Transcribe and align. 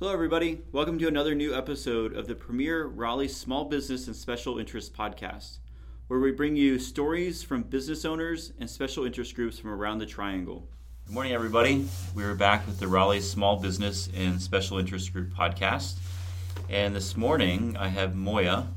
Hello, 0.00 0.12
everybody. 0.12 0.60
Welcome 0.70 0.96
to 1.00 1.08
another 1.08 1.34
new 1.34 1.52
episode 1.52 2.12
of 2.12 2.28
the 2.28 2.34
premier 2.36 2.86
Raleigh 2.86 3.26
Small 3.26 3.64
Business 3.64 4.06
and 4.06 4.14
Special 4.14 4.60
Interest 4.60 4.94
Podcast, 4.94 5.58
where 6.06 6.20
we 6.20 6.30
bring 6.30 6.54
you 6.54 6.78
stories 6.78 7.42
from 7.42 7.64
business 7.64 8.04
owners 8.04 8.52
and 8.60 8.70
special 8.70 9.04
interest 9.04 9.34
groups 9.34 9.58
from 9.58 9.70
around 9.70 9.98
the 9.98 10.06
Triangle. 10.06 10.68
Good 11.06 11.14
morning, 11.14 11.32
everybody. 11.32 11.88
We're 12.14 12.36
back 12.36 12.64
with 12.64 12.78
the 12.78 12.86
Raleigh 12.86 13.18
Small 13.18 13.56
Business 13.56 14.08
and 14.14 14.40
Special 14.40 14.78
Interest 14.78 15.12
Group 15.12 15.34
podcast. 15.34 15.96
And 16.70 16.94
this 16.94 17.16
morning, 17.16 17.76
I 17.76 17.88
have 17.88 18.14
Moya 18.14 18.68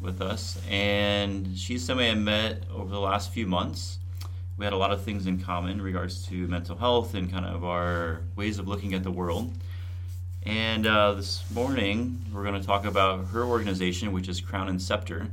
with 0.00 0.22
us, 0.22 0.60
and 0.70 1.58
she's 1.58 1.84
somebody 1.84 2.10
I 2.10 2.14
met 2.14 2.62
over 2.72 2.88
the 2.88 3.00
last 3.00 3.32
few 3.32 3.48
months. 3.48 3.98
We 4.56 4.64
had 4.64 4.72
a 4.72 4.78
lot 4.78 4.92
of 4.92 5.02
things 5.02 5.26
in 5.26 5.40
common 5.40 5.72
in 5.72 5.82
regards 5.82 6.24
to 6.28 6.46
mental 6.46 6.76
health 6.76 7.14
and 7.14 7.28
kind 7.28 7.46
of 7.46 7.64
our 7.64 8.20
ways 8.36 8.60
of 8.60 8.68
looking 8.68 8.94
at 8.94 9.02
the 9.02 9.10
world. 9.10 9.52
And 10.48 10.86
uh, 10.86 11.12
this 11.12 11.44
morning, 11.50 12.24
we're 12.32 12.42
going 12.42 12.58
to 12.58 12.66
talk 12.66 12.86
about 12.86 13.26
her 13.26 13.44
organization, 13.44 14.12
which 14.12 14.30
is 14.30 14.40
Crown 14.40 14.68
and 14.68 14.80
Scepter. 14.80 15.28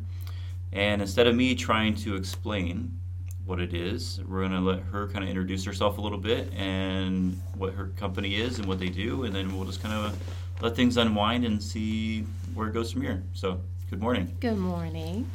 And 0.74 1.02
instead 1.02 1.26
of 1.26 1.34
me 1.34 1.56
trying 1.56 1.96
to 1.96 2.16
explain 2.16 3.00
what 3.46 3.62
it 3.62 3.74
is, 3.74 4.20
we're 4.28 4.42
going 4.42 4.52
to 4.52 4.60
let 4.60 4.82
her 4.82 5.08
kind 5.08 5.24
of 5.24 5.30
introduce 5.30 5.64
herself 5.64 6.00
a 6.00 6.02
little 6.02 6.18
bit 6.18 6.52
and 6.54 7.42
what 7.58 7.74
her 7.76 7.92
company 7.96 8.36
is 8.36 8.60
and 8.60 8.68
what 8.68 8.78
they 8.78 8.90
do. 8.90 9.24
And 9.24 9.34
then 9.34 9.56
we'll 9.56 9.64
just 9.64 9.82
kind 9.82 9.96
of 9.96 10.22
let 10.62 10.76
things 10.76 10.98
unwind 10.98 11.46
and 11.46 11.64
see 11.64 12.24
where 12.54 12.68
it 12.68 12.74
goes 12.74 12.92
from 12.92 13.02
here. 13.02 13.24
So, 13.32 13.62
good 13.90 14.02
morning. 14.02 14.36
Good 14.42 14.58
morning. 14.58 15.32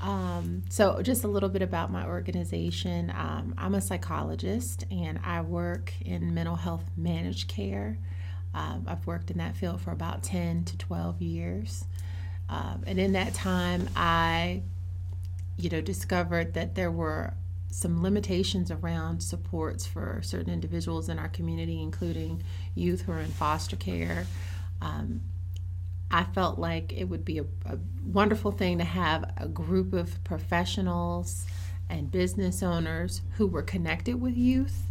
Um, 0.00 0.62
so, 0.70 1.02
just 1.02 1.24
a 1.24 1.28
little 1.28 1.50
bit 1.50 1.60
about 1.60 1.92
my 1.92 2.06
organization. 2.06 3.10
Um, 3.14 3.54
I'm 3.58 3.74
a 3.74 3.82
psychologist 3.82 4.86
and 4.90 5.20
I 5.22 5.42
work 5.42 5.92
in 6.00 6.32
mental 6.32 6.56
health 6.56 6.90
managed 6.96 7.48
care. 7.48 7.98
Um, 8.54 8.84
I've 8.86 9.06
worked 9.06 9.30
in 9.30 9.38
that 9.38 9.56
field 9.56 9.80
for 9.80 9.90
about 9.90 10.22
10 10.22 10.64
to 10.64 10.78
12 10.78 11.20
years. 11.20 11.84
Um, 12.48 12.84
and 12.86 13.00
in 13.00 13.12
that 13.12 13.34
time, 13.34 13.88
I, 13.96 14.62
you 15.56 15.70
know, 15.70 15.80
discovered 15.80 16.54
that 16.54 16.74
there 16.74 16.90
were 16.90 17.34
some 17.70 18.02
limitations 18.02 18.70
around 18.70 19.20
supports 19.20 19.84
for 19.84 20.20
certain 20.22 20.52
individuals 20.52 21.08
in 21.08 21.18
our 21.18 21.28
community, 21.28 21.82
including 21.82 22.42
youth 22.76 23.02
who 23.02 23.12
are 23.12 23.20
in 23.20 23.30
foster 23.30 23.74
care. 23.74 24.26
Um, 24.80 25.22
I 26.10 26.22
felt 26.22 26.58
like 26.58 26.92
it 26.92 27.04
would 27.04 27.24
be 27.24 27.38
a, 27.38 27.44
a, 27.66 27.78
wonderful 28.06 28.52
thing 28.52 28.78
to 28.78 28.84
have 28.84 29.32
a 29.36 29.48
group 29.48 29.92
of 29.92 30.22
professionals 30.22 31.46
and 31.90 32.12
business 32.12 32.62
owners 32.62 33.22
who 33.36 33.48
were 33.48 33.62
connected 33.62 34.20
with 34.20 34.36
youth 34.36 34.84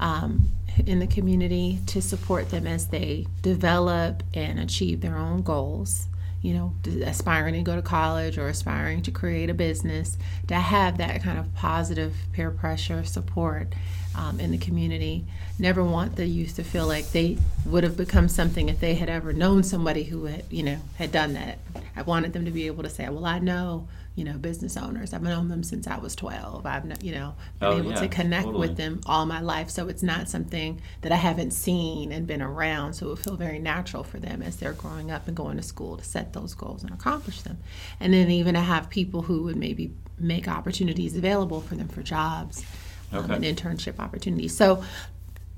um, 0.00 0.48
in 0.86 0.98
the 0.98 1.06
community 1.06 1.80
to 1.86 2.00
support 2.00 2.50
them 2.50 2.66
as 2.66 2.88
they 2.88 3.26
develop 3.42 4.22
and 4.34 4.58
achieve 4.58 5.00
their 5.00 5.16
own 5.16 5.42
goals. 5.42 6.08
You 6.40 6.54
know, 6.54 6.74
aspiring 7.04 7.54
to 7.54 7.62
go 7.62 7.76
to 7.76 7.82
college 7.82 8.36
or 8.36 8.48
aspiring 8.48 9.02
to 9.02 9.12
create 9.12 9.48
a 9.48 9.54
business, 9.54 10.18
to 10.48 10.56
have 10.56 10.98
that 10.98 11.22
kind 11.22 11.38
of 11.38 11.54
positive 11.54 12.16
peer 12.32 12.50
pressure 12.50 13.04
support 13.04 13.72
um, 14.16 14.40
in 14.40 14.50
the 14.50 14.58
community. 14.58 15.24
Never 15.60 15.84
want 15.84 16.16
the 16.16 16.26
youth 16.26 16.56
to 16.56 16.64
feel 16.64 16.88
like 16.88 17.12
they 17.12 17.38
would 17.64 17.84
have 17.84 17.96
become 17.96 18.28
something 18.28 18.68
if 18.68 18.80
they 18.80 18.94
had 18.94 19.08
ever 19.08 19.32
known 19.32 19.62
somebody 19.62 20.02
who 20.02 20.24
had, 20.24 20.44
you 20.50 20.64
know, 20.64 20.78
had 20.98 21.12
done 21.12 21.34
that. 21.34 21.58
I 21.94 22.02
wanted 22.02 22.32
them 22.32 22.44
to 22.44 22.50
be 22.50 22.66
able 22.66 22.82
to 22.82 22.90
say, 22.90 23.08
"Well, 23.08 23.24
I 23.24 23.38
know 23.38 23.86
you 24.14 24.24
know, 24.24 24.34
business 24.34 24.76
owners. 24.76 25.14
I've 25.14 25.22
known 25.22 25.48
them 25.48 25.62
since 25.62 25.86
I 25.86 25.96
was 25.98 26.14
12. 26.14 26.66
I've, 26.66 26.84
you 27.02 27.12
know, 27.12 27.34
been 27.58 27.68
oh, 27.68 27.78
able 27.78 27.90
yeah, 27.92 28.00
to 28.00 28.08
connect 28.08 28.44
totally. 28.44 28.68
with 28.68 28.76
them 28.76 29.00
all 29.06 29.24
my 29.24 29.40
life. 29.40 29.70
So 29.70 29.88
it's 29.88 30.02
not 30.02 30.28
something 30.28 30.82
that 31.00 31.12
I 31.12 31.16
haven't 31.16 31.52
seen 31.52 32.12
and 32.12 32.26
been 32.26 32.42
around. 32.42 32.94
So 32.94 33.06
it 33.06 33.08
would 33.10 33.18
feel 33.20 33.36
very 33.36 33.58
natural 33.58 34.04
for 34.04 34.18
them 34.18 34.42
as 34.42 34.56
they're 34.56 34.74
growing 34.74 35.10
up 35.10 35.28
and 35.28 35.36
going 35.36 35.56
to 35.56 35.62
school 35.62 35.96
to 35.96 36.04
set 36.04 36.34
those 36.34 36.54
goals 36.54 36.82
and 36.82 36.92
accomplish 36.92 37.40
them. 37.40 37.58
And 38.00 38.12
then 38.12 38.30
even 38.30 38.54
to 38.54 38.60
have 38.60 38.90
people 38.90 39.22
who 39.22 39.44
would 39.44 39.56
maybe 39.56 39.94
make 40.18 40.46
opportunities 40.46 41.16
available 41.16 41.62
for 41.62 41.74
them 41.74 41.88
for 41.88 42.02
jobs 42.02 42.64
um, 43.12 43.30
and 43.30 43.44
internship 43.44 43.98
opportunities. 43.98 44.54
So 44.54 44.84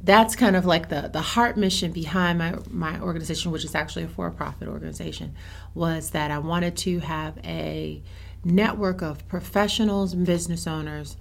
that's 0.01 0.37
kind 0.37 0.55
of 0.55 0.67
like 0.67 0.91
the 0.91 1.09
the 1.13 1.23
heart 1.23 1.57
mission 1.57 1.91
behind 1.91 2.39
my 2.39 2.55
my 2.71 3.01
organization, 3.01 3.51
which 3.51 3.65
is 3.65 3.75
actually 3.75 4.05
a 4.05 4.09
for 4.09 4.31
profit 4.31 4.69
organization, 4.69 5.35
was 5.75 6.11
that 6.11 6.31
I 6.31 6.39
wanted 6.39 6.77
to 6.79 6.99
have 7.01 7.39
a 7.43 8.03
network 8.45 9.03
of 9.03 9.27
professionals 9.29 10.13
and 10.13 10.27
business 10.27 10.67
owners 10.67 11.17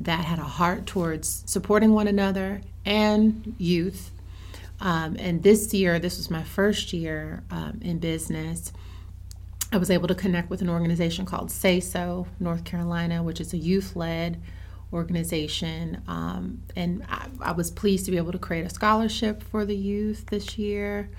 that 0.00 0.24
had 0.24 0.38
a 0.38 0.42
heart 0.42 0.86
towards 0.86 1.42
supporting 1.46 1.92
one 1.92 2.06
another 2.06 2.60
and 2.84 3.54
youth. 3.58 4.10
Um, 4.80 5.16
and 5.18 5.42
this 5.42 5.74
year, 5.74 5.98
this 5.98 6.18
was 6.18 6.30
my 6.30 6.44
first 6.44 6.92
year 6.92 7.42
um, 7.50 7.80
in 7.82 7.98
business. 7.98 8.72
I 9.72 9.76
was 9.76 9.90
able 9.90 10.08
to 10.08 10.14
connect 10.14 10.50
with 10.50 10.62
an 10.62 10.70
organization 10.70 11.26
called 11.26 11.50
Say 11.50 11.80
So 11.80 12.26
North 12.38 12.64
Carolina, 12.64 13.22
which 13.22 13.40
is 13.40 13.52
a 13.52 13.58
youth 13.58 13.96
led 13.96 14.40
organization. 14.92 16.02
Um, 16.06 16.62
and 16.74 17.04
I, 17.08 17.26
I, 17.42 17.52
was 17.52 17.70
pleased 17.70 18.06
to 18.06 18.10
be 18.10 18.16
able 18.16 18.32
to 18.32 18.38
create 18.38 18.64
a 18.64 18.70
scholarship 18.70 19.42
for 19.42 19.66
the 19.66 19.76
youth 19.76 20.26
this 20.26 20.56
year, 20.56 21.10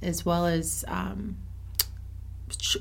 as 0.00 0.24
well 0.24 0.46
as 0.46 0.84
um, 0.88 1.36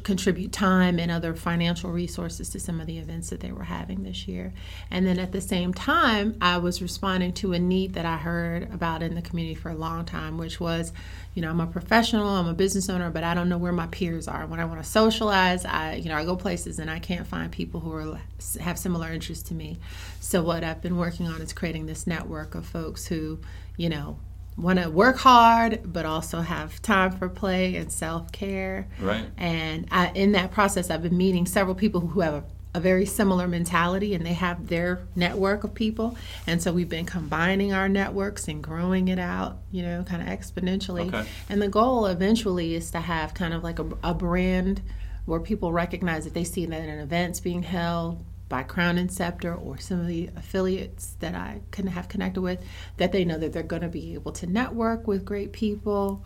contribute 0.04 0.52
time 0.52 1.00
and 1.00 1.12
other 1.12 1.34
financial 1.34 1.92
resources 1.92 2.50
to 2.50 2.60
some 2.60 2.80
of 2.80 2.88
the 2.88 2.98
events 2.98 3.30
that 3.30 3.40
they 3.40 3.52
were 3.52 3.64
having 3.64 4.04
this 4.04 4.28
year. 4.28 4.54
And 4.92 5.06
then 5.06 5.20
at 5.20 5.32
the 5.32 5.42
same 5.42 5.74
time, 5.74 6.38
I 6.42 6.58
was 6.58 6.82
responding 6.82 7.34
to 7.34 7.54
a 7.54 7.60
need 7.60 7.94
that 7.94 8.06
I 8.06 8.18
heard 8.18 8.72
about 8.74 9.04
in 9.04 9.16
the 9.16 9.22
community 9.22 9.56
for 9.56 9.70
a 9.70 9.76
long 9.76 10.06
time, 10.06 10.38
which 10.38 10.60
was, 10.60 10.94
you 11.34 11.42
know, 11.42 11.50
I'm 11.50 11.60
a 11.60 11.68
professional, 11.68 12.28
I'm 12.28 12.48
a 12.48 12.54
business 12.54 12.90
owner, 12.90 13.10
but 13.10 13.24
I 13.24 13.34
don't 13.34 13.50
know 13.50 13.58
where 13.58 13.72
my 13.72 13.88
peers 13.88 14.28
are. 14.28 14.46
When 14.46 14.60
I 14.60 14.66
want 14.66 14.84
to 14.84 14.90
socialize, 14.90 15.66
I, 15.66 15.96
you 15.96 16.10
know, 16.10 16.16
I 16.16 16.26
go 16.26 16.36
places 16.36 16.80
and 16.80 16.90
I 16.90 17.00
can't 17.00 17.28
find 17.28 17.52
people 17.52 17.80
who 17.80 17.94
are 17.94 18.20
have 18.60 18.78
similar 18.78 19.12
interests 19.12 19.48
to 19.50 19.54
me. 19.54 19.78
So 20.20 20.42
what 20.44 20.64
I've 20.64 20.82
been 20.82 20.98
working 20.98 21.28
on 21.28 21.42
is 21.42 21.54
creating 21.54 21.86
this 21.86 22.08
network 22.08 22.56
of 22.56 22.66
folks 22.66 23.08
who, 23.08 23.40
you 23.76 23.90
know, 23.90 24.20
want 24.58 24.80
to 24.80 24.90
work 24.90 25.18
hard 25.18 25.82
but 25.86 26.06
also 26.06 26.42
have 26.42 26.82
time 26.82 27.12
for 27.12 27.30
play 27.30 27.76
and 27.76 27.92
self-care. 27.92 28.88
Right. 29.00 29.26
And 29.38 29.88
I, 29.92 30.10
in 30.10 30.32
that 30.32 30.52
process 30.52 30.90
i've 30.90 31.04
been 31.04 31.18
meeting 31.18 31.46
several 31.46 31.76
people 31.76 32.02
who 32.02 32.22
have 32.22 32.34
a, 32.34 32.44
a, 32.74 32.80
very 32.80 33.06
similar 33.06 33.48
mentality 33.48 34.16
and 34.16 34.26
they 34.26 34.34
have 34.34 34.68
their 34.68 35.00
network 35.16 35.64
of 35.64 35.74
people. 35.74 36.18
And 36.48 36.62
so 36.62 36.74
we've 36.74 36.90
been 36.90 37.06
combining 37.06 37.74
our 37.74 37.88
networks 37.88 38.48
and 38.48 38.64
growing 38.64 39.08
it 39.08 39.20
out 39.20 39.58
you 39.72 39.84
know 39.84 40.04
kind 40.04 40.22
of 40.22 40.28
exponentially. 40.28 41.08
Okay. 41.08 41.28
and 41.50 41.62
the 41.62 41.70
goal 41.70 42.08
eventually 42.08 42.74
is 42.74 42.90
to 42.92 43.00
have 43.00 43.34
kind 43.34 43.54
of 43.54 43.64
like 43.64 43.80
a, 43.80 43.88
a 44.04 44.14
brand 44.14 44.82
where 45.26 45.40
people 45.40 45.72
recognize 45.72 46.24
that 46.24 46.34
they 46.34 46.46
see 46.46 46.66
that 46.66 46.82
an 46.82 47.00
event's 47.00 47.40
being 47.40 47.62
held 47.62 48.24
by 48.50 48.64
Crown 48.64 48.98
and 48.98 49.12
Scepter 49.12 49.54
or 49.54 49.78
some 49.78 50.00
of 50.00 50.08
the 50.08 50.30
affiliates 50.36 51.16
that 51.20 51.36
I 51.36 51.62
can 51.72 51.88
have 51.88 52.08
connected 52.08 52.42
with, 52.42 52.64
that 52.98 53.12
they 53.12 53.26
know 53.26 53.38
that 53.38 53.54
they're 53.54 53.64
going 53.64 53.82
to 53.82 53.90
be 53.90 54.14
able 54.14 54.32
to 54.34 54.48
network 54.48 55.08
with 55.08 55.26
great 55.26 55.52
people, 55.52 56.26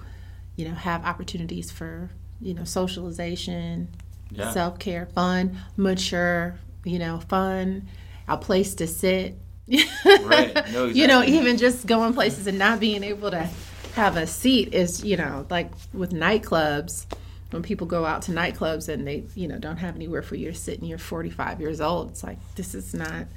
you 0.55 0.67
know, 0.67 0.75
have 0.75 1.05
opportunities 1.05 1.71
for, 1.71 2.09
you 2.39 2.53
know, 2.53 2.63
socialization, 2.63 3.89
yeah. 4.29 4.51
self 4.51 4.79
care, 4.79 5.07
fun, 5.07 5.57
mature, 5.77 6.59
you 6.83 6.99
know, 6.99 7.19
fun, 7.19 7.87
a 8.27 8.37
place 8.37 8.75
to 8.75 8.87
sit. 8.87 9.37
right. 9.67 10.53
No, 10.53 10.85
exactly. 10.85 10.91
you 10.93 11.07
know, 11.07 11.23
even 11.23 11.57
just 11.57 11.87
going 11.87 12.13
places 12.13 12.45
and 12.45 12.59
not 12.59 12.79
being 12.79 13.03
able 13.03 13.31
to 13.31 13.49
have 13.95 14.17
a 14.17 14.27
seat 14.27 14.73
is, 14.73 15.03
you 15.03 15.17
know, 15.17 15.45
like 15.49 15.71
with 15.93 16.11
nightclubs 16.11 17.05
when 17.51 17.61
people 17.61 17.87
go 17.87 18.05
out 18.05 18.23
to 18.23 18.31
nightclubs 18.31 18.89
and 18.89 19.07
they 19.07 19.23
you 19.35 19.47
know 19.47 19.57
don't 19.57 19.77
have 19.77 19.95
anywhere 19.95 20.21
for 20.21 20.35
you 20.35 20.51
to 20.51 20.57
sit 20.57 20.79
and 20.79 20.87
you're 20.87 20.97
45 20.97 21.61
years 21.61 21.81
old 21.81 22.11
it's 22.11 22.23
like 22.23 22.37
this 22.55 22.73
is 22.73 22.93
not 22.93 23.27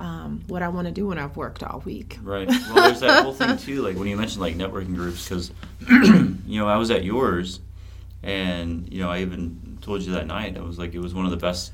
um, 0.00 0.42
what 0.46 0.62
I 0.62 0.68
want 0.68 0.86
to 0.86 0.92
do 0.92 1.08
when 1.08 1.18
I've 1.18 1.36
worked 1.36 1.62
all 1.62 1.80
week. 1.80 2.18
Right. 2.22 2.48
Well, 2.48 2.84
there's 2.84 3.00
that 3.00 3.24
whole 3.24 3.32
thing 3.32 3.56
too. 3.56 3.82
Like 3.82 3.96
when 3.96 4.06
you 4.06 4.16
mentioned 4.16 4.40
like 4.40 4.54
networking 4.54 4.94
groups, 4.94 5.28
because 5.28 5.50
you 5.88 6.60
know 6.60 6.68
I 6.68 6.76
was 6.76 6.90
at 6.90 7.04
yours, 7.04 7.60
and 8.22 8.90
you 8.92 9.00
know 9.00 9.10
I 9.10 9.20
even 9.20 9.78
told 9.80 10.02
you 10.02 10.12
that 10.12 10.26
night 10.26 10.56
I 10.56 10.60
was 10.60 10.78
like 10.78 10.94
it 10.94 11.00
was 11.00 11.14
one 11.14 11.24
of 11.24 11.30
the 11.30 11.36
best 11.36 11.72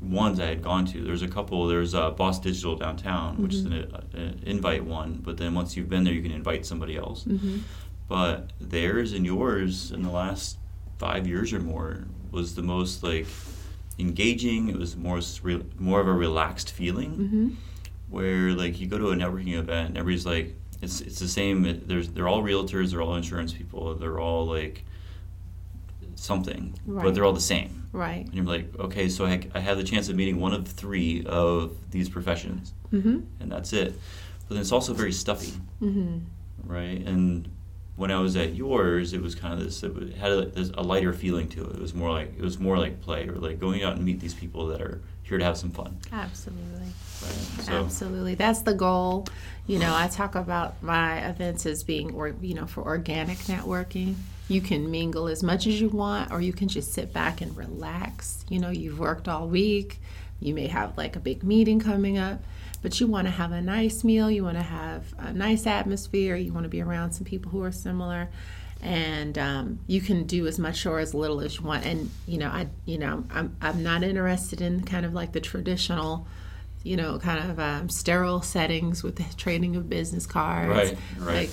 ones 0.00 0.40
I 0.40 0.46
had 0.46 0.62
gone 0.62 0.86
to. 0.86 1.04
There's 1.04 1.22
a 1.22 1.28
couple. 1.28 1.66
There's 1.66 1.94
uh, 1.94 2.10
Boss 2.10 2.38
Digital 2.38 2.76
downtown, 2.76 3.42
which 3.42 3.54
mm-hmm. 3.54 3.72
is 3.72 3.84
an, 4.14 4.20
an, 4.20 4.42
invite 4.46 4.84
one. 4.84 5.20
But 5.22 5.36
then 5.36 5.54
once 5.54 5.76
you've 5.76 5.88
been 5.88 6.04
there, 6.04 6.14
you 6.14 6.22
can 6.22 6.32
invite 6.32 6.64
somebody 6.64 6.96
else. 6.96 7.24
Mm-hmm. 7.24 7.58
But 8.08 8.52
theirs 8.60 9.12
and 9.12 9.26
yours 9.26 9.90
in 9.90 10.02
the 10.02 10.10
last 10.10 10.58
five 10.98 11.26
years 11.26 11.52
or 11.52 11.60
more 11.60 12.04
was 12.30 12.54
the 12.54 12.62
most 12.62 13.02
like 13.02 13.26
engaging. 13.98 14.68
It 14.68 14.78
was 14.78 14.96
more 14.96 15.20
more 15.78 16.00
of 16.00 16.08
a 16.08 16.12
relaxed 16.12 16.72
feeling, 16.72 17.10
mm-hmm. 17.10 17.48
where 18.10 18.52
like 18.52 18.80
you 18.80 18.86
go 18.86 18.98
to 18.98 19.10
a 19.10 19.16
networking 19.16 19.58
event 19.58 19.88
and 19.88 19.98
everybody's 19.98 20.26
like 20.26 20.54
it's 20.82 21.00
it's 21.00 21.18
the 21.18 21.28
same. 21.28 21.82
There's 21.86 22.08
they're 22.10 22.28
all 22.28 22.42
realtors, 22.42 22.90
they're 22.90 23.02
all 23.02 23.16
insurance 23.16 23.52
people, 23.52 23.94
they're 23.94 24.20
all 24.20 24.46
like 24.46 24.84
something, 26.14 26.74
right. 26.86 27.04
but 27.04 27.14
they're 27.14 27.24
all 27.24 27.32
the 27.32 27.40
same. 27.40 27.88
Right. 27.92 28.24
And 28.26 28.34
you're 28.34 28.44
like, 28.44 28.78
okay, 28.78 29.08
so 29.08 29.24
I, 29.24 29.46
I 29.54 29.60
have 29.60 29.78
the 29.78 29.84
chance 29.84 30.08
of 30.08 30.16
meeting 30.16 30.40
one 30.40 30.52
of 30.52 30.66
three 30.66 31.24
of 31.24 31.76
these 31.90 32.08
professions, 32.08 32.74
mm-hmm. 32.92 33.20
and 33.40 33.52
that's 33.52 33.72
it. 33.72 33.98
But 34.48 34.54
then 34.54 34.60
it's 34.60 34.72
also 34.72 34.92
very 34.92 35.12
stuffy, 35.12 35.52
mm-hmm. 35.80 36.18
right? 36.64 37.00
And 37.06 37.48
when 37.96 38.10
I 38.10 38.20
was 38.20 38.36
at 38.36 38.54
yours, 38.54 39.12
it 39.12 39.22
was 39.22 39.34
kind 39.34 39.54
of 39.54 39.60
this. 39.60 39.82
It 39.82 40.16
had 40.16 40.30
a, 40.30 40.80
a 40.80 40.82
lighter 40.82 41.12
feeling 41.12 41.48
to 41.50 41.64
it. 41.64 41.76
It 41.76 41.80
was 41.80 41.94
more 41.94 42.10
like 42.10 42.34
it 42.36 42.42
was 42.42 42.58
more 42.58 42.78
like 42.78 43.00
play 43.00 43.26
or 43.26 43.36
like 43.36 43.58
going 43.58 43.82
out 43.82 43.96
and 43.96 44.04
meet 44.04 44.20
these 44.20 44.34
people 44.34 44.66
that 44.68 44.80
are 44.80 45.00
here 45.22 45.38
to 45.38 45.44
have 45.44 45.56
some 45.56 45.70
fun. 45.70 45.98
Absolutely. 46.12 46.86
Right? 47.22 47.64
So, 47.64 47.72
Absolutely. 47.72 48.34
That's 48.34 48.62
the 48.62 48.74
goal. 48.74 49.26
You 49.66 49.78
know, 49.78 49.94
I 49.94 50.08
talk 50.08 50.34
about 50.34 50.82
my 50.82 51.26
events 51.28 51.66
as 51.66 51.82
being, 51.82 52.14
or 52.14 52.34
you 52.40 52.54
know, 52.54 52.66
for 52.66 52.84
organic 52.84 53.38
networking. 53.38 54.14
You 54.48 54.60
can 54.60 54.92
mingle 54.92 55.26
as 55.26 55.42
much 55.42 55.66
as 55.66 55.80
you 55.80 55.88
want, 55.88 56.30
or 56.30 56.40
you 56.40 56.52
can 56.52 56.68
just 56.68 56.92
sit 56.92 57.12
back 57.12 57.40
and 57.40 57.56
relax. 57.56 58.44
You 58.48 58.60
know, 58.60 58.70
you've 58.70 59.00
worked 59.00 59.26
all 59.26 59.48
week. 59.48 60.00
You 60.38 60.54
may 60.54 60.68
have 60.68 60.96
like 60.96 61.16
a 61.16 61.18
big 61.18 61.42
meeting 61.42 61.80
coming 61.80 62.18
up, 62.18 62.40
but 62.86 63.00
you 63.00 63.08
want 63.08 63.26
to 63.26 63.32
have 63.32 63.50
a 63.50 63.60
nice 63.60 64.04
meal. 64.04 64.30
You 64.30 64.44
want 64.44 64.58
to 64.58 64.62
have 64.62 65.12
a 65.18 65.32
nice 65.32 65.66
atmosphere. 65.66 66.36
You 66.36 66.52
want 66.52 66.66
to 66.66 66.68
be 66.68 66.80
around 66.80 67.10
some 67.10 67.24
people 67.24 67.50
who 67.50 67.60
are 67.64 67.72
similar 67.72 68.28
and 68.80 69.36
um, 69.36 69.80
you 69.88 70.00
can 70.00 70.22
do 70.22 70.46
as 70.46 70.56
much 70.56 70.86
or 70.86 71.00
as 71.00 71.12
little 71.12 71.40
as 71.40 71.56
you 71.56 71.64
want. 71.64 71.84
And 71.84 72.12
you 72.28 72.38
know, 72.38 72.46
I 72.46 72.68
you 72.84 72.98
know, 72.98 73.24
I'm 73.32 73.56
I'm 73.60 73.82
not 73.82 74.04
interested 74.04 74.60
in 74.60 74.84
kind 74.84 75.04
of 75.04 75.14
like 75.14 75.32
the 75.32 75.40
traditional, 75.40 76.28
you 76.84 76.96
know, 76.96 77.18
kind 77.18 77.50
of 77.50 77.58
um, 77.58 77.88
sterile 77.88 78.40
settings 78.40 79.02
with 79.02 79.16
the 79.16 79.26
trading 79.36 79.74
of 79.74 79.90
business 79.90 80.24
cards. 80.24 80.68
Right, 80.68 80.98
right. 81.18 81.34
Like 81.48 81.50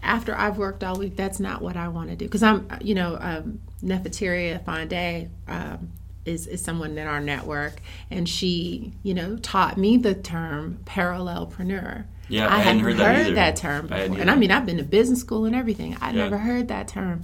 after 0.00 0.32
I've 0.32 0.58
worked 0.58 0.84
all 0.84 0.96
week, 0.96 1.16
that's 1.16 1.40
not 1.40 1.60
what 1.60 1.76
I 1.76 1.88
want 1.88 2.10
to 2.10 2.14
do 2.14 2.26
because 2.26 2.44
I'm 2.44 2.68
you 2.80 2.94
know, 2.94 3.18
um, 3.20 3.58
Nefertaria 3.82 4.64
Fonde. 4.64 5.28
Um, 5.48 5.90
is, 6.28 6.46
is 6.46 6.62
someone 6.62 6.96
in 6.98 7.06
our 7.06 7.20
network 7.20 7.80
and 8.10 8.28
she 8.28 8.92
you 9.02 9.14
know 9.14 9.36
taught 9.38 9.76
me 9.78 9.96
the 9.96 10.14
term 10.14 10.78
parallelpreneur 10.84 12.04
Yeah, 12.28 12.46
I, 12.46 12.56
I 12.56 12.58
hadn't 12.60 12.80
heard 12.82 12.96
heard, 12.96 13.26
that 13.26 13.34
that, 13.34 13.48
either. 13.48 13.56
term 13.60 13.88
I 13.92 14.02
before. 14.08 14.20
And 14.20 14.30
I 14.30 14.36
mean, 14.36 14.50
I've 14.50 14.66
been 14.66 14.76
to 14.78 14.84
business 14.84 15.20
school 15.20 15.44
and 15.46 15.54
everything. 15.56 15.96
I 16.00 16.08
Yeah. 16.10 16.24
never 16.24 16.38
heard 16.38 16.68
that 16.68 16.86
term. 16.88 17.22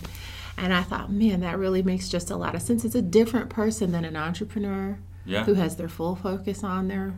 And 0.56 0.72
I 0.72 0.82
thought, 0.82 1.10
man, 1.10 1.40
that 1.40 1.58
really 1.58 1.82
makes 1.82 2.08
just 2.08 2.30
a 2.30 2.36
lot 2.36 2.54
of 2.54 2.62
sense. 2.62 2.84
It's 2.84 2.94
a 2.94 3.02
different 3.02 3.50
person 3.50 3.90
than 3.92 4.04
an 4.04 4.16
entrepreneur 4.16 4.98
yeah, 5.26 5.44
who 5.44 5.54
has 5.54 5.76
their 5.76 5.88
full 5.88 6.14
focus 6.16 6.62
on 6.62 6.86
their, 6.88 7.14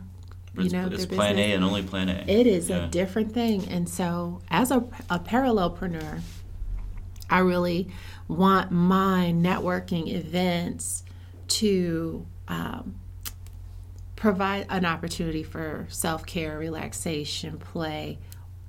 you 0.57 0.63
it's, 0.65 0.73
know, 0.73 0.87
it's 0.87 1.05
their 1.05 1.15
plan 1.15 1.35
business. 1.35 1.51
A 1.51 1.55
and 1.55 1.63
only 1.63 1.83
plan 1.83 2.09
A. 2.09 2.23
It 2.27 2.47
is 2.47 2.69
Yeah. 2.69 2.85
a 2.85 2.87
different 2.87 3.33
thing. 3.33 3.67
And 3.69 3.87
so, 3.87 4.41
as 4.49 4.71
a, 4.71 4.77
a 5.09 5.19
parallelpreneur, 5.19 6.21
I 7.29 7.39
really 7.39 7.89
want 8.27 8.71
my 8.71 9.31
networking 9.35 10.07
events 10.13 11.03
to 11.47 12.25
um, 12.47 12.99
provide 14.15 14.65
an 14.69 14.85
opportunity 14.85 15.43
for 15.43 15.85
self 15.89 16.25
care, 16.25 16.57
relaxation, 16.57 17.57
play, 17.57 18.19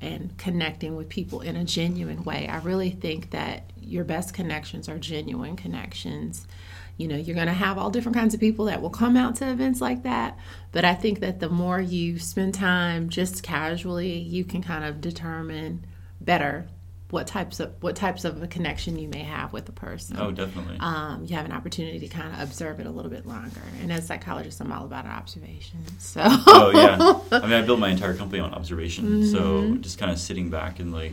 and 0.00 0.36
connecting 0.38 0.96
with 0.96 1.08
people 1.08 1.40
in 1.40 1.56
a 1.56 1.64
genuine 1.64 2.22
way. 2.22 2.46
I 2.48 2.58
really 2.58 2.90
think 2.90 3.30
that 3.30 3.72
your 3.80 4.04
best 4.04 4.34
connections 4.34 4.88
are 4.88 4.98
genuine 4.98 5.56
connections. 5.56 6.46
You 6.96 7.08
know, 7.08 7.16
you're 7.16 7.34
going 7.34 7.46
to 7.46 7.52
have 7.52 7.78
all 7.78 7.90
different 7.90 8.16
kinds 8.16 8.34
of 8.34 8.40
people 8.40 8.66
that 8.66 8.82
will 8.82 8.90
come 8.90 9.16
out 9.16 9.36
to 9.36 9.50
events 9.50 9.80
like 9.80 10.02
that. 10.02 10.36
But 10.72 10.84
I 10.84 10.94
think 10.94 11.20
that 11.20 11.40
the 11.40 11.48
more 11.48 11.80
you 11.80 12.18
spend 12.18 12.54
time 12.54 13.08
just 13.08 13.42
casually, 13.42 14.18
you 14.18 14.44
can 14.44 14.62
kind 14.62 14.84
of 14.84 15.00
determine 15.00 15.86
better 16.20 16.68
what 17.10 17.26
types 17.26 17.58
of 17.58 17.72
what 17.80 17.96
types 17.96 18.24
of 18.26 18.42
a 18.42 18.46
connection 18.46 18.98
you 18.98 19.08
may 19.08 19.22
have 19.22 19.52
with 19.52 19.66
a 19.68 19.72
person 19.72 20.16
Oh, 20.18 20.30
definitely. 20.30 20.76
um, 20.80 21.24
you 21.24 21.34
have 21.36 21.46
an 21.46 21.52
opportunity 21.52 21.98
to 22.00 22.08
kind 22.08 22.32
of 22.34 22.40
observe 22.40 22.80
it 22.80 22.86
a 22.86 22.90
little 22.90 23.10
bit 23.10 23.24
longer. 23.26 23.62
And 23.80 23.90
as 23.90 24.04
a 24.04 24.06
psychologist, 24.08 24.60
I'm 24.60 24.70
all 24.72 24.84
about 24.84 25.06
observation. 25.06 25.78
So, 25.98 26.20
oh 26.26 26.70
yeah. 26.74 26.98
I 27.32 27.40
mean, 27.46 27.52
I 27.54 27.62
built 27.62 27.78
my 27.78 27.88
entire 27.88 28.14
company 28.14 28.40
on 28.40 28.52
observation. 28.52 29.24
So 29.24 29.38
Mm-hmm. 29.62 29.80
just 29.80 29.98
kind 29.98 30.12
of 30.12 30.18
sitting 30.18 30.50
back 30.50 30.80
and 30.80 30.92
like, 30.92 31.12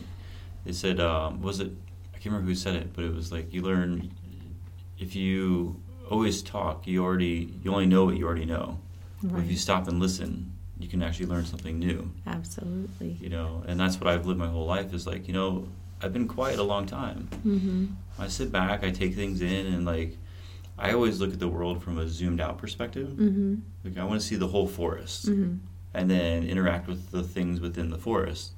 they 0.66 0.74
said, 0.74 1.00
um, 1.00 1.42
was 1.42 1.60
it? 1.62 1.72
I 2.14 2.18
can't 2.18 2.26
remember 2.34 2.48
who 2.50 2.56
said 2.56 2.76
it, 2.76 2.94
but 2.94 3.06
it 3.06 3.14
was 3.14 3.32
like 3.32 3.54
you 3.54 3.62
learn 3.62 4.12
if 5.00 5.16
you 5.16 5.80
always 6.10 6.42
talk, 6.42 6.88
you 6.88 7.04
already 7.04 7.54
you 7.64 7.72
only 7.72 7.86
know 7.86 8.04
what 8.06 8.18
you 8.18 8.26
already 8.26 8.46
know. 8.46 8.80
But 9.24 9.40
If 9.44 9.50
you 9.52 9.58
stop 9.58 9.88
and 9.88 10.00
listen, 10.00 10.52
you 10.80 10.88
can 10.90 11.02
actually 11.02 11.28
learn 11.28 11.46
something 11.46 11.80
new. 11.80 12.12
absolutely. 12.28 13.18
You 13.22 13.30
know, 13.30 13.64
and 13.68 13.80
that's 13.80 14.00
what 14.00 14.08
I've 14.10 14.26
lived 14.26 14.40
my 14.40 14.48
whole 14.48 14.66
life. 14.66 14.94
Is 14.94 15.08
like 15.08 15.28
you 15.28 15.34
know, 15.34 15.68
I've 16.02 16.14
been 16.14 16.28
quiet 16.28 16.60
a 16.60 16.64
long 16.64 16.86
time. 16.86 17.30
Mm-hmm. 17.46 17.86
I 18.20 18.28
sit 18.28 18.52
back, 18.52 18.84
I 18.84 18.92
take 18.92 19.16
things 19.16 19.42
in, 19.42 19.66
and 19.68 19.86
like, 19.86 20.18
I 20.78 20.92
always 20.94 21.20
look 21.20 21.32
at 21.34 21.40
the 21.40 21.48
world 21.48 21.82
from 21.84 21.98
a 21.98 22.08
zoomed 22.08 22.42
out 22.42 22.58
perspective. 22.58 23.10
Mm-hmm. 23.10 23.56
Like 23.84 23.98
I 23.98 24.04
want 24.04 24.20
to 24.22 24.26
see 24.28 24.36
the 24.36 24.48
whole 24.48 24.68
forest, 24.68 25.28
Mm-hmm. 25.28 25.56
and 25.94 26.10
then 26.12 26.44
interact 26.44 26.88
with 26.88 27.12
the 27.12 27.24
things 27.24 27.60
within 27.62 27.90
the 27.90 27.98
forest. 27.98 28.52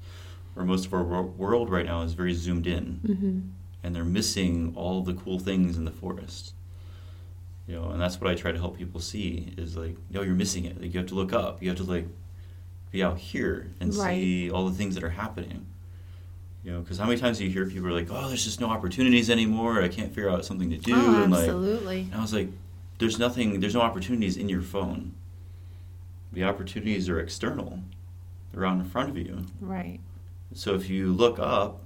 Where 0.54 0.66
most 0.66 0.88
of 0.88 0.94
our 0.94 1.04
wor- 1.04 1.22
world 1.22 1.69
right 1.69 1.86
now 1.86 2.01
is 2.01 2.13
very 2.13 2.34
zoomed 2.34 2.66
in, 2.68 3.00
Mm-hmm. 3.06 3.39
and 3.84 3.95
they're 3.95 4.04
missing 4.04 4.74
all 4.75 5.04
the 5.04 5.13
cool 5.13 5.38
things 5.39 5.78
in 5.78 5.86
the 5.86 5.92
forest. 5.92 6.54
You 7.68 7.75
know, 7.75 7.89
and 7.89 8.01
that's 8.01 8.19
what 8.19 8.31
I 8.31 8.36
try 8.36 8.51
to 8.51 8.57
help 8.57 8.78
people 8.78 9.00
see 9.01 9.54
is 9.57 9.75
like, 9.78 9.95
no, 10.10 10.22
you're 10.22 10.34
missing 10.36 10.66
it. 10.66 10.81
Like 10.81 10.94
you 10.94 11.00
have 11.00 11.10
to 11.10 11.16
look 11.16 11.34
up. 11.34 11.62
You 11.62 11.68
have 11.69 11.78
to 11.80 11.84
like 11.84 12.07
be 12.92 13.04
out 13.04 13.18
here 13.18 13.69
and 13.81 13.94
Right. 13.94 14.16
see 14.16 14.50
all 14.50 14.69
the 14.69 14.74
things 14.75 14.95
that 14.95 15.04
are 15.04 15.10
happening. 15.10 15.66
You 16.67 16.73
know, 16.73 16.79
because 16.81 16.97
how 16.97 17.05
many 17.05 17.17
times 17.17 17.37
do 17.37 17.45
you 17.45 17.49
hear 17.49 17.65
people 17.65 17.87
are 17.87 17.93
like, 17.93 18.09
"Oh, 18.11 18.27
there's 18.27 18.43
just 18.43 18.59
no 18.59 18.67
opportunities 18.67 19.29
anymore. 19.29 19.81
I 19.81 19.87
can't 19.87 20.13
figure 20.13 20.29
out 20.29 20.43
something 20.43 20.69
to 20.71 20.77
do." 20.77 20.93
Oh, 20.93 21.23
and 21.23 21.31
like, 21.31 21.43
absolutely. 21.43 22.01
and 22.01 22.15
I 22.15 22.21
was 22.21 22.33
like, 22.33 22.49
"There's 22.97 23.17
nothing. 23.17 23.61
There's 23.61 23.73
no 23.73 23.79
opportunities 23.79 24.35
in 24.35 24.49
your 24.49 24.61
phone. 24.61 25.13
The 26.33 26.43
opportunities 26.43 27.07
are 27.07 27.21
external. 27.21 27.79
They're 28.51 28.65
out 28.65 28.77
in 28.79 28.83
front 28.83 29.09
of 29.09 29.17
you. 29.17 29.45
right. 29.61 30.01
So 30.53 30.75
if 30.75 30.89
you 30.89 31.13
look 31.13 31.39
up, 31.39 31.79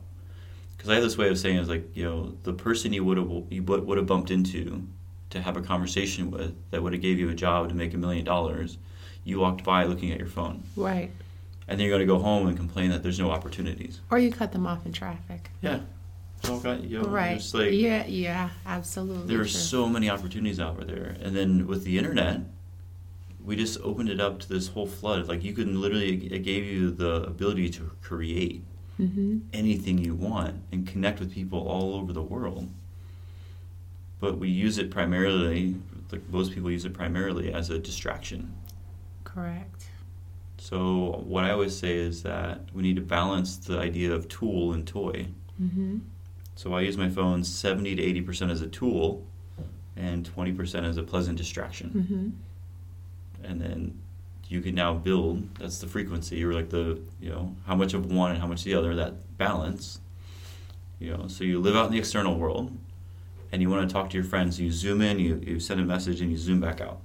because 0.75 0.89
I 0.89 0.95
have 0.95 1.03
this 1.03 1.15
way 1.15 1.29
of 1.29 1.37
saying 1.37 1.57
is 1.57 1.69
like, 1.69 1.95
you 1.95 2.03
know, 2.03 2.33
the 2.41 2.53
person 2.53 2.91
you 2.91 3.03
would 3.05 3.17
have 3.17 3.29
you 3.51 3.61
would 3.61 3.99
have 3.99 4.07
bumped 4.07 4.31
into 4.31 4.87
to 5.29 5.41
have 5.43 5.57
a 5.57 5.61
conversation 5.61 6.31
with 6.31 6.55
that 6.71 6.81
would 6.81 6.93
have 6.93 7.03
gave 7.03 7.19
you 7.19 7.29
a 7.29 7.35
job 7.35 7.69
to 7.69 7.75
make 7.75 7.93
a 7.93 7.97
million 7.97 8.25
dollars, 8.25 8.79
you 9.25 9.41
walked 9.41 9.63
by 9.63 9.83
looking 9.83 10.11
at 10.11 10.17
your 10.17 10.27
phone, 10.27 10.63
Right. 10.75 11.11
And 11.67 11.79
then 11.79 11.87
you're 11.87 11.95
going 11.97 12.07
to 12.07 12.13
go 12.13 12.19
home 12.19 12.47
and 12.47 12.57
complain 12.57 12.91
that 12.91 13.03
there's 13.03 13.19
no 13.19 13.31
opportunities. 13.31 14.01
Or 14.09 14.17
you 14.19 14.31
cut 14.31 14.51
them 14.51 14.65
off 14.67 14.85
in 14.85 14.91
traffic. 14.93 15.49
Yeah. 15.61 15.79
So 16.43 16.59
got 16.59 16.83
you 16.83 17.01
know, 17.01 17.07
right. 17.07 17.41
Like 17.53 17.71
yeah. 17.73 18.05
Yeah. 18.07 18.49
Absolutely. 18.65 19.27
there 19.27 19.37
are 19.37 19.43
true. 19.43 19.49
so 19.49 19.87
many 19.87 20.09
opportunities 20.09 20.59
out 20.59 20.85
there, 20.87 21.15
and 21.21 21.35
then 21.35 21.67
with 21.67 21.83
the 21.83 21.97
internet, 21.97 22.41
we 23.45 23.55
just 23.55 23.79
opened 23.81 24.09
it 24.09 24.19
up 24.19 24.39
to 24.39 24.49
this 24.49 24.67
whole 24.69 24.87
flood. 24.87 25.27
Like 25.27 25.43
you 25.43 25.53
can 25.53 25.79
literally, 25.79 26.25
it 26.33 26.39
gave 26.39 26.65
you 26.65 26.91
the 26.91 27.23
ability 27.23 27.69
to 27.71 27.91
create 28.01 28.63
Mm-hmm. 28.99 29.39
anything 29.51 29.97
you 29.97 30.13
want 30.13 30.61
and 30.71 30.85
connect 30.85 31.19
with 31.19 31.33
people 31.33 31.67
all 31.67 31.95
over 31.95 32.13
the 32.13 32.21
world. 32.21 32.69
But 34.19 34.37
we 34.37 34.47
use 34.47 34.77
it 34.77 34.91
primarily, 34.91 35.75
like 36.11 36.21
most 36.29 36.51
people 36.51 36.69
use 36.69 36.85
it 36.85 36.93
primarily 36.93 37.51
as 37.51 37.71
a 37.71 37.79
distraction. 37.79 38.53
Correct. 39.23 39.85
So, 40.61 41.23
what 41.25 41.43
I 41.43 41.49
always 41.49 41.75
say 41.75 41.97
is 41.97 42.21
that 42.21 42.59
we 42.71 42.83
need 42.83 42.95
to 42.97 43.01
balance 43.01 43.57
the 43.57 43.79
idea 43.79 44.13
of 44.13 44.27
tool 44.29 44.73
and 44.73 44.85
toy. 44.85 45.25
Mm-hmm. 45.59 45.97
So, 46.55 46.75
I 46.75 46.81
use 46.81 46.97
my 46.97 47.09
phone 47.09 47.43
70 47.43 47.95
to 47.95 48.03
80% 48.23 48.51
as 48.51 48.61
a 48.61 48.67
tool 48.67 49.25
and 49.97 50.29
20% 50.31 50.87
as 50.87 50.97
a 50.97 51.03
pleasant 51.03 51.39
distraction. 51.39 51.89
Mm-hmm. 51.89 53.49
and 53.49 53.59
then 53.59 53.99
you 54.49 54.61
can 54.61 54.75
now 54.75 54.93
build 54.93 55.55
that's 55.55 55.79
the 55.79 55.87
frequency 55.87 56.43
or 56.43 56.53
like 56.53 56.69
the 56.69 56.99
you 57.19 57.31
know 57.31 57.55
how 57.65 57.75
much 57.75 57.95
of 57.95 58.05
one 58.11 58.29
and 58.31 58.39
how 58.39 58.45
much 58.45 58.59
of 58.59 58.65
the 58.65 58.75
other 58.75 58.93
that 58.95 59.13
balance 59.37 59.99
you 60.99 61.09
know 61.11 61.27
so 61.27 61.43
you 61.43 61.59
live 61.59 61.75
out 61.75 61.87
in 61.87 61.91
the 61.93 61.97
external 61.97 62.35
world 62.35 62.77
and 63.51 63.61
you 63.63 63.69
want 63.69 63.87
to 63.87 63.91
talk 63.91 64.09
to 64.11 64.15
your 64.15 64.23
friends 64.25 64.59
you 64.59 64.71
zoom 64.71 65.01
in 65.01 65.17
you, 65.17 65.41
you 65.43 65.59
send 65.59 65.79
a 65.79 65.83
message 65.83 66.21
and 66.21 66.29
you 66.29 66.37
zoom 66.37 66.59
back 66.59 66.81
out 66.81 66.99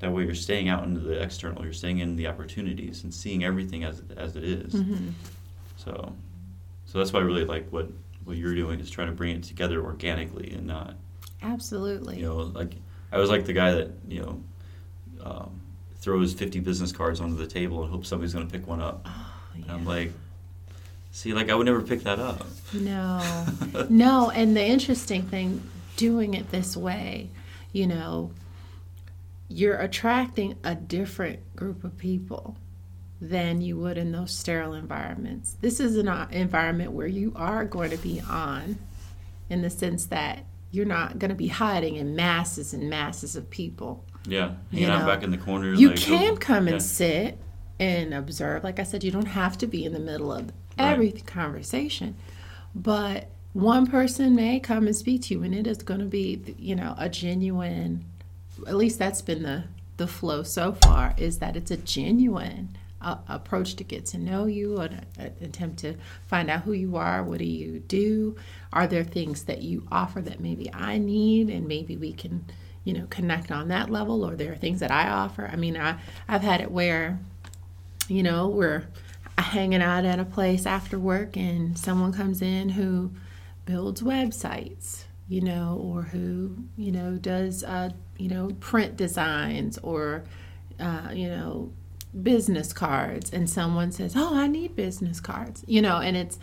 that 0.00 0.12
way 0.12 0.24
you're 0.24 0.34
staying 0.34 0.68
out 0.68 0.84
into 0.84 1.00
the 1.00 1.22
external 1.22 1.62
you're 1.62 1.72
staying 1.72 1.98
in 1.98 2.16
the 2.16 2.26
opportunities 2.26 3.04
and 3.04 3.14
seeing 3.14 3.44
everything 3.44 3.84
as, 3.84 4.02
as 4.16 4.36
it 4.36 4.44
is. 4.44 4.74
Mm-hmm. 4.74 5.10
so 5.76 6.12
so 6.86 6.98
that's 6.98 7.12
why 7.12 7.20
i 7.20 7.22
really 7.22 7.44
like 7.44 7.68
what 7.70 7.88
what 8.24 8.36
you're 8.36 8.54
doing 8.54 8.80
is 8.80 8.90
trying 8.90 9.08
to 9.08 9.14
bring 9.14 9.36
it 9.36 9.42
together 9.42 9.82
organically 9.84 10.50
and 10.52 10.66
not 10.66 10.94
Absolutely. 11.42 12.18
you 12.18 12.24
know, 12.24 12.36
like 12.36 12.74
I 13.12 13.18
was 13.18 13.30
like 13.30 13.44
the 13.44 13.52
guy 13.52 13.72
that 13.72 13.90
you 14.08 14.20
know 14.20 14.42
um, 15.24 15.60
throws 15.96 16.34
fifty 16.34 16.60
business 16.60 16.92
cards 16.92 17.20
onto 17.20 17.36
the 17.36 17.46
table 17.46 17.82
and 17.82 17.90
hopes 17.90 18.08
somebody's 18.08 18.34
going 18.34 18.46
to 18.46 18.52
pick 18.52 18.66
one 18.66 18.80
up. 18.80 19.06
Oh, 19.06 19.32
And. 19.54 19.70
I'm 19.70 19.84
like, 19.84 20.12
see, 21.12 21.32
like 21.32 21.50
I 21.50 21.54
would 21.54 21.66
never 21.66 21.80
pick 21.80 22.02
that 22.02 22.18
up. 22.18 22.46
No, 22.72 23.22
no. 23.88 24.30
And 24.30 24.56
the 24.56 24.64
interesting 24.64 25.22
thing, 25.22 25.62
doing 25.96 26.34
it 26.34 26.50
this 26.50 26.76
way, 26.76 27.28
you 27.72 27.86
know, 27.86 28.30
you're 29.52 29.76
attracting 29.78 30.56
a 30.64 30.74
different 30.74 31.56
group 31.56 31.82
of 31.84 31.98
people 31.98 32.56
than 33.20 33.60
you 33.60 33.76
would 33.76 33.98
in 33.98 34.12
those 34.12 34.30
sterile 34.30 34.72
environments. 34.72 35.56
This 35.60 35.80
is 35.80 35.96
an 35.96 36.08
uh, 36.08 36.28
environment 36.30 36.92
where 36.92 37.08
you 37.08 37.32
are 37.36 37.64
going 37.66 37.90
to 37.90 37.96
be 37.98 38.20
on, 38.20 38.78
in 39.50 39.60
the 39.62 39.68
sense 39.68 40.06
that 40.06 40.46
you're 40.70 40.86
not 40.86 41.18
going 41.18 41.30
to 41.30 41.34
be 41.34 41.48
hiding 41.48 41.96
in 41.96 42.14
masses 42.16 42.72
and 42.72 42.88
masses 42.88 43.34
of 43.36 43.50
people. 43.50 44.04
Yeah, 44.24 44.52
hanging 44.70 44.86
You 44.86 44.92
out 44.92 45.06
back 45.06 45.22
in 45.24 45.32
the 45.32 45.36
corner. 45.38 45.74
You 45.74 45.90
like, 45.90 46.00
can 46.00 46.30
oh, 46.32 46.36
come 46.36 46.68
and 46.68 46.80
sit 46.82 47.36
and 47.80 48.14
observe. 48.14 48.62
Like 48.62 48.78
I 48.78 48.84
said, 48.84 49.02
you 49.02 49.10
don't 49.10 49.26
have 49.26 49.58
to 49.58 49.66
be 49.66 49.84
in 49.84 49.92
the 49.92 49.98
middle 49.98 50.32
of 50.32 50.52
Right. 50.78 50.92
every 50.92 51.12
conversation. 51.12 52.14
but 52.74 53.28
one 53.52 53.86
person 53.88 54.36
may 54.36 54.60
come 54.60 54.86
and 54.86 54.94
speak 54.94 55.22
to 55.22 55.34
you 55.34 55.42
and 55.42 55.52
it 55.52 55.66
is 55.66 55.78
going 55.78 55.98
to 55.98 56.06
be 56.06 56.54
you 56.56 56.76
know 56.76 56.94
a 56.96 57.08
genuine 57.08 58.04
at 58.66 58.76
least 58.76 58.98
that's 58.98 59.22
been 59.22 59.42
the 59.42 59.64
the 59.96 60.06
flow 60.06 60.42
so 60.42 60.72
far 60.72 61.14
is 61.18 61.38
that 61.40 61.56
it's 61.56 61.70
a 61.70 61.76
genuine 61.76 62.74
uh, 63.02 63.16
approach 63.28 63.76
to 63.76 63.84
get 63.84 64.06
to 64.06 64.18
know 64.18 64.46
you 64.46 64.78
an, 64.78 65.04
attempt 65.42 65.78
to 65.78 65.94
find 66.26 66.50
out 66.50 66.62
who 66.62 66.72
you 66.72 66.96
are 66.96 67.22
what 67.22 67.38
do 67.38 67.44
you 67.44 67.80
do? 67.80 68.36
Are 68.72 68.86
there 68.86 69.04
things 69.04 69.44
that 69.44 69.62
you 69.62 69.86
offer 69.90 70.20
that 70.22 70.40
maybe 70.40 70.70
i 70.72 70.98
need 70.98 71.50
and 71.50 71.68
maybe 71.68 71.96
we 71.96 72.12
can 72.12 72.44
you 72.84 72.94
know 72.94 73.06
connect 73.10 73.50
on 73.50 73.68
that 73.68 73.90
level? 73.90 74.24
Or 74.24 74.36
there 74.36 74.52
are 74.52 74.56
things 74.56 74.80
that 74.80 74.90
i 74.90 75.08
offer? 75.08 75.48
I 75.52 75.56
mean 75.56 75.76
i 75.76 75.98
i've 76.28 76.42
had 76.42 76.60
it 76.60 76.70
where 76.70 77.18
you 78.08 78.22
know 78.22 78.48
we're 78.48 78.86
hanging 79.40 79.82
out 79.82 80.04
at 80.04 80.18
a 80.18 80.24
place 80.24 80.66
after 80.66 80.98
work 80.98 81.36
and 81.36 81.78
someone 81.78 82.12
comes 82.12 82.42
in 82.42 82.70
who 82.70 83.10
builds 83.66 84.02
websites, 84.02 85.04
you 85.28 85.40
know, 85.40 85.80
or 85.82 86.02
who, 86.02 86.56
you 86.76 86.92
know, 86.92 87.16
does, 87.16 87.64
uh, 87.64 87.90
you 88.20 88.28
know, 88.28 88.50
print 88.60 88.96
designs 88.96 89.78
or, 89.78 90.24
uh, 90.78 91.08
you 91.12 91.28
know, 91.28 91.72
business 92.22 92.72
cards. 92.72 93.32
And 93.32 93.48
someone 93.48 93.92
says, 93.92 94.14
Oh, 94.16 94.36
I 94.36 94.46
need 94.46 94.76
business 94.76 95.20
cards, 95.20 95.64
you 95.66 95.80
know, 95.80 95.98
and 95.98 96.16
it's, 96.16 96.38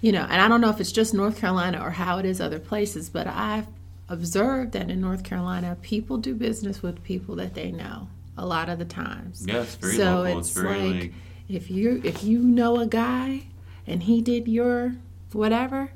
you 0.00 0.12
know, 0.12 0.22
and 0.22 0.40
I 0.40 0.48
don't 0.48 0.60
know 0.60 0.70
if 0.70 0.80
it's 0.80 0.92
just 0.92 1.14
North 1.14 1.38
Carolina 1.38 1.82
or 1.82 1.90
how 1.90 2.18
it 2.18 2.26
is 2.26 2.40
other 2.40 2.58
places, 2.58 3.08
but 3.08 3.26
I've 3.26 3.66
observed 4.08 4.72
that 4.72 4.90
in 4.90 5.00
North 5.00 5.24
Carolina, 5.24 5.78
people 5.80 6.18
do 6.18 6.34
business 6.34 6.82
with 6.82 7.02
people 7.02 7.36
that 7.36 7.54
they 7.54 7.72
know 7.72 8.08
a 8.36 8.44
lot 8.44 8.68
of 8.68 8.78
the 8.78 8.84
times. 8.84 9.46
Yeah, 9.46 9.64
very 9.80 9.96
so 9.96 10.22
local. 10.22 10.40
It's, 10.40 10.56
it's 10.56 10.58
like 10.58 11.12
if 11.48 11.70
you 11.70 12.00
if 12.04 12.22
you 12.22 12.40
know 12.40 12.80
a 12.80 12.86
guy 12.86 13.46
and 13.86 14.02
he 14.02 14.20
did 14.20 14.46
your 14.46 14.96
whatever, 15.32 15.92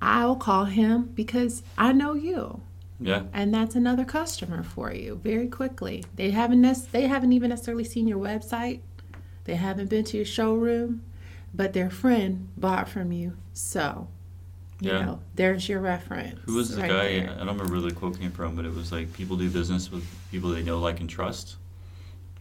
I'll 0.00 0.36
call 0.36 0.64
him 0.64 1.10
because 1.14 1.62
I 1.76 1.92
know 1.92 2.14
you. 2.14 2.62
Yeah. 3.00 3.22
And 3.32 3.52
that's 3.52 3.74
another 3.74 4.04
customer 4.04 4.62
for 4.62 4.92
you 4.92 5.20
very 5.22 5.48
quickly. 5.48 6.04
They 6.16 6.30
haven't 6.30 6.60
nec- 6.60 6.92
they 6.92 7.06
haven't 7.06 7.32
even 7.32 7.50
necessarily 7.50 7.84
seen 7.84 8.06
your 8.06 8.18
website. 8.18 8.80
They 9.44 9.54
haven't 9.54 9.88
been 9.88 10.04
to 10.04 10.18
your 10.18 10.26
showroom, 10.26 11.02
but 11.54 11.72
their 11.72 11.90
friend 11.90 12.48
bought 12.56 12.88
from 12.88 13.10
you. 13.10 13.36
So, 13.54 14.08
you 14.80 14.92
yeah. 14.92 15.04
know, 15.04 15.20
there's 15.34 15.68
your 15.68 15.80
reference. 15.80 16.38
Who 16.44 16.56
was 16.56 16.76
the 16.76 16.82
right 16.82 16.90
guy? 16.90 17.08
There. 17.20 17.30
I 17.30 17.38
don't 17.38 17.48
remember 17.48 17.72
where 17.72 17.80
the 17.80 17.94
quote 17.94 18.18
came 18.20 18.32
from, 18.32 18.54
but 18.54 18.66
it 18.66 18.74
was 18.74 18.92
like 18.92 19.12
people 19.14 19.36
do 19.36 19.48
business 19.50 19.90
with 19.90 20.06
people 20.30 20.50
they 20.50 20.62
know, 20.62 20.78
like, 20.78 21.00
and 21.00 21.08
trust. 21.08 21.56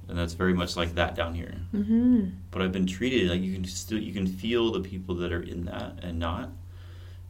And 0.10 0.18
that's 0.18 0.34
very 0.34 0.54
much 0.54 0.76
like 0.76 0.96
that 0.96 1.16
down 1.16 1.36
here. 1.36 1.54
Mm-hmm. 1.74 2.30
But 2.52 2.64
I've 2.64 2.72
been 2.72 2.88
treated 2.88 3.30
like 3.30 3.42
you 3.42 3.54
can 3.54 3.64
still 3.66 4.00
you 4.00 4.12
can 4.12 4.28
feel 4.28 4.72
the 4.72 4.82
people 4.82 5.16
that 5.16 5.32
are 5.32 5.44
in 5.44 5.66
that 5.66 6.00
and 6.02 6.20
not 6.20 6.50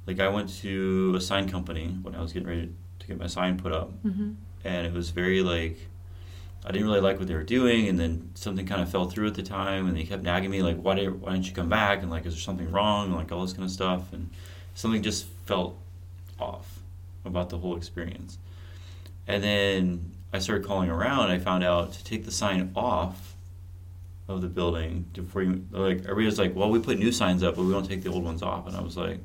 like 0.07 0.19
I 0.19 0.27
went 0.29 0.49
to 0.61 1.13
a 1.15 1.21
sign 1.21 1.47
company 1.47 1.95
when 2.01 2.15
I 2.15 2.21
was 2.21 2.33
getting 2.33 2.47
ready 2.47 2.67
to 2.67 2.73
get 3.09 3.19
my 3.19 3.27
sign 3.27 3.57
put 3.57 3.73
up, 3.73 3.91
mm-hmm. 4.03 4.31
and 4.63 4.87
it 4.87 4.93
was 4.93 5.09
very 5.09 5.41
like 5.41 5.77
I 6.65 6.71
didn't 6.71 6.87
really 6.87 7.01
like 7.01 7.17
what 7.19 7.27
they 7.27 7.33
were 7.33 7.43
doing, 7.43 7.87
and 7.87 7.97
then 7.97 8.31
something 8.35 8.65
kind 8.65 8.81
of 8.81 8.89
fell 8.89 9.09
through 9.09 9.27
at 9.27 9.35
the 9.35 9.43
time, 9.43 9.87
and 9.87 9.95
they 9.95 10.03
kept 10.03 10.23
nagging 10.23 10.51
me 10.51 10.61
like, 10.61 10.77
"Why 10.77 10.95
did 10.95 11.21
why 11.21 11.33
didn't 11.33 11.47
you 11.47 11.53
come 11.53 11.69
back?" 11.69 12.01
and 12.01 12.11
like, 12.11 12.25
"Is 12.25 12.33
there 12.33 12.41
something 12.41 12.71
wrong?" 12.71 13.07
and 13.07 13.15
like 13.15 13.31
all 13.31 13.41
this 13.41 13.53
kind 13.53 13.63
of 13.63 13.71
stuff, 13.71 14.11
and 14.13 14.29
something 14.75 15.01
just 15.01 15.25
felt 15.45 15.77
off 16.39 16.79
about 17.25 17.49
the 17.49 17.57
whole 17.57 17.75
experience. 17.75 18.37
And 19.27 19.43
then 19.43 20.11
I 20.33 20.39
started 20.39 20.65
calling 20.65 20.89
around. 20.89 21.25
and 21.25 21.33
I 21.33 21.39
found 21.39 21.63
out 21.63 21.93
to 21.93 22.03
take 22.03 22.25
the 22.25 22.31
sign 22.31 22.71
off 22.75 23.35
of 24.27 24.41
the 24.41 24.47
building 24.47 25.05
before 25.13 25.41
you 25.43 25.65
like 25.71 25.99
everybody's 26.05 26.39
like, 26.39 26.55
"Well, 26.55 26.69
we 26.69 26.79
put 26.79 26.99
new 26.99 27.11
signs 27.11 27.41
up, 27.43 27.55
but 27.55 27.63
we 27.63 27.71
don't 27.71 27.87
take 27.87 28.03
the 28.03 28.11
old 28.11 28.23
ones 28.23 28.43
off," 28.43 28.67
and 28.67 28.75
I 28.75 28.81
was 28.81 28.97
like 28.97 29.19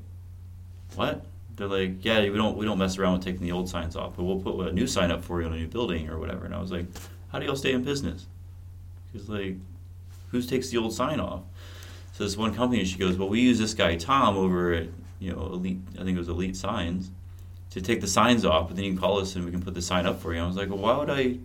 what? 0.97 1.25
They're 1.57 1.69
like, 1.69 2.05
yeah, 2.05 2.21
we 2.21 2.37
don't 2.37 2.57
we 2.57 2.67
don't 2.67 2.79
mess 2.79 2.99
around 2.99 3.15
with 3.15 3.25
taking 3.25 3.43
the 3.43 3.53
old 3.53 3.69
signs 3.69 3.95
off, 3.95 4.17
but 4.17 4.25
we'll 4.25 4.41
put 4.41 4.69
a 4.69 4.73
new 4.73 4.87
sign 4.87 5.11
up 5.11 5.23
for 5.23 5.41
you 5.41 5.47
on 5.47 5.53
a 5.53 5.57
new 5.57 5.69
building 5.69 6.09
or 6.09 6.19
whatever. 6.19 6.45
And 6.45 6.55
I 6.55 6.61
was 6.61 6.73
like, 6.73 6.87
how 7.31 7.39
do 7.39 7.47
y'all 7.47 7.57
stay 7.57 7.73
in 7.73 7.85
business? 7.85 8.27
Because 9.13 9.29
like, 9.29 9.57
who 10.31 10.43
takes 10.43 10.71
the 10.71 10.79
old 10.79 10.93
sign 10.93 11.21
off? 11.21 11.43
So 12.13 12.25
this 12.25 12.37
one 12.37 12.55
company, 12.55 12.85
she 12.85 12.99
goes, 12.99 13.17
well, 13.17 13.29
we 13.29 13.41
use 13.41 13.59
this 13.59 13.75
guy 13.75 13.97
Tom 13.97 14.37
over 14.37 14.73
at 14.73 14.89
you 15.21 15.33
know 15.33 15.47
Elite, 15.47 15.79
I 15.95 16.05
think 16.05 16.17
it 16.17 16.19
was 16.19 16.29
Elite 16.29 16.57
Signs, 16.57 17.11
to 17.71 17.81
take 17.81 18.01
the 18.01 18.09
signs 18.09 18.45
off, 18.45 18.69
but 18.69 18.77
then 18.77 18.85
you 18.85 18.93
can 18.93 19.01
call 19.01 19.21
us 19.21 19.37
and 19.37 19.45
we 19.45 19.51
can 19.51 19.63
put 19.63 19.75
the 19.75 19.83
sign 19.83 20.07
up 20.07 20.21
for 20.21 20.35
you. 20.35 20.41
I 20.43 20.47
was 20.47 20.57
like, 20.57 20.69
well, 20.69 20.79
why 20.79 20.97
would 20.97 21.11
I 21.11 21.39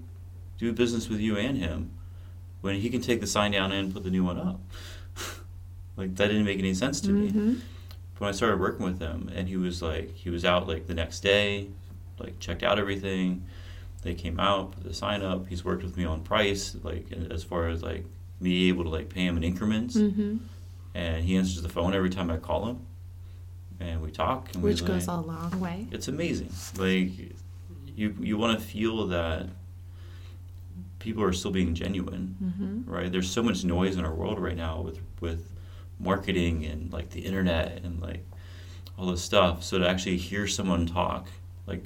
do 0.58 0.74
business 0.74 1.08
with 1.08 1.20
you 1.20 1.38
and 1.38 1.58
him 1.58 1.92
when 2.62 2.75
he 2.75 2.89
can 2.89 3.01
take 3.01 3.22
the 3.22 3.28
sign 3.28 3.51
down 3.51 3.72
and 3.72 3.94
put 3.94 4.04
the 4.04 4.12
new 4.12 4.24
one 4.24 4.39
up? 4.39 4.60
like 5.98 6.16
that 6.16 6.28
didn't 6.28 6.46
make 6.46 6.60
any 6.60 6.74
sense 6.74 7.00
to 7.01 7.10
mm-hmm. 7.10 7.50
me 7.50 7.62
when 8.19 8.29
I 8.29 8.31
started 8.31 8.59
working 8.59 8.85
with 8.85 8.99
him, 8.99 9.31
and 9.33 9.47
he 9.47 9.57
was 9.57 9.81
like, 9.81 10.15
he 10.15 10.29
was 10.29 10.45
out 10.45 10.67
like 10.67 10.88
the 10.88 10.93
next 10.93 11.21
day, 11.21 11.67
like 12.19 12.39
checked 12.39 12.63
out 12.63 12.77
everything. 12.77 13.45
They 14.01 14.13
came 14.13 14.39
out, 14.39 14.73
put 14.73 14.83
the 14.83 14.93
sign 14.93 15.23
up. 15.23 15.47
He's 15.47 15.65
worked 15.65 15.83
with 15.83 15.97
me 15.97 16.05
on 16.05 16.21
price, 16.21 16.75
like 16.83 17.07
as 17.31 17.43
far 17.43 17.67
as 17.67 17.81
like 17.83 18.05
me 18.39 18.69
able 18.69 18.83
to 18.83 18.89
like 18.89 19.09
pay 19.09 19.25
him 19.25 19.38
in 19.38 19.43
increments. 19.43 19.95
Mm-hmm. 19.95 20.38
And 20.95 21.23
he 21.23 21.35
answers 21.38 21.61
the 21.61 21.69
phone 21.69 21.93
every 21.93 22.09
time 22.09 22.29
I 22.29 22.38
call 22.38 22.65
him, 22.67 22.85
and 23.79 24.01
we 24.01 24.11
talk. 24.11 24.53
And 24.53 24.63
Which 24.63 24.81
we, 24.81 24.88
goes 24.88 25.07
like, 25.07 25.17
a 25.17 25.21
long 25.21 25.59
way. 25.59 25.88
It's 25.91 26.07
amazing. 26.07 26.51
Like 26.77 27.11
you, 27.95 28.15
you 28.19 28.38
want 28.38 28.59
to 28.59 28.65
feel 28.65 29.07
that 29.07 29.47
people 30.99 31.23
are 31.23 31.33
still 31.33 31.51
being 31.51 31.73
genuine, 31.73 32.35
mm-hmm. 32.43 32.91
right? 32.91 33.11
There's 33.11 33.29
so 33.29 33.43
much 33.43 33.63
noise 33.63 33.95
in 33.95 34.05
our 34.05 34.13
world 34.13 34.39
right 34.39 34.57
now 34.57 34.81
with 34.81 34.99
with 35.21 35.45
marketing 36.00 36.65
and 36.65 36.91
like 36.91 37.10
the 37.10 37.22
internet 37.22 37.84
and 37.84 38.01
like 38.01 38.25
all 38.98 39.08
this 39.08 39.22
stuff. 39.22 39.63
So 39.63 39.79
to 39.79 39.88
actually 39.88 40.18
hear 40.18 40.48
someone 40.48 40.86
talk, 40.86 41.27
like 41.68 41.84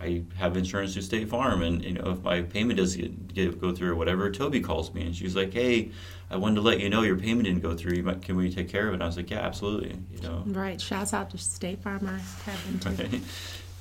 I 0.00 0.22
have 0.36 0.56
insurance 0.56 0.94
through 0.94 1.02
State 1.02 1.28
Farm, 1.28 1.62
and 1.62 1.84
you 1.84 1.92
know 1.92 2.10
if 2.10 2.22
my 2.22 2.42
payment 2.42 2.78
doesn't 2.78 3.34
get, 3.34 3.60
go 3.60 3.72
through 3.72 3.92
or 3.92 3.94
whatever, 3.94 4.30
Toby 4.30 4.60
calls 4.60 4.92
me 4.92 5.06
and 5.06 5.14
she's 5.14 5.36
like, 5.36 5.52
"Hey, 5.52 5.90
I 6.30 6.36
wanted 6.36 6.56
to 6.56 6.60
let 6.62 6.80
you 6.80 6.88
know 6.90 7.02
your 7.02 7.16
payment 7.16 7.44
didn't 7.44 7.62
go 7.62 7.76
through. 7.76 8.02
Might, 8.02 8.22
can 8.22 8.36
we 8.36 8.52
take 8.52 8.68
care 8.68 8.88
of 8.88 8.92
it?" 8.92 8.94
And 8.94 9.02
I 9.02 9.06
was 9.06 9.16
like, 9.16 9.30
"Yeah, 9.30 9.40
absolutely." 9.40 9.96
You 10.12 10.22
know. 10.22 10.42
Right. 10.46 10.80
Shouts 10.80 11.14
out 11.14 11.30
to 11.30 11.38
State 11.38 11.82
Farm. 11.82 12.06
I 12.06 12.18
have 12.50 12.82
been 12.82 12.96
too. 12.96 13.02
Right. 13.02 13.22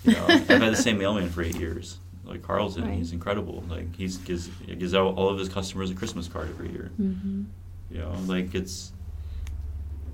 You 0.03 0.13
know, 0.13 0.25
I've 0.27 0.48
had 0.48 0.62
the 0.62 0.75
same 0.75 0.98
mailman 0.98 1.29
for 1.29 1.43
eight 1.43 1.58
years. 1.58 1.98
Like 2.24 2.43
Carlson, 2.43 2.84
right. 2.84 2.93
he's 2.93 3.12
incredible. 3.12 3.63
Like 3.67 3.96
he's 3.96 4.17
gives 4.17 4.48
gives 4.48 4.93
out 4.93 5.15
all 5.15 5.29
of 5.29 5.39
his 5.39 5.50
customers 5.50 5.91
a 5.91 5.96
Christmas 5.96 6.27
card 6.27 6.50
every 6.50 6.72
year. 6.72 6.91
Mm-hmm. 7.00 7.43
You 7.89 7.98
know, 7.98 8.13
like 8.25 8.53
it's 8.55 8.93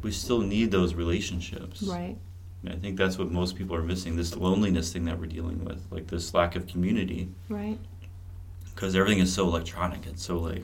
we 0.01 0.11
still 0.11 0.39
need 0.39 0.71
those 0.71 0.93
relationships. 0.93 1.83
Right. 1.83 2.17
And 2.63 2.73
I 2.73 2.77
think 2.77 2.97
that's 2.97 3.17
what 3.17 3.31
most 3.31 3.55
people 3.55 3.75
are 3.75 3.83
missing 3.83 4.15
this 4.15 4.35
loneliness 4.35 4.91
thing 4.91 5.05
that 5.05 5.19
we're 5.19 5.27
dealing 5.27 5.63
with, 5.63 5.85
like 5.91 6.07
this 6.07 6.33
lack 6.33 6.55
of 6.55 6.67
community. 6.67 7.29
Right. 7.49 7.79
Because 8.73 8.95
everything 8.95 9.19
is 9.19 9.33
so 9.33 9.45
electronic. 9.45 10.05
It's 10.05 10.23
so 10.23 10.37
like. 10.37 10.63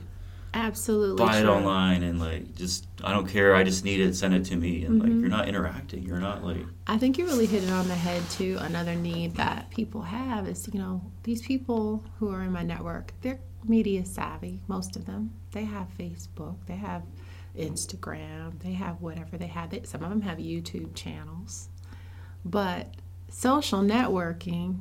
Absolutely. 0.54 1.24
Buy 1.24 1.40
true. 1.40 1.50
it 1.50 1.52
online 1.52 2.04
and 2.04 2.20
like 2.20 2.54
just 2.54 2.86
I 3.02 3.12
don't 3.12 3.26
care. 3.26 3.56
I 3.56 3.64
just 3.64 3.84
need 3.84 3.98
it. 3.98 4.14
Send 4.14 4.34
it 4.34 4.44
to 4.46 4.56
me 4.56 4.84
and 4.84 5.00
mm-hmm. 5.00 5.10
like 5.10 5.20
you're 5.20 5.28
not 5.28 5.48
interacting. 5.48 6.04
You're 6.04 6.20
not 6.20 6.44
like. 6.44 6.64
I 6.86 6.96
think 6.96 7.18
you 7.18 7.26
really 7.26 7.46
hit 7.46 7.64
it 7.64 7.70
on 7.70 7.88
the 7.88 7.94
head 7.94 8.22
too. 8.30 8.56
Another 8.60 8.94
need 8.94 9.34
that 9.34 9.70
people 9.70 10.02
have 10.02 10.48
is 10.48 10.68
you 10.72 10.78
know 10.78 11.02
these 11.24 11.42
people 11.42 12.04
who 12.18 12.30
are 12.30 12.42
in 12.42 12.52
my 12.52 12.62
network 12.62 13.12
they're 13.20 13.40
media 13.66 14.04
savvy. 14.06 14.60
Most 14.68 14.94
of 14.94 15.06
them 15.06 15.32
they 15.50 15.64
have 15.64 15.88
Facebook. 15.98 16.56
They 16.66 16.76
have 16.76 17.02
Instagram, 17.58 18.60
they 18.60 18.72
have 18.72 19.00
whatever 19.00 19.36
they 19.36 19.46
have. 19.46 19.72
It. 19.72 19.86
Some 19.86 20.02
of 20.02 20.10
them 20.10 20.22
have 20.22 20.38
YouTube 20.38 20.94
channels. 20.94 21.68
But 22.44 22.94
social 23.28 23.80
networking 23.80 24.80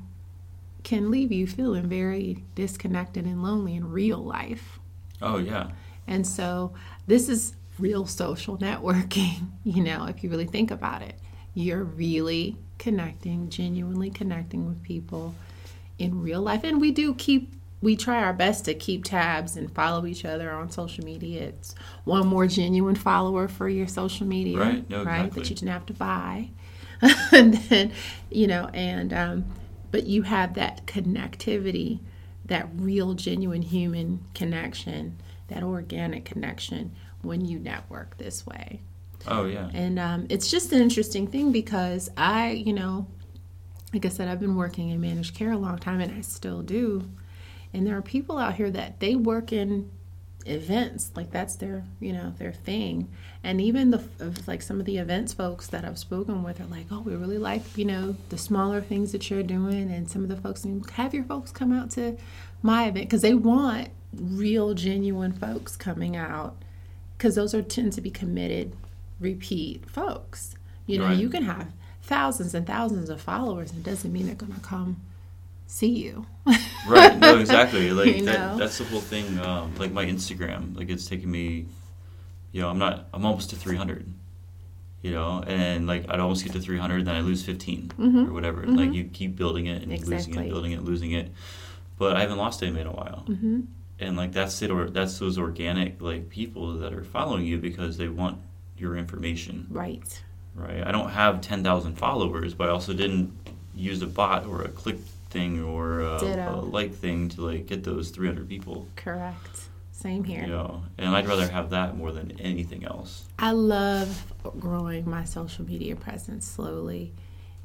can 0.84 1.10
leave 1.10 1.32
you 1.32 1.48
feeling 1.48 1.88
very 1.88 2.44
disconnected 2.56 3.26
and 3.26 3.42
lonely 3.42 3.76
in 3.76 3.90
real 3.90 4.18
life. 4.18 4.80
Oh, 5.22 5.38
yeah. 5.38 5.72
And 6.08 6.28
so 6.28 6.74
this 7.08 7.30
is 7.30 7.56
real 7.80 8.06
social 8.06 8.58
networking, 8.60 9.48
you 9.64 9.84
know, 9.84 10.06
if 10.06 10.24
you 10.24 10.30
really 10.30 10.48
think 10.48 10.72
about 10.72 11.02
it. 11.02 11.16
You're 11.54 11.84
really 11.84 12.58
connecting, 12.80 13.50
genuinely 13.50 14.10
connecting 14.10 14.68
with 14.68 14.82
people 14.84 15.36
in 16.00 16.22
real 16.22 16.42
life. 16.42 16.64
And 16.64 16.82
we 16.82 16.92
do 16.92 17.14
keep 17.14 17.54
we 17.84 17.98
try 17.98 18.24
our 18.24 18.32
best 18.32 18.64
to 18.64 18.74
keep 18.74 19.04
tabs 19.04 19.58
and 19.58 19.70
follow 19.76 20.06
each 20.06 20.24
other 20.24 20.50
on 20.52 20.72
social 20.72 21.04
media. 21.04 21.44
It's 21.44 21.76
one 22.06 22.26
more 22.26 22.48
genuine 22.48 22.96
follower 22.96 23.50
for 23.50 23.68
your 23.68 23.88
social 23.88 24.26
media, 24.26 24.58
right? 24.58 24.90
No, 24.90 25.04
right? 25.04 25.26
Exactly. 25.26 25.42
That 25.42 25.50
you 25.50 25.56
didn't 25.58 25.72
have 25.72 25.86
to 25.88 25.94
buy, 25.94 26.50
and 27.34 27.56
then 27.56 27.92
you 28.32 28.48
know, 28.48 28.70
and 28.74 29.12
um, 29.12 29.46
but 29.92 30.08
you 30.08 30.22
have 30.22 30.54
that 30.54 30.86
connectivity, 30.86 32.00
that 32.46 32.70
real, 32.76 33.16
genuine 33.16 33.62
human 33.62 34.24
connection, 34.34 35.18
that 35.50 35.62
organic 35.62 36.24
connection 36.24 36.96
when 37.22 37.44
you 37.44 37.60
network 37.60 38.18
this 38.18 38.46
way. 38.46 38.80
Oh 39.28 39.46
yeah. 39.46 39.70
And 39.74 40.00
um, 40.00 40.28
it's 40.30 40.50
just 40.50 40.72
an 40.72 40.82
interesting 40.82 41.28
thing 41.28 41.52
because 41.52 42.10
I, 42.16 42.52
you 42.52 42.72
know, 42.72 43.08
like 43.94 44.06
I 44.06 44.10
said, 44.10 44.30
I've 44.30 44.40
been 44.40 44.56
working 44.56 44.90
in 44.90 45.02
managed 45.02 45.36
care 45.36 45.52
a 45.52 45.58
long 45.58 45.80
time, 45.80 46.00
and 46.00 46.18
I 46.18 46.22
still 46.22 46.62
do 46.62 47.10
and 47.74 47.88
there 47.88 47.98
are 47.98 48.02
people 48.02 48.38
out 48.38 48.56
here 48.56 48.70
that 48.70 49.00
they 49.00 49.16
work 49.16 49.52
in 49.52 49.90
events 50.46 51.12
like 51.16 51.32
that's 51.32 51.56
their 51.56 51.86
you 52.02 52.12
know 52.12 52.34
their 52.38 52.52
thing 52.52 53.10
and 53.46 53.62
even 53.62 53.92
the 53.92 54.04
like 54.46 54.62
some 54.62 54.78
of 54.78 54.86
the 54.86 54.98
events 54.98 55.32
folks 55.32 55.68
that 55.68 55.86
i've 55.86 55.98
spoken 55.98 56.44
with 56.44 56.60
are 56.60 56.66
like 56.66 56.86
oh 56.92 57.00
we 57.00 57.16
really 57.16 57.38
like 57.38 57.62
you 57.78 57.86
know 57.86 58.14
the 58.28 58.38
smaller 58.38 58.82
things 58.82 59.14
that 59.14 59.30
you're 59.30 59.42
doing 59.42 59.90
and 59.90 60.10
some 60.10 60.22
of 60.22 60.28
the 60.28 60.36
folks 60.36 60.68
have 60.96 61.14
your 61.14 61.24
folks 61.24 61.50
come 61.50 61.72
out 61.72 61.90
to 61.90 62.18
my 62.62 62.88
event 62.88 63.06
because 63.06 63.22
they 63.22 63.34
want 63.34 63.88
real 64.14 64.74
genuine 64.74 65.32
folks 65.32 65.78
coming 65.78 66.18
out 66.18 66.58
because 67.18 67.36
those 67.36 67.54
are 67.54 67.62
tend 67.62 67.94
to 67.94 68.02
be 68.02 68.12
committed 68.12 68.76
repeat 69.22 69.90
folks 69.90 70.56
you 70.86 70.98
know 71.00 71.06
right. 71.06 71.18
you 71.18 71.30
can 71.30 71.44
have 71.44 71.72
thousands 72.02 72.54
and 72.54 72.68
thousands 72.68 73.10
of 73.10 73.22
followers 73.22 73.72
and 73.72 73.80
it 73.80 73.90
doesn't 73.90 74.12
mean 74.12 74.26
they're 74.26 74.36
going 74.36 74.54
to 74.54 74.60
come 74.60 74.98
see 75.74 75.90
you. 75.90 76.26
right. 76.88 77.18
No, 77.18 77.38
exactly. 77.40 77.92
Like 77.92 78.18
you 78.18 78.26
that, 78.26 78.58
that's 78.58 78.78
the 78.78 78.84
whole 78.86 79.02
thing. 79.02 79.40
Um, 79.40 79.76
like 79.76 79.92
my 79.92 80.06
Instagram, 80.06 80.76
like 80.76 80.90
it's 80.90 81.08
taking 81.08 81.32
me, 81.32 81.66
you 82.52 82.62
know, 82.62 82.70
I'm 82.70 82.80
not, 82.80 83.08
I'm 83.14 83.26
almost 83.26 83.50
to 83.52 83.56
300. 83.56 84.12
You 85.02 85.12
know, 85.12 85.44
and 85.46 85.86
like 85.86 86.10
I'd 86.10 86.22
almost 86.22 86.46
get 86.46 86.54
to 86.54 86.62
300, 86.62 87.06
then 87.06 87.16
I 87.16 87.20
lose 87.20 87.44
15 87.44 87.90
mm-hmm. 87.90 88.30
or 88.30 88.34
whatever. 88.34 88.62
Mm-hmm. 88.62 88.76
Like 88.76 88.94
you 88.94 89.04
keep 89.06 89.36
building 89.36 89.66
it 89.66 89.84
and 89.84 89.92
exactly. 89.92 90.16
losing 90.16 90.36
it, 90.36 90.50
building 90.50 90.72
it, 90.72 90.84
losing 90.84 91.12
it. 91.12 91.32
But 91.98 92.16
I 92.16 92.22
haven't 92.22 92.38
lost 92.38 92.64
any 92.64 92.80
in 92.80 92.88
a 92.88 92.92
while. 92.92 93.26
Mm-hmm. 93.28 93.62
And 94.00 94.18
like 94.18 94.32
that's 94.32 94.62
it, 94.62 94.72
or 94.72 94.90
that's 94.90 95.20
those 95.20 95.38
organic 95.38 96.02
like 96.02 96.30
people 96.30 96.78
that 96.78 96.94
are 96.94 97.04
following 97.04 97.46
you 97.46 97.58
because 97.58 97.98
they 97.98 98.08
want 98.08 98.40
your 98.78 98.96
information. 98.96 99.68
Right. 99.70 100.24
Right. 100.56 100.86
I 100.86 100.92
don't 100.92 101.10
have 101.10 101.42
10,000 101.42 101.96
followers, 101.96 102.54
but 102.54 102.70
I 102.70 102.72
also 102.72 102.94
didn't 102.94 103.34
use 103.76 104.02
a 104.02 104.08
bot 104.08 104.46
or 104.46 104.62
a 104.62 104.70
click 104.70 104.98
thing 105.34 105.62
or 105.64 106.00
a, 106.00 106.24
a 106.24 106.62
like 106.62 106.94
thing 106.94 107.28
to 107.30 107.42
like 107.42 107.66
get 107.66 107.84
those 107.84 108.12
300 108.12 108.48
people. 108.48 108.88
Correct. 108.96 109.62
Same 109.92 110.24
here. 110.24 110.42
You 110.42 110.48
know, 110.48 110.84
and 110.98 111.16
I'd 111.16 111.28
rather 111.28 111.48
have 111.48 111.72
that 111.72 111.98
more 111.98 112.12
than 112.12 112.40
anything 112.40 112.86
else. 112.86 113.26
I 113.40 113.52
love 113.52 114.34
growing 114.60 115.10
my 115.10 115.24
social 115.24 115.66
media 115.66 115.96
presence 115.96 116.46
slowly 116.46 117.14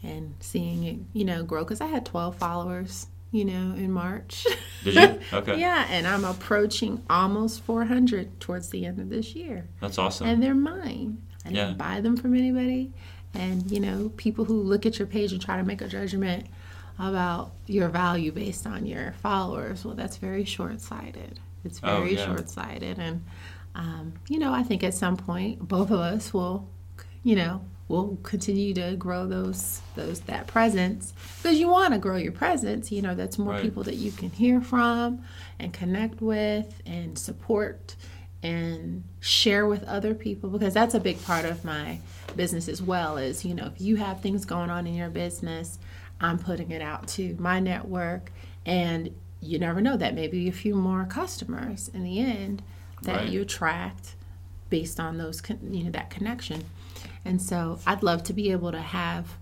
and 0.03 0.35
seeing 0.41 0.85
it, 0.85 0.99
you 1.13 1.25
know, 1.25 1.43
grow 1.43 1.65
because 1.65 1.81
I 1.81 1.87
had 1.87 2.07
12 2.07 2.37
followers, 2.37 3.09
you 3.33 3.45
know, 3.45 3.75
in 3.75 3.91
March. 3.91 4.47
Did 4.85 4.95
you? 4.95 5.21
Okay. 5.33 5.59
yeah, 5.59 5.87
and 5.91 6.07
I'm 6.07 6.25
approaching 6.25 7.03
almost 7.11 7.63
400 7.63 8.41
towards 8.41 8.71
the 8.71 8.87
end 8.87 9.01
of 9.01 9.09
this 9.11 9.35
year. 9.35 9.67
That's 9.81 9.99
awesome. 9.99 10.27
And 10.29 10.43
they're 10.43 10.55
mine. 10.55 11.23
I 11.45 11.49
didn't 11.49 11.69
yeah. 11.71 11.75
buy 11.75 12.01
them 12.01 12.17
from 12.17 12.35
anybody. 12.35 12.93
And, 13.35 13.71
you 13.71 13.81
know, 13.81 14.13
people 14.17 14.45
who 14.45 14.63
look 14.63 14.87
at 14.87 14.99
your 14.99 15.09
page 15.09 15.33
and 15.33 15.41
try 15.41 15.57
to 15.57 15.65
make 15.65 15.81
a 15.81 15.89
judgment 15.89 16.47
about 16.99 17.53
your 17.67 17.89
value 17.89 18.33
based 18.33 18.67
on 18.67 18.87
your 18.87 19.13
followers, 19.23 19.85
well, 19.85 19.95
that's 19.95 20.17
very 20.17 20.45
short 20.45 20.81
sighted. 20.81 21.39
It's 21.65 21.81
oh, 21.83 22.01
very 22.01 22.17
oh, 22.17 22.21
yeah. 22.21 22.27
short 22.27 22.51
sighted. 22.51 22.99
And, 22.99 23.25
um, 23.75 24.15
you 24.29 24.39
know, 24.39 24.53
I 24.53 24.63
think 24.63 24.83
at 24.83 24.95
some 24.95 25.17
point 25.17 25.67
both 25.67 25.91
of 25.91 26.01
us 26.01 26.35
will, 26.35 26.69
you 27.23 27.37
know, 27.37 27.63
will 27.89 28.19
continue 28.23 28.75
to 28.75 28.95
grow 28.97 29.27
those 29.27 29.81
those 29.97 30.21
that 30.21 30.47
presence 30.47 31.15
because 31.43 31.59
you 31.59 31.69
want 31.69 31.95
to 31.95 31.99
grow 31.99 32.17
your 32.17 32.33
presence 32.33 32.93
you 32.93 33.01
know 33.01 33.15
that's 33.15 33.39
more 33.39 33.55
right. 33.55 33.63
people 33.63 33.83
that 33.83 33.95
you 33.95 34.13
can 34.13 34.31
hear 34.31 34.61
from 34.61 35.23
and 35.59 35.73
connect 35.73 36.21
with 36.21 36.83
and 36.85 37.19
support 37.19 37.97
and 38.43 39.03
share 39.21 39.67
with 39.67 39.83
other 39.85 40.15
people 40.15 40.51
because 40.51 40.75
that's 40.75 40.95
a 40.95 41.01
big 41.01 41.23
part 41.25 41.45
of 41.45 41.65
my 41.65 41.99
business 42.37 42.69
as 42.69 42.83
well 42.83 43.17
is 43.17 43.45
you 43.45 43.55
know 43.55 43.67
if 43.67 43.81
you 43.81 43.97
have 43.97 44.21
things 44.21 44.45
going 44.45 44.71
on 44.71 44.87
in 44.87 44.95
your 44.95 45.09
business 45.09 45.79
I'm 46.21 46.39
putting 46.39 46.71
it 46.71 46.83
out 46.83 47.09
to 47.09 47.37
my 47.39 47.61
network, 47.61 48.33
and 48.67 49.15
you 49.41 49.59
never 49.59 49.81
know 49.81 49.97
that 49.97 50.15
maybe 50.15 50.49
a 50.49 50.53
few 50.53 50.75
more 50.75 51.05
customers 51.05 51.91
in 51.95 52.03
the 52.03 52.21
end 52.21 52.63
that 53.03 53.17
right. 53.17 53.29
you 53.29 53.43
attract 53.43 54.17
based 54.71 54.99
on 55.01 55.19
those 55.19 55.41
you 55.71 55.85
know 55.85 55.91
that 55.91 56.11
connection. 56.11 56.65
And 57.25 57.41
so 57.41 57.79
I'd 57.87 58.03
love 58.03 58.23
to 58.25 58.33
be 58.33 58.51
able 58.53 58.73
to 58.73 58.81
have 58.81 59.37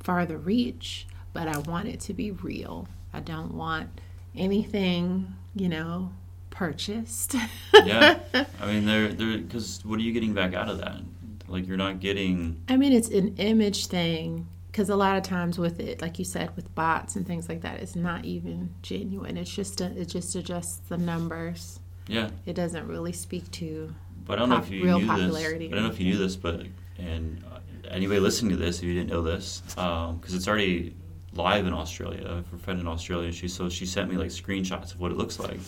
farther 0.00 0.38
reach, 0.38 1.06
but 1.32 1.48
I 1.48 1.58
want 1.58 1.88
it 1.88 2.00
to 2.00 2.14
be 2.14 2.30
real. 2.30 2.88
I 3.12 3.20
don't 3.20 3.54
want 3.54 3.88
anything, 4.36 5.34
you 5.54 5.68
know, 5.68 6.12
purchased. 6.50 7.34
yeah, 7.74 8.20
I 8.60 8.66
mean, 8.66 8.86
they're 8.86 9.08
they're 9.08 9.38
because 9.38 9.84
what 9.84 9.98
are 9.98 10.02
you 10.02 10.12
getting 10.12 10.32
back 10.32 10.54
out 10.54 10.68
of 10.68 10.78
that? 10.78 11.00
Like 11.48 11.66
you're 11.66 11.76
not 11.76 12.00
getting. 12.00 12.62
I 12.68 12.76
mean, 12.76 12.92
it's 12.92 13.08
an 13.08 13.36
image 13.38 13.86
thing 13.86 14.46
because 14.70 14.88
a 14.88 14.96
lot 14.96 15.16
of 15.16 15.22
times 15.22 15.58
with 15.58 15.80
it 15.80 16.00
like 16.00 16.18
you 16.18 16.24
said 16.24 16.54
with 16.56 16.72
bots 16.74 17.16
and 17.16 17.26
things 17.26 17.48
like 17.48 17.62
that 17.62 17.80
it's 17.80 17.96
not 17.96 18.24
even 18.24 18.74
genuine. 18.82 19.36
It's 19.36 19.54
just 19.54 19.80
a, 19.80 19.86
it 20.00 20.06
just 20.06 20.34
adjusts 20.36 20.80
the 20.88 20.96
numbers. 20.96 21.80
Yeah. 22.06 22.30
It 22.46 22.54
doesn't 22.54 22.86
really 22.86 23.12
speak 23.12 23.50
to 23.52 23.94
but 24.26 24.38
i 24.38 24.40
don't 24.40 24.50
pop, 24.50 24.58
know 24.58 24.64
if 24.64 24.70
you 24.70 24.84
real 24.84 25.00
knew 25.00 25.06
popularity. 25.06 25.66
This 25.66 25.72
i 25.72 25.76
don't 25.76 25.84
know 25.84 25.92
if 25.92 26.00
you 26.00 26.06
knew 26.12 26.18
this 26.18 26.36
but 26.36 26.66
and 26.98 27.42
uh, 27.52 27.58
anybody 27.88 28.20
listening 28.20 28.50
to 28.52 28.56
this 28.56 28.78
if 28.78 28.84
you 28.84 28.94
didn't 28.94 29.10
know 29.10 29.22
this 29.22 29.62
because 29.66 30.08
um, 30.08 30.20
it's 30.24 30.46
already 30.46 30.94
live 31.32 31.66
in 31.66 31.72
australia 31.72 32.26
i 32.30 32.36
have 32.36 32.52
a 32.52 32.58
friend 32.58 32.80
in 32.80 32.86
australia 32.86 33.32
she 33.32 33.48
so 33.48 33.68
she 33.68 33.86
sent 33.86 34.10
me 34.10 34.16
like 34.16 34.28
screenshots 34.28 34.94
of 34.94 35.00
what 35.00 35.10
it 35.10 35.16
looks 35.16 35.38
like. 35.38 35.60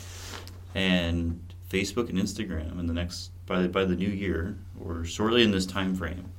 And 0.74 1.40
facebook 1.70 2.08
and 2.08 2.18
instagram 2.18 2.78
in 2.78 2.86
the 2.86 2.94
next 2.94 3.30
by 3.46 3.62
the, 3.62 3.68
by 3.68 3.84
the 3.84 3.96
new 3.96 4.08
year 4.08 4.56
or 4.82 5.04
shortly 5.04 5.42
in 5.42 5.50
this 5.50 5.66
time 5.66 5.94
frame 5.94 6.30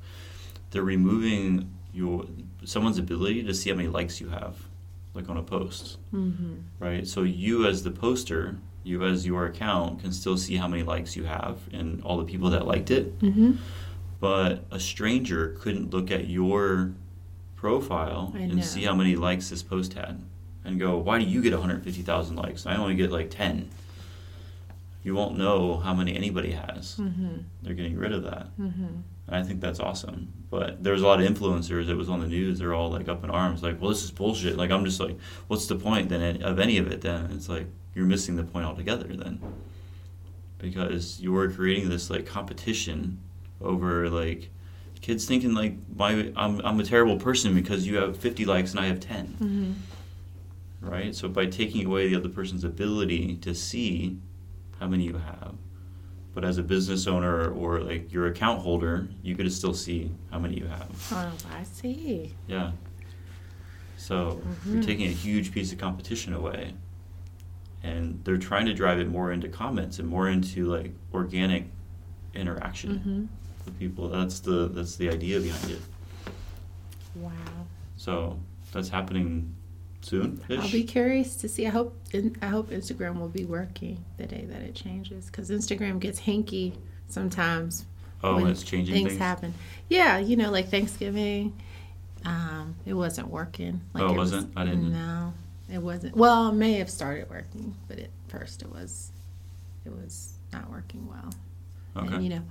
they're 0.72 0.84
removing 0.84 1.70
your 1.94 2.26
someone's 2.66 2.98
ability 2.98 3.44
to 3.44 3.54
see 3.54 3.70
how 3.70 3.76
many 3.76 3.90
likes 3.90 4.20
you 4.20 4.30
have, 4.30 4.58
like 5.14 5.30
on 5.30 5.38
a 5.38 5.44
post, 5.44 5.98
mm-hmm. 6.14 6.56
right? 6.80 7.08
So 7.08 7.24
you 7.24 7.68
as 7.68 7.84
the 7.84 7.92
poster, 7.92 8.58
you 8.84 9.04
as 9.04 9.26
your 9.26 9.46
account 9.46 10.02
can 10.02 10.12
still 10.12 10.38
see 10.38 10.56
how 10.56 10.68
many 10.68 10.84
likes 10.84 11.16
you 11.16 11.24
have 11.24 11.60
and 11.72 12.02
all 12.04 12.18
the 12.18 12.26
people 12.26 12.50
that 12.50 12.66
liked 12.66 12.92
it. 12.92 13.18
Mm-hmm. 13.20 13.54
But 14.20 14.66
a 14.72 14.80
stranger 14.80 15.58
couldn't 15.60 15.92
look 15.92 16.10
at 16.10 16.28
your 16.28 16.94
profile 17.56 18.34
and 18.36 18.64
see 18.64 18.84
how 18.84 18.96
many 18.96 19.16
likes 19.16 19.50
this 19.50 19.64
post 19.64 19.94
had 19.94 20.22
and 20.66 20.80
go, 20.80 20.98
why 20.98 21.20
do 21.20 21.26
you 21.26 21.42
get 21.42 21.52
150,000 21.52 22.36
likes? 22.36 22.66
I 22.66 22.76
only 22.76 22.96
get 22.96 23.12
like 23.12 23.30
10. 23.30 23.70
You 25.04 25.16
won't 25.16 25.38
know 25.38 25.78
how 25.78 25.94
many 25.94 26.16
anybody 26.16 26.52
has. 26.52 26.96
Mm-hmm. 26.96 27.40
They're 27.62 27.74
getting 27.74 27.98
rid 27.98 28.14
of 28.14 28.24
that. 28.24 28.48
Mm-hmm. 28.58 29.02
And 29.28 29.36
I 29.36 29.44
think 29.44 29.62
that's 29.62 29.80
awesome. 29.80 30.34
But 30.50 30.84
there's 30.84 31.02
a 31.02 31.08
lot 31.08 31.22
of 31.22 31.28
influencers 31.28 31.88
that 31.88 31.96
was 31.96 32.10
on 32.10 32.20
the 32.20 32.28
news. 32.28 32.60
They're 32.60 32.74
all 32.74 32.92
like 32.92 33.08
up 33.08 33.24
in 33.24 33.30
arms, 33.30 33.64
like, 33.64 33.82
"Well, 33.82 33.90
this 33.90 34.04
is 34.04 34.12
bullshit." 34.12 34.58
Like 34.58 34.70
I'm 34.70 34.84
just 34.86 35.00
like, 35.00 35.18
"What's 35.48 35.68
the 35.68 35.76
point 35.76 36.10
then 36.10 36.44
of 36.44 36.60
any 36.60 36.78
of 36.78 36.92
it?" 36.92 37.02
Then 37.02 37.32
it's 37.32 37.50
like 37.50 37.68
you're 37.96 38.06
missing 38.06 38.36
the 38.36 38.44
point 38.44 38.66
altogether. 38.66 39.08
Then 39.08 39.40
because 40.64 41.20
you're 41.20 41.52
creating 41.52 41.90
this 41.90 42.10
like 42.10 42.26
competition 42.26 43.20
over 43.62 44.10
like 44.10 44.50
kids 45.02 45.26
thinking 45.26 45.54
like 45.54 45.76
my 45.96 46.32
I'm 46.36 46.62
I'm 46.62 46.80
a 46.80 46.84
terrible 46.84 47.18
person 47.18 47.54
because 47.54 47.86
you 47.86 47.98
have 47.98 48.18
50 48.18 48.46
likes 48.46 48.72
and 48.72 48.80
I 48.80 48.88
have 48.88 49.00
10. 49.00 49.28
Mm-hmm. 49.28 50.90
Right. 50.90 51.16
So 51.16 51.30
by 51.30 51.46
taking 51.46 51.86
away 51.86 52.10
the 52.10 52.16
other 52.16 52.30
person's 52.30 52.64
ability 52.64 53.36
to 53.38 53.54
see 53.54 54.18
how 54.80 54.88
many 54.88 55.04
you 55.04 55.18
have 55.18 55.56
but 56.34 56.44
as 56.44 56.58
a 56.58 56.64
business 56.64 57.08
owner 57.08 57.52
or 57.52 57.80
like 57.82 58.12
your 58.12 58.28
account 58.28 58.62
holder, 58.62 59.08
you 59.22 59.36
could 59.36 59.52
still 59.52 59.74
see 59.74 60.12
how 60.32 60.40
many 60.40 60.56
you 60.56 60.66
have. 60.66 60.90
Oh, 61.12 61.32
I 61.52 61.64
see. 61.64 62.34
Yeah. 62.48 62.72
So 63.98 64.42
mm-hmm. 64.44 64.74
you're 64.74 64.84
taking 64.84 65.06
a 65.06 65.12
huge 65.12 65.52
piece 65.52 65.72
of 65.72 65.78
competition 65.78 66.34
away. 66.34 66.74
And 67.84 68.24
they're 68.24 68.38
trying 68.38 68.66
to 68.68 68.74
drive 68.74 69.00
it 69.00 69.10
more 69.10 69.34
into 69.34 69.50
comments 69.50 70.00
and 70.00 70.08
more 70.08 70.30
into 70.30 70.66
like 70.66 70.92
organic 71.14 71.66
interaction 72.34 73.00
mm-hmm. 73.00 73.26
with 73.66 73.78
people. 73.78 74.08
That's 74.08 74.40
the 74.40 74.70
that's 74.70 74.96
the 74.96 75.10
idea 75.10 75.40
behind 75.40 75.72
it. 75.72 75.82
Wow. 77.16 77.32
So 77.98 78.40
that's 78.72 78.90
happening 78.90 79.54
soon. 80.04 80.42
I'll 80.50 80.72
be 80.72 80.84
curious 80.84 81.36
to 81.38 81.50
see. 81.50 81.66
I 81.66 81.70
hope 81.70 81.98
I 82.42 82.48
hope 82.48 82.70
Instagram 82.70 83.20
will 83.20 83.30
be 83.30 83.46
working 83.46 84.04
the 84.18 84.26
day 84.26 84.46
that 84.50 84.62
it 84.62 84.76
changes 84.76 85.28
because 85.28 85.50
Instagram 85.50 86.00
gets 86.00 86.20
hanky 86.20 86.74
sometimes. 87.08 87.86
Oh, 88.24 88.36
when 88.36 88.48
it's 88.48 88.64
changing 88.64 88.96
things, 88.96 89.10
things, 89.10 89.20
happen. 89.20 89.54
Yeah, 89.90 90.18
you 90.18 90.38
know, 90.38 90.50
like 90.50 90.70
Thanksgiving, 90.70 91.54
um, 92.26 92.76
it 92.86 92.94
wasn't 92.94 93.28
working. 93.28 93.82
Like 93.94 94.04
oh, 94.04 94.14
it 94.14 94.18
wasn't. 94.18 94.48
Was, 94.48 94.58
I 94.58 94.66
didn't. 94.66 94.94
No, 94.94 95.34
it 95.72 95.80
wasn't. 95.80 96.16
Well, 96.16 96.50
it 96.50 96.54
may 96.54 96.74
have 96.74 96.90
started 96.90 97.30
working, 97.30 97.76
but 97.88 98.00
at 98.00 98.10
first 98.30 98.62
it 98.62 98.72
was, 98.72 99.12
it 99.86 99.92
was 99.92 100.38
not 100.54 100.70
working 100.70 101.08
well. 101.08 101.34
Okay. 101.98 102.16
And 102.16 102.24
you 102.24 102.30
know, 102.30 102.44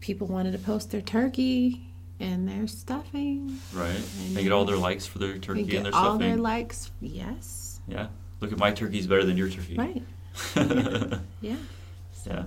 people 0.00 0.26
wanted 0.26 0.52
to 0.52 0.58
post 0.58 0.90
their 0.90 1.00
turkey 1.00 1.86
and 2.20 2.48
their 2.48 2.66
stuffing. 2.66 3.58
Right. 3.72 3.90
And 3.90 4.36
they 4.36 4.42
get 4.42 4.52
all 4.52 4.64
their 4.64 4.76
likes 4.76 5.06
for 5.06 5.18
their 5.18 5.38
turkey 5.38 5.76
and 5.76 5.86
their 5.86 5.94
all 5.94 6.00
stuffing. 6.00 6.10
All 6.10 6.18
their 6.18 6.36
likes, 6.36 6.90
yes. 7.00 7.80
Yeah. 7.88 8.08
Look 8.40 8.52
at 8.52 8.58
my 8.58 8.70
turkey's 8.70 9.06
better 9.06 9.24
than 9.24 9.36
your 9.36 9.48
turkey. 9.48 9.76
Right. 9.76 10.02
yeah. 10.56 11.18
yeah. 11.40 11.56
So. 12.12 12.30
Yeah. 12.30 12.44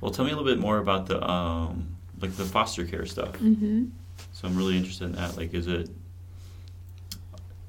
Well, 0.00 0.10
tell 0.10 0.24
me 0.24 0.32
a 0.32 0.36
little 0.36 0.50
bit 0.50 0.60
more 0.60 0.78
about 0.78 1.06
the 1.06 1.26
um, 1.26 1.96
like 2.20 2.36
the 2.36 2.44
foster 2.44 2.84
care 2.84 3.06
stuff. 3.06 3.32
Mm-hmm. 3.38 3.86
So 4.32 4.48
I'm 4.48 4.56
really 4.56 4.76
interested 4.76 5.04
in 5.04 5.12
that. 5.12 5.36
Like, 5.36 5.54
is 5.54 5.66
it? 5.66 5.88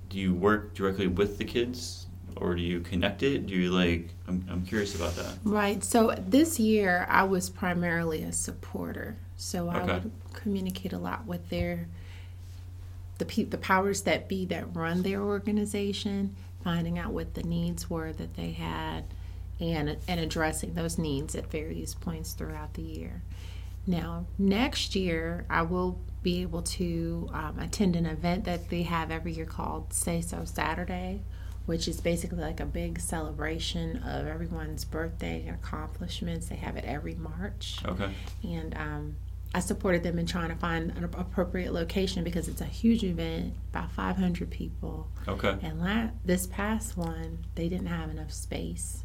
Do 0.09 0.19
you 0.19 0.33
work 0.33 0.73
directly 0.73 1.07
with 1.07 1.37
the 1.37 1.45
kids, 1.45 2.04
or 2.37 2.55
do 2.55 2.61
you 2.61 2.79
connect 2.81 3.23
it? 3.23 3.47
Do 3.47 3.55
you 3.55 3.71
like? 3.71 4.09
I'm, 4.27 4.45
I'm 4.49 4.65
curious 4.65 4.95
about 4.95 5.15
that. 5.15 5.37
Right. 5.43 5.83
So 5.83 6.15
this 6.17 6.59
year 6.59 7.05
I 7.09 7.23
was 7.23 7.49
primarily 7.49 8.23
a 8.23 8.31
supporter. 8.31 9.15
So 9.37 9.69
I 9.69 9.81
Okay. 9.81 9.93
would 9.93 10.11
communicate 10.33 10.93
a 10.93 10.97
lot 10.97 11.25
with 11.25 11.49
their 11.49 11.87
the 13.17 13.25
pe- 13.25 13.43
the 13.45 13.57
powers 13.57 14.01
that 14.01 14.27
be 14.27 14.45
that 14.47 14.75
run 14.75 15.01
their 15.03 15.21
organization, 15.21 16.35
finding 16.63 16.97
out 16.99 17.11
what 17.11 17.33
the 17.33 17.43
needs 17.43 17.89
were 17.89 18.11
that 18.13 18.35
they 18.35 18.51
had, 18.51 19.05
and 19.59 19.97
and 20.07 20.19
addressing 20.19 20.73
those 20.73 20.97
needs 20.97 21.35
at 21.35 21.49
various 21.49 21.93
points 21.93 22.33
throughout 22.33 22.73
the 22.73 22.81
year. 22.81 23.21
Now, 23.87 24.25
next 24.39 24.95
year, 24.95 25.45
I 25.49 25.61
will 25.61 25.99
be 26.23 26.41
able 26.41 26.63
to 26.63 27.29
um, 27.33 27.59
attend 27.59 27.95
an 27.95 28.07
event 28.07 28.45
that 28.45 28.69
they 28.69 28.81
have 28.81 29.11
every 29.11 29.31
year 29.33 29.45
called 29.45 29.93
Say 29.93 30.21
So 30.21 30.43
Saturday, 30.43 31.21
which 31.65 31.87
is 31.87 31.99
basically 31.99 32.39
like 32.39 32.59
a 32.59 32.65
big 32.65 32.99
celebration 32.99 33.97
of 34.03 34.27
everyone's 34.27 34.85
birthday 34.85 35.43
and 35.45 35.55
accomplishments. 35.55 36.47
They 36.47 36.55
have 36.55 36.77
it 36.77 36.85
every 36.85 37.15
March. 37.15 37.79
Okay. 37.85 38.11
And 38.43 38.75
um, 38.77 39.15
I 39.53 39.59
supported 39.59 40.03
them 40.03 40.19
in 40.19 40.25
trying 40.25 40.49
to 40.49 40.55
find 40.55 40.91
an 40.91 41.03
appropriate 41.03 41.73
location 41.73 42.23
because 42.23 42.47
it's 42.47 42.61
a 42.61 42.65
huge 42.65 43.03
event, 43.03 43.53
about 43.71 43.91
500 43.91 44.49
people. 44.49 45.09
Okay. 45.27 45.55
And 45.61 45.79
la- 45.79 46.09
this 46.23 46.45
past 46.45 46.97
one, 46.97 47.45
they 47.55 47.69
didn't 47.69 47.87
have 47.87 48.09
enough 48.09 48.33
space. 48.33 49.03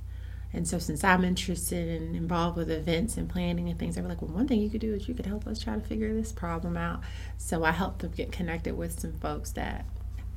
And 0.53 0.67
so, 0.67 0.81
since 0.81 1.05
I'm 1.05 1.25
interested 1.25 2.03
and 2.03 2.17
involved 2.17 2.57
with 2.57 2.69
events 2.69 3.17
and 3.17 3.29
planning 3.29 3.69
and 3.69 3.79
things, 3.79 3.95
they 3.95 4.03
were 4.03 4.09
like, 4.09 4.21
well, 4.21 4.33
one 4.33 4.49
thing 4.49 4.61
you 4.61 4.69
could 4.69 4.81
do 4.81 4.93
is 4.93 5.07
you 5.07 5.15
could 5.15 5.27
help 5.27 5.47
us 5.47 5.63
try 5.63 5.77
to 5.77 5.81
figure 5.81 6.13
this 6.13 6.33
problem 6.33 6.77
out. 6.77 7.03
So, 7.39 7.63
I 7.63 7.71
helped 7.71 8.01
them 8.01 8.11
get 8.11 8.33
connected 8.33 8.77
with 8.77 8.99
some 8.99 9.13
folks 9.13 9.53
that 9.53 9.85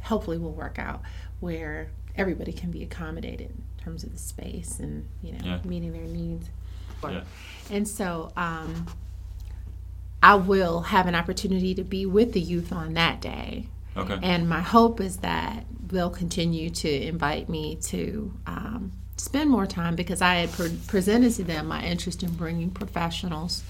hopefully 0.03 0.37
will 0.37 0.53
work 0.53 0.77
out 0.77 1.01
where 1.39 1.89
everybody 2.15 2.53
can 2.53 2.71
be 2.71 2.83
accommodated 2.83 3.49
in 3.49 3.83
terms 3.83 4.03
of 4.03 4.11
the 4.13 4.19
space 4.19 4.79
and, 4.79 5.07
you 5.21 5.31
know, 5.33 5.39
Yeah. 5.43 5.59
meeting 5.65 5.93
their 5.93 6.03
needs. 6.03 6.47
Yeah. 7.03 7.23
And 7.69 7.87
so, 7.87 8.31
um, 8.37 8.87
I 10.21 10.35
will 10.35 10.81
have 10.81 11.05
an 11.07 11.15
opportunity 11.15 11.75
to 11.75 11.83
be 11.83 12.05
with 12.05 12.31
the 12.31 12.39
youth 12.39 12.71
on 12.71 12.93
that 12.93 13.19
day. 13.19 13.67
Okay. 13.97 14.17
And 14.23 14.47
my 14.47 14.61
hope 14.61 15.01
is 15.01 15.17
that 15.17 15.65
they'll 15.85 16.09
continue 16.09 16.69
to 16.69 16.89
invite 16.89 17.49
me 17.49 17.75
to 17.83 18.33
um, 18.47 18.93
spend 19.17 19.49
more 19.49 19.67
time 19.67 19.95
because 19.95 20.21
I 20.21 20.35
had 20.35 20.51
pre- 20.53 20.77
presented 20.87 21.33
to 21.33 21.43
them 21.43 21.67
my 21.67 21.83
interest 21.83 22.23
in 22.23 22.31
bringing 22.35 22.69
professionals 22.71 23.63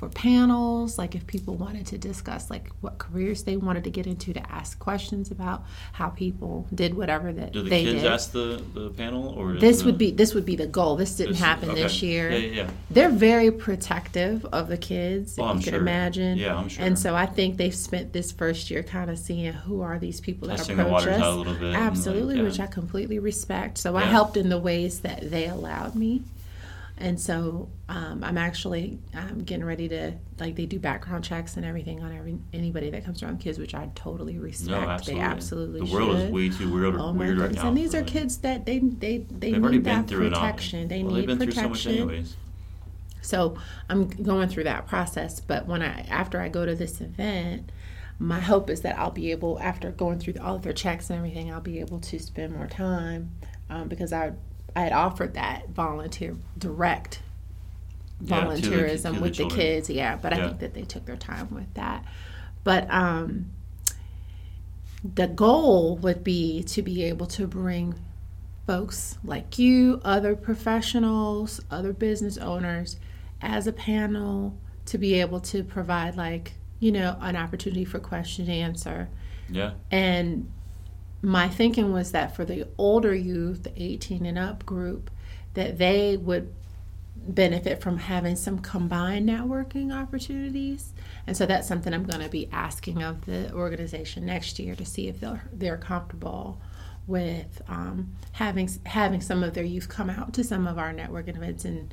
for 0.00 0.08
panels, 0.08 0.96
like 0.96 1.14
if 1.14 1.26
people 1.26 1.56
wanted 1.56 1.84
to 1.88 1.98
discuss 1.98 2.48
like 2.48 2.70
what 2.80 2.96
careers 2.96 3.42
they 3.42 3.58
wanted 3.58 3.84
to 3.84 3.90
get 3.90 4.06
into, 4.06 4.32
to 4.32 4.50
ask 4.50 4.78
questions 4.78 5.30
about 5.30 5.62
how 5.92 6.08
people 6.08 6.66
did 6.74 6.94
whatever 6.94 7.34
that 7.34 7.52
Do 7.52 7.62
the 7.62 7.68
they 7.68 7.84
kids 7.84 8.00
did. 8.00 8.10
ask 8.10 8.32
the, 8.32 8.62
the 8.72 8.88
panel 8.88 9.28
or 9.36 9.52
this 9.58 9.84
would 9.84 9.98
be 9.98 10.10
this 10.10 10.32
would 10.32 10.46
be 10.46 10.56
the 10.56 10.66
goal. 10.66 10.96
This 10.96 11.16
didn't 11.16 11.32
this- 11.32 11.40
happen 11.42 11.74
this 11.74 12.00
year. 12.02 12.30
Yeah, 12.30 12.38
yeah, 12.38 12.52
yeah. 12.62 12.70
They're 12.90 13.10
very 13.10 13.50
protective 13.50 14.46
of 14.46 14.68
the 14.68 14.78
kids, 14.78 15.38
oh, 15.38 15.42
if 15.42 15.46
Oh, 15.46 15.50
I'm 15.50 15.58
you 15.58 15.64
can 15.64 15.74
imagine. 15.74 16.38
Yeah, 16.38 16.56
I'm 16.56 16.70
sure. 16.70 16.82
And 16.82 16.98
so 16.98 17.14
I 17.14 17.26
think 17.26 17.58
they've 17.58 17.74
spent 17.74 18.14
this 18.14 18.32
first 18.32 18.70
year 18.70 18.82
kind 18.82 19.10
of 19.10 19.18
seeing 19.18 19.52
who 19.52 19.82
are 19.82 19.98
these 19.98 20.18
people 20.22 20.48
Testing 20.48 20.78
that 20.78 20.84
the 20.84 20.88
approach 20.88 21.06
waters 21.08 21.20
us. 21.20 21.22
out 21.22 21.34
a 21.34 21.36
little 21.36 21.52
bit 21.52 21.62
and, 21.62 21.72
like, 21.74 21.82
Absolutely, 21.82 22.36
yeah. 22.38 22.42
which 22.44 22.58
I 22.58 22.66
completely 22.66 23.18
respect. 23.18 23.76
So 23.76 23.96
I 23.96 24.04
helped 24.04 24.38
in 24.38 24.48
the 24.48 24.58
ways 24.58 25.00
that 25.00 25.30
they 25.30 25.46
allowed 25.46 25.94
me. 25.94 26.22
And 27.00 27.18
so 27.18 27.70
um, 27.88 28.22
I'm 28.22 28.36
actually 28.36 28.98
um, 29.14 29.38
getting 29.38 29.64
ready 29.64 29.88
to 29.88 30.12
like 30.38 30.54
they 30.54 30.66
do 30.66 30.78
background 30.78 31.24
checks 31.24 31.56
and 31.56 31.64
everything 31.64 32.02
on 32.02 32.14
every 32.14 32.38
anybody 32.52 32.90
that 32.90 33.06
comes 33.06 33.22
around 33.22 33.40
kids, 33.40 33.58
which 33.58 33.74
I 33.74 33.88
totally 33.94 34.38
respect. 34.38 34.70
No, 34.70 34.88
absolutely. 34.88 35.14
They 35.14 35.26
absolutely 35.26 35.80
The 35.80 35.92
world 35.92 36.10
should. 36.18 36.26
is 36.26 36.30
way 36.30 36.48
too 36.50 36.72
weird, 36.72 36.94
Oh 36.96 37.12
weird 37.12 37.38
right 37.38 37.52
now. 37.52 37.68
And 37.68 37.76
these 37.76 37.94
are 37.94 38.02
kids 38.02 38.38
that 38.38 38.66
they 38.66 38.80
they 38.80 39.18
they 39.18 39.52
They've 39.52 39.62
already 39.62 39.78
need 39.78 39.84
been 39.84 40.02
that 40.02 40.08
through 40.08 40.28
protection. 40.28 40.88
They 40.88 41.02
well, 41.02 41.14
need 41.14 41.26
protection. 41.26 41.54
so 41.54 41.68
much 41.70 41.86
anyways. 41.86 42.36
So 43.22 43.56
I'm 43.88 44.08
going 44.08 44.48
through 44.50 44.64
that 44.64 44.86
process. 44.86 45.40
But 45.40 45.66
when 45.66 45.82
I 45.82 46.02
after 46.02 46.38
I 46.38 46.50
go 46.50 46.66
to 46.66 46.74
this 46.74 47.00
event, 47.00 47.72
my 48.18 48.40
hope 48.40 48.68
is 48.68 48.82
that 48.82 48.98
I'll 48.98 49.10
be 49.10 49.30
able, 49.30 49.58
after 49.60 49.90
going 49.90 50.18
through 50.18 50.34
all 50.42 50.56
of 50.56 50.62
their 50.62 50.74
checks 50.74 51.08
and 51.08 51.16
everything, 51.16 51.50
I'll 51.50 51.62
be 51.62 51.80
able 51.80 52.00
to 52.00 52.18
spend 52.18 52.52
more 52.54 52.66
time 52.66 53.30
um, 53.70 53.88
because 53.88 54.12
I 54.12 54.32
I 54.76 54.80
had 54.82 54.92
offered 54.92 55.34
that 55.34 55.70
volunteer 55.70 56.36
direct 56.58 57.20
Yeah, 58.20 58.44
the 58.44 58.54
volunteerism 58.56 59.14
the 59.16 59.20
with 59.20 59.22
the 59.32 59.36
children. 59.36 59.60
kids. 59.60 59.90
Yeah, 59.90 60.16
but 60.16 60.32
I 60.32 60.36
think 60.46 60.60
that 60.60 60.74
they 60.74 60.82
took 60.82 61.06
their 61.06 61.16
time 61.16 61.48
with 61.54 61.72
that. 61.74 62.04
But 62.64 62.90
um, 62.90 63.50
the 65.14 65.26
goal 65.26 65.96
would 65.98 66.22
be 66.22 66.62
to 66.64 66.82
be 66.82 67.04
able 67.04 67.26
to 67.26 67.46
bring 67.46 67.94
folks 68.66 69.18
like 69.24 69.58
you, 69.58 70.00
other 70.04 70.36
professionals, 70.36 71.60
other 71.70 71.92
business 71.92 72.36
owners, 72.38 72.96
as 73.40 73.66
a 73.66 73.72
panel 73.72 74.56
to 74.86 74.98
be 74.98 75.14
able 75.20 75.40
to 75.40 75.64
provide 75.64 76.16
like 76.16 76.52
you 76.78 76.92
know 76.92 77.16
an 77.20 77.36
opportunity 77.36 77.84
for 77.84 77.98
question 77.98 78.44
and 78.46 78.52
answer 78.54 79.08
Yeah. 79.48 79.72
and 79.90 80.50
my 81.22 81.48
thinking 81.48 81.92
was 81.92 82.12
that 82.12 82.34
for 82.34 82.44
the 82.44 82.66
older 82.78 83.14
youth, 83.14 83.62
the 83.64 83.72
18 83.82 84.24
and 84.26 84.38
up 84.38 84.64
group, 84.64 85.10
that 85.54 85.78
they 85.78 86.16
would 86.16 86.52
benefit 87.16 87.82
from 87.82 87.98
having 87.98 88.34
some 88.36 88.58
combined 88.58 89.28
networking 89.28 89.94
opportunities. 89.94 90.92
And 91.26 91.36
so 91.36 91.44
that's 91.46 91.68
something 91.68 91.92
I'm 91.92 92.04
going 92.04 92.22
to 92.24 92.30
be 92.30 92.48
asking 92.50 93.02
of 93.02 93.26
the 93.26 93.52
organization 93.52 94.24
next 94.24 94.58
year 94.58 94.74
to 94.74 94.84
see 94.86 95.08
if 95.08 95.20
they're 95.20 95.44
they're 95.52 95.76
comfortable 95.76 96.60
with 97.06 97.60
um, 97.68 98.12
having 98.32 98.70
having 98.86 99.20
some 99.20 99.42
of 99.42 99.52
their 99.54 99.64
youth 99.64 99.88
come 99.88 100.08
out 100.08 100.32
to 100.34 100.44
some 100.44 100.66
of 100.66 100.78
our 100.78 100.92
networking 100.92 101.36
events 101.36 101.64
and 101.64 101.92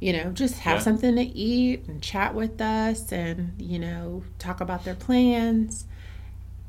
you 0.00 0.12
know 0.12 0.30
just 0.30 0.58
have 0.60 0.76
Yeah. 0.76 0.82
something 0.82 1.16
to 1.16 1.22
eat 1.22 1.86
and 1.88 2.00
chat 2.02 2.34
with 2.34 2.60
us 2.60 3.12
and 3.12 3.54
you 3.58 3.78
know 3.78 4.22
talk 4.38 4.60
about 4.60 4.84
their 4.84 4.94
plans 4.94 5.86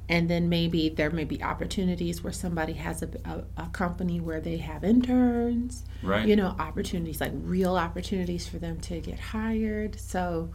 and 0.09 0.29
then 0.29 0.47
maybe 0.49 0.89
there 0.89 1.09
may 1.09 1.23
be 1.25 1.41
opportunities 1.43 2.23
where 2.23 2.31
somebody 2.33 2.73
has 2.73 3.01
a, 3.03 3.09
a, 3.25 3.63
a 3.63 3.67
company 3.73 4.19
where 4.21 4.39
they 4.39 4.57
have 4.57 4.83
interns 4.83 5.83
Right. 6.03 6.27
you 6.27 6.35
know 6.35 6.55
opportunities 6.59 7.19
like 7.19 7.31
real 7.43 7.75
opportunities 7.75 8.47
for 8.47 8.57
them 8.57 8.79
to 8.81 8.99
get 9.01 9.19
hired 9.19 9.99
so 9.99 10.49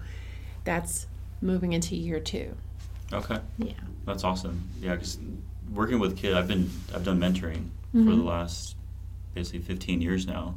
that's 0.64 1.06
moving 1.40 1.72
into 1.72 1.96
year 1.96 2.20
two 2.20 2.54
Okay. 3.12 3.38
yeah 3.58 3.72
That's 4.06 4.24
awesome. 4.24 4.62
Yeah, 4.80 4.94
because 4.94 5.18
working 5.74 5.98
with 5.98 6.16
kids, 6.16 6.34
I've 6.34 6.48
been 6.48 6.70
I've 6.94 7.04
done 7.04 7.20
mentoring 7.20 7.68
for 7.92 7.98
Mhm. 7.98 8.16
the 8.16 8.22
last 8.22 8.74
basically 9.34 9.60
15 9.60 10.00
years 10.00 10.26
now. 10.26 10.54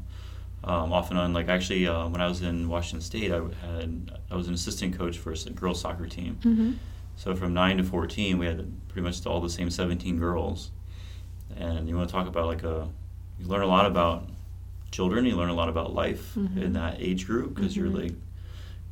Um, 0.63 0.93
off 0.93 1.09
and 1.09 1.19
on, 1.19 1.33
like 1.33 1.49
actually, 1.49 1.85
uh, 1.85 2.07
when 2.07 2.21
I 2.21 2.27
was 2.27 2.41
in 2.41 2.69
Washington 2.69 3.01
State, 3.01 3.31
I 3.31 3.41
had 3.67 4.19
I 4.31 4.35
was 4.35 4.47
an 4.47 4.53
assistant 4.53 4.97
coach 4.97 5.17
for 5.17 5.33
a 5.33 5.49
girls 5.51 5.81
soccer 5.81 6.07
team. 6.07 6.37
mm-hmm. 6.43 6.71
So 7.15 7.35
from 7.35 7.53
nine 7.53 7.77
to 7.77 7.83
14, 7.83 8.37
we 8.37 8.45
had 8.45 8.71
pretty 8.89 9.03
much 9.05 9.25
all 9.25 9.41
the 9.41 9.49
same 9.49 9.69
17 9.69 10.19
girls. 10.19 10.71
And 11.57 11.87
you 11.87 11.95
want 11.95 12.09
to 12.09 12.13
talk 12.13 12.27
about 12.27 12.47
like 12.47 12.63
a, 12.63 12.87
you 13.39 13.47
learn 13.47 13.61
a 13.61 13.67
lot 13.67 13.85
about 13.85 14.29
children. 14.91 15.25
You 15.25 15.35
learn 15.35 15.49
a 15.49 15.53
lot 15.53 15.69
about 15.69 15.93
life 15.93 16.33
Mhm. 16.35 16.57
in 16.61 16.73
that 16.73 16.97
age 16.99 17.25
group 17.25 17.55
because 17.55 17.75
you're 17.75 17.89
Mhm. 17.89 18.03
like, 18.03 18.13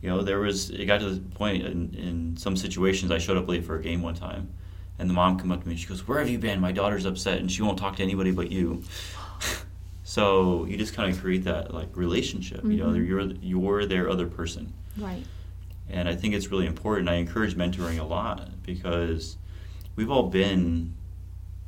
you 0.02 0.10
know, 0.10 0.22
there 0.22 0.40
was 0.40 0.70
it 0.70 0.86
got 0.86 1.00
to 1.00 1.10
the 1.12 1.20
point 1.36 1.66
in, 1.66 1.94
in 1.96 2.38
some 2.38 2.56
situations 2.58 3.12
I 3.12 3.18
showed 3.20 3.38
up 3.38 3.48
late 3.48 3.64
for 3.66 3.78
a 3.78 3.82
game 3.82 4.02
one 4.02 4.16
time, 4.16 4.50
and 5.00 5.10
the 5.10 5.14
mom 5.14 5.40
come 5.40 5.52
up 5.52 5.62
to 5.62 5.68
me. 5.68 5.74
and 5.74 5.80
She 5.80 5.88
goes, 5.88 6.06
"Where 6.08 6.20
have 6.20 6.30
you 6.30 6.38
been? 6.38 6.60
My 6.60 6.72
daughter's 6.74 7.06
upset, 7.06 7.40
and 7.40 7.50
she 7.52 7.62
won't 7.62 7.78
talk 7.78 7.96
to 7.98 8.04
anybody 8.04 8.32
but 8.32 8.52
you." 8.52 8.84
so 10.04 10.66
you 10.66 10.76
just 10.78 10.94
kind 10.94 11.10
of 11.14 11.20
create 11.22 11.44
that 11.46 11.74
like 11.74 11.96
relationship. 11.96 12.64
You 12.66 12.78
know, 12.78 12.88
Mhm. 12.90 13.08
you're 13.08 13.22
you're 13.42 13.86
their 13.86 14.10
other 14.10 14.28
person. 14.28 14.74
right 14.98 15.24
And 15.90 16.08
I 16.10 16.16
think 16.16 16.34
it's 16.34 16.48
really 16.50 16.66
important. 16.66 17.10
I 17.10 17.16
encourage 17.16 17.56
mentoring 17.56 18.00
a 18.00 18.04
lot 18.04 18.50
because 18.64 19.38
we've 19.96 20.10
all 20.10 20.24
been 20.30 20.94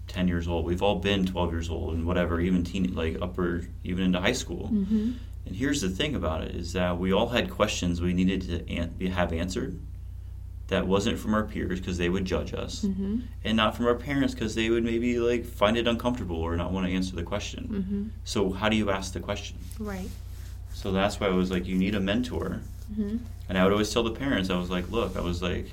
10 0.08 0.28
years 0.28 0.48
old. 0.48 0.66
We've 0.66 0.82
all 0.82 0.96
been 0.96 1.26
12 1.26 1.52
years 1.52 1.70
old 1.70 1.94
and 1.94 2.06
whatever, 2.06 2.40
even 2.40 2.64
teen, 2.64 2.94
like 2.96 3.18
upper, 3.22 3.64
even 3.84 4.04
into 4.06 4.20
high 4.22 4.32
school. 4.34 4.70
mm-hmm. 4.74 5.12
And 5.48 5.56
here's 5.56 5.82
the 5.82 5.90
thing 5.90 6.16
about 6.16 6.44
it 6.44 6.56
is 6.56 6.74
that 6.74 6.98
we 6.98 7.14
all 7.14 7.28
had 7.30 7.52
questions 7.52 8.02
we 8.02 8.14
needed 8.14 8.42
to 8.44 8.68
an- 8.74 9.00
have 9.12 9.32
answered 9.32 9.80
that 10.70 10.88
wasn't 10.88 11.20
from 11.20 11.36
our 11.36 11.44
peers 11.44 11.80
because 11.80 12.00
they 12.00 12.10
would 12.10 12.26
judge 12.26 12.52
us 12.52 12.82
Mm-hmm. 12.84 13.20
and 13.44 13.56
not 13.56 13.76
from 13.76 13.86
our 13.86 13.94
parents 13.94 14.34
because 14.34 14.56
they 14.56 14.72
would 14.72 14.84
maybe 14.84 15.20
like 15.20 15.46
find 15.46 15.78
it 15.78 15.88
uncomfortable 15.88 16.38
or 16.38 16.56
not 16.58 16.72
want 16.72 16.88
to 16.88 16.92
answer 16.94 17.16
the 17.16 17.22
question. 17.22 17.68
Mm-hmm. 17.72 18.04
So 18.24 18.52
how 18.54 18.70
do 18.70 18.76
you 18.76 18.90
ask 18.90 19.14
the 19.14 19.20
question? 19.20 19.58
right 19.78 20.10
So 20.74 20.92
that's 20.92 21.20
why 21.20 21.28
I 21.28 21.32
was 21.32 21.52
like, 21.52 21.68
you 21.68 21.76
need 21.78 21.94
a 21.94 22.00
mentor. 22.00 22.62
Mm-hmm. 22.92 23.18
And 23.48 23.58
I 23.58 23.64
would 23.64 23.72
always 23.74 23.94
tell 23.94 24.04
the 24.04 24.12
parents, 24.12 24.50
I 24.50 24.58
was 24.58 24.70
like, 24.70 24.90
look, 24.90 25.16
I 25.16 25.22
was 25.22 25.42
like, 25.42 25.72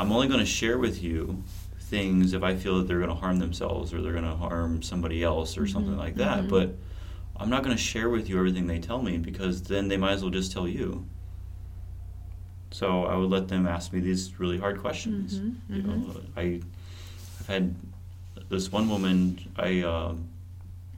I'm 0.00 0.10
only 0.10 0.26
going 0.26 0.40
to 0.40 0.46
share 0.46 0.78
with 0.78 1.02
you 1.02 1.42
things 1.78 2.32
if 2.32 2.42
I 2.42 2.56
feel 2.56 2.78
that 2.78 2.88
they're 2.88 2.98
going 2.98 3.10
to 3.10 3.14
harm 3.14 3.38
themselves 3.38 3.92
or 3.94 4.00
they're 4.02 4.12
going 4.12 4.24
to 4.24 4.34
harm 4.34 4.82
somebody 4.82 5.22
else 5.22 5.56
or 5.58 5.66
something 5.66 5.94
Mhm, 5.94 5.98
like 5.98 6.16
that. 6.16 6.44
mhm. 6.44 6.48
But 6.48 6.74
I'm 7.36 7.50
not 7.50 7.62
going 7.62 7.76
to 7.76 7.82
share 7.82 8.08
with 8.08 8.28
you 8.28 8.38
everything 8.38 8.66
they 8.66 8.78
tell 8.80 9.00
me 9.02 9.18
because 9.18 9.62
then 9.62 9.88
they 9.88 9.96
might 9.96 10.12
as 10.12 10.22
well 10.22 10.30
just 10.30 10.50
tell 10.52 10.66
you. 10.66 11.04
So 12.70 13.04
I 13.04 13.16
would 13.16 13.30
let 13.30 13.48
them 13.48 13.66
ask 13.66 13.92
me 13.92 14.00
these 14.00 14.38
really 14.40 14.58
hard 14.58 14.78
questions. 14.80 15.38
Mhm, 15.38 15.54
You 15.68 15.82
know, 15.82 15.92
mhm. 15.92 16.22
I, 16.36 16.60
I've 17.40 17.46
had 17.46 17.74
this 18.48 18.72
one 18.72 18.88
woman. 18.88 19.38
I 19.56 19.82
um, 19.82 20.28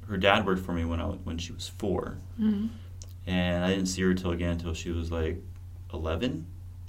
her 0.08 0.16
dad 0.16 0.46
worked 0.46 0.62
for 0.64 0.72
me 0.72 0.84
when 0.84 1.00
I 1.00 1.06
when 1.06 1.38
she 1.38 1.52
was 1.52 1.68
4 1.68 2.16
Mm-hmm. 2.40 2.66
And 3.26 3.64
I 3.64 3.68
didn't 3.70 3.87
see 3.87 4.02
her 4.02 4.14
till 4.14 4.32
again 4.32 4.50
until 4.52 4.74
she 4.74 4.90
was 4.90 5.10
like 5.10 5.38
eleven, 5.92 6.46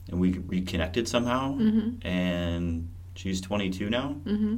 and 0.09 0.19
we 0.19 0.33
reconnected 0.39 1.07
somehow. 1.07 1.55
Mm-hmm. 1.57 2.07
And 2.07 2.89
she's 3.15 3.41
twenty 3.41 3.69
two 3.69 3.89
now, 3.89 4.15
Mm-hmm. 4.25 4.55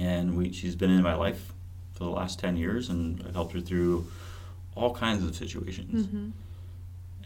and 0.00 0.36
we 0.36 0.52
she's 0.52 0.76
been 0.76 0.90
in 0.90 1.02
my 1.02 1.14
life 1.14 1.52
for 1.94 2.04
the 2.04 2.10
last 2.10 2.38
ten 2.38 2.56
years, 2.56 2.88
and 2.90 3.22
I've 3.26 3.34
helped 3.34 3.52
her 3.54 3.60
through 3.60 4.06
all 4.74 4.94
kinds 4.94 5.24
of 5.24 5.34
situations. 5.34 6.06
Mm-hmm. 6.06 6.28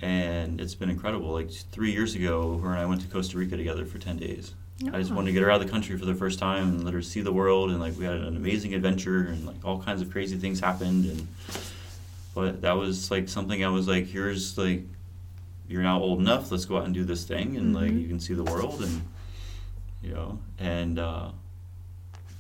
And 0.05 0.61
it's 0.61 0.74
been 0.74 0.90
incredible. 0.90 1.28
Like 1.33 1.50
three 1.50 1.92
years 1.92 2.14
ago, 2.14 2.59
her 2.59 2.70
and 2.70 2.78
I 2.81 2.87
went 2.87 3.02
to 3.02 3.07
Costa 3.09 3.38
Rica 3.38 3.57
together 3.57 3.85
for 3.85 3.98
ten 3.98 4.16
days. 4.16 4.55
I 4.92 4.98
just 4.98 5.12
Oh. 5.12 5.14
wanted 5.14 5.26
to 5.28 5.33
get 5.35 5.42
her 5.42 5.50
out 5.50 5.61
of 5.61 5.66
the 5.66 5.70
country 5.70 5.96
for 5.96 6.07
the 6.07 6.14
first 6.14 6.40
time 6.40 6.70
and 6.70 6.85
let 6.85 6.92
her 6.92 7.02
see 7.02 7.20
the 7.20 7.31
world. 7.33 7.70
And 7.70 7.78
like 7.78 7.96
we 7.96 8.05
had 8.05 8.14
an 8.16 8.37
amazing 8.37 8.74
adventure, 8.74 9.18
and 9.26 9.46
like 9.46 9.64
all 9.64 9.81
kinds 9.81 10.02
of 10.02 10.11
crazy 10.11 10.37
things 10.38 10.59
happened. 10.59 11.05
And 11.05 11.28
but 12.35 12.61
that 12.62 12.73
was 12.73 13.11
like 13.11 13.29
something 13.29 13.64
I 13.64 13.68
was 13.68 13.88
like, 13.88 14.07
here's 14.07 14.57
like, 14.59 14.83
you're 15.68 15.83
now 15.83 16.01
old 16.01 16.21
enough. 16.21 16.51
Let's 16.51 16.64
go 16.64 16.77
out 16.79 16.85
and 16.85 16.95
do 16.95 17.05
this 17.05 17.25
thing, 17.25 17.57
and 17.57 17.75
like 17.75 17.90
Mhm. 17.90 18.03
you 18.03 18.09
can 18.09 18.21
see 18.21 18.35
the 18.35 18.45
world, 18.45 18.83
and 18.83 19.03
you 20.03 20.12
know, 20.14 20.38
and 20.59 20.99
uh, 20.99 21.31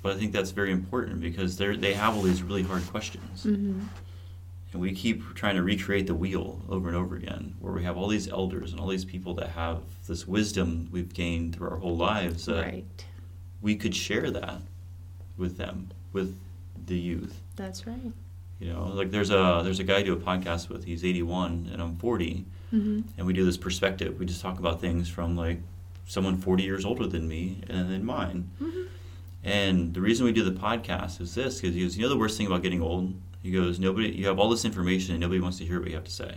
but 0.02 0.16
I 0.16 0.18
think 0.18 0.32
that's 0.32 0.50
very 0.50 0.72
important 0.72 1.20
because 1.20 1.56
they 1.56 1.76
they 1.76 1.94
have 1.94 2.16
all 2.16 2.22
these 2.22 2.42
really 2.42 2.62
hard 2.62 2.86
questions, 2.88 3.44
Mm-hmm. 3.44 3.80
and 4.72 4.80
we 4.82 4.92
keep 4.92 5.34
trying 5.34 5.54
to 5.56 5.62
recreate 5.62 6.06
the 6.06 6.14
wheel 6.14 6.60
over 6.68 6.88
and 6.88 6.96
over 6.96 7.14
again, 7.16 7.54
where 7.60 7.72
we 7.72 7.84
have 7.84 7.96
all 7.96 8.08
these 8.08 8.28
elders 8.28 8.72
and 8.72 8.80
all 8.80 8.88
these 8.88 9.04
people 9.04 9.34
that 9.34 9.50
have 9.50 9.80
this 10.08 10.26
wisdom 10.26 10.88
we've 10.90 11.12
gained 11.14 11.54
through 11.54 11.68
our 11.70 11.76
whole 11.76 11.96
lives 11.96 12.46
that 12.46 12.62
Right. 12.64 12.84
we 13.62 13.76
could 13.76 13.94
share 13.94 14.30
that 14.30 14.60
with 15.38 15.56
them, 15.56 15.88
with 16.12 16.36
the 16.86 16.98
youth. 16.98 17.40
That's 17.56 17.86
right. 17.86 18.12
You 18.62 18.72
know, 18.72 18.84
like 18.94 19.10
there's 19.10 19.30
a 19.30 19.60
there's 19.64 19.80
a 19.80 19.84
guy 19.84 19.96
I 19.98 20.02
do 20.02 20.12
a 20.12 20.16
podcast 20.16 20.68
with. 20.68 20.84
He's 20.84 21.04
81 21.04 21.70
and 21.72 21.82
I'm 21.82 21.96
40, 21.96 22.44
Mm-hmm. 22.72 23.00
and 23.18 23.26
we 23.26 23.32
do 23.34 23.44
this 23.44 23.56
perspective. 23.58 24.18
We 24.18 24.24
just 24.24 24.40
talk 24.40 24.58
about 24.58 24.80
things 24.80 25.08
from 25.08 25.36
like 25.36 25.58
someone 26.06 26.36
40 26.38 26.62
years 26.62 26.84
older 26.84 27.06
than 27.06 27.28
me 27.28 27.60
and 27.68 27.90
then 27.90 28.02
mine. 28.04 28.48
Mm-hmm. 28.62 28.82
And 29.44 29.92
the 29.92 30.00
reason 30.00 30.24
we 30.24 30.32
do 30.32 30.44
the 30.44 30.58
podcast 30.58 31.20
is 31.20 31.34
this 31.34 31.60
because 31.60 31.74
he 31.74 31.82
goes, 31.82 31.96
you 31.96 32.02
know, 32.04 32.08
the 32.08 32.16
worst 32.16 32.38
thing 32.38 32.46
about 32.46 32.62
getting 32.62 32.80
old. 32.80 33.12
He 33.42 33.50
goes, 33.50 33.78
nobody. 33.80 34.10
You 34.10 34.26
have 34.28 34.38
all 34.38 34.48
this 34.48 34.64
information 34.64 35.14
and 35.14 35.20
nobody 35.20 35.40
wants 35.40 35.58
to 35.58 35.64
hear 35.66 35.80
what 35.80 35.88
you 35.88 35.94
have 35.96 36.04
to 36.04 36.12
say. 36.12 36.36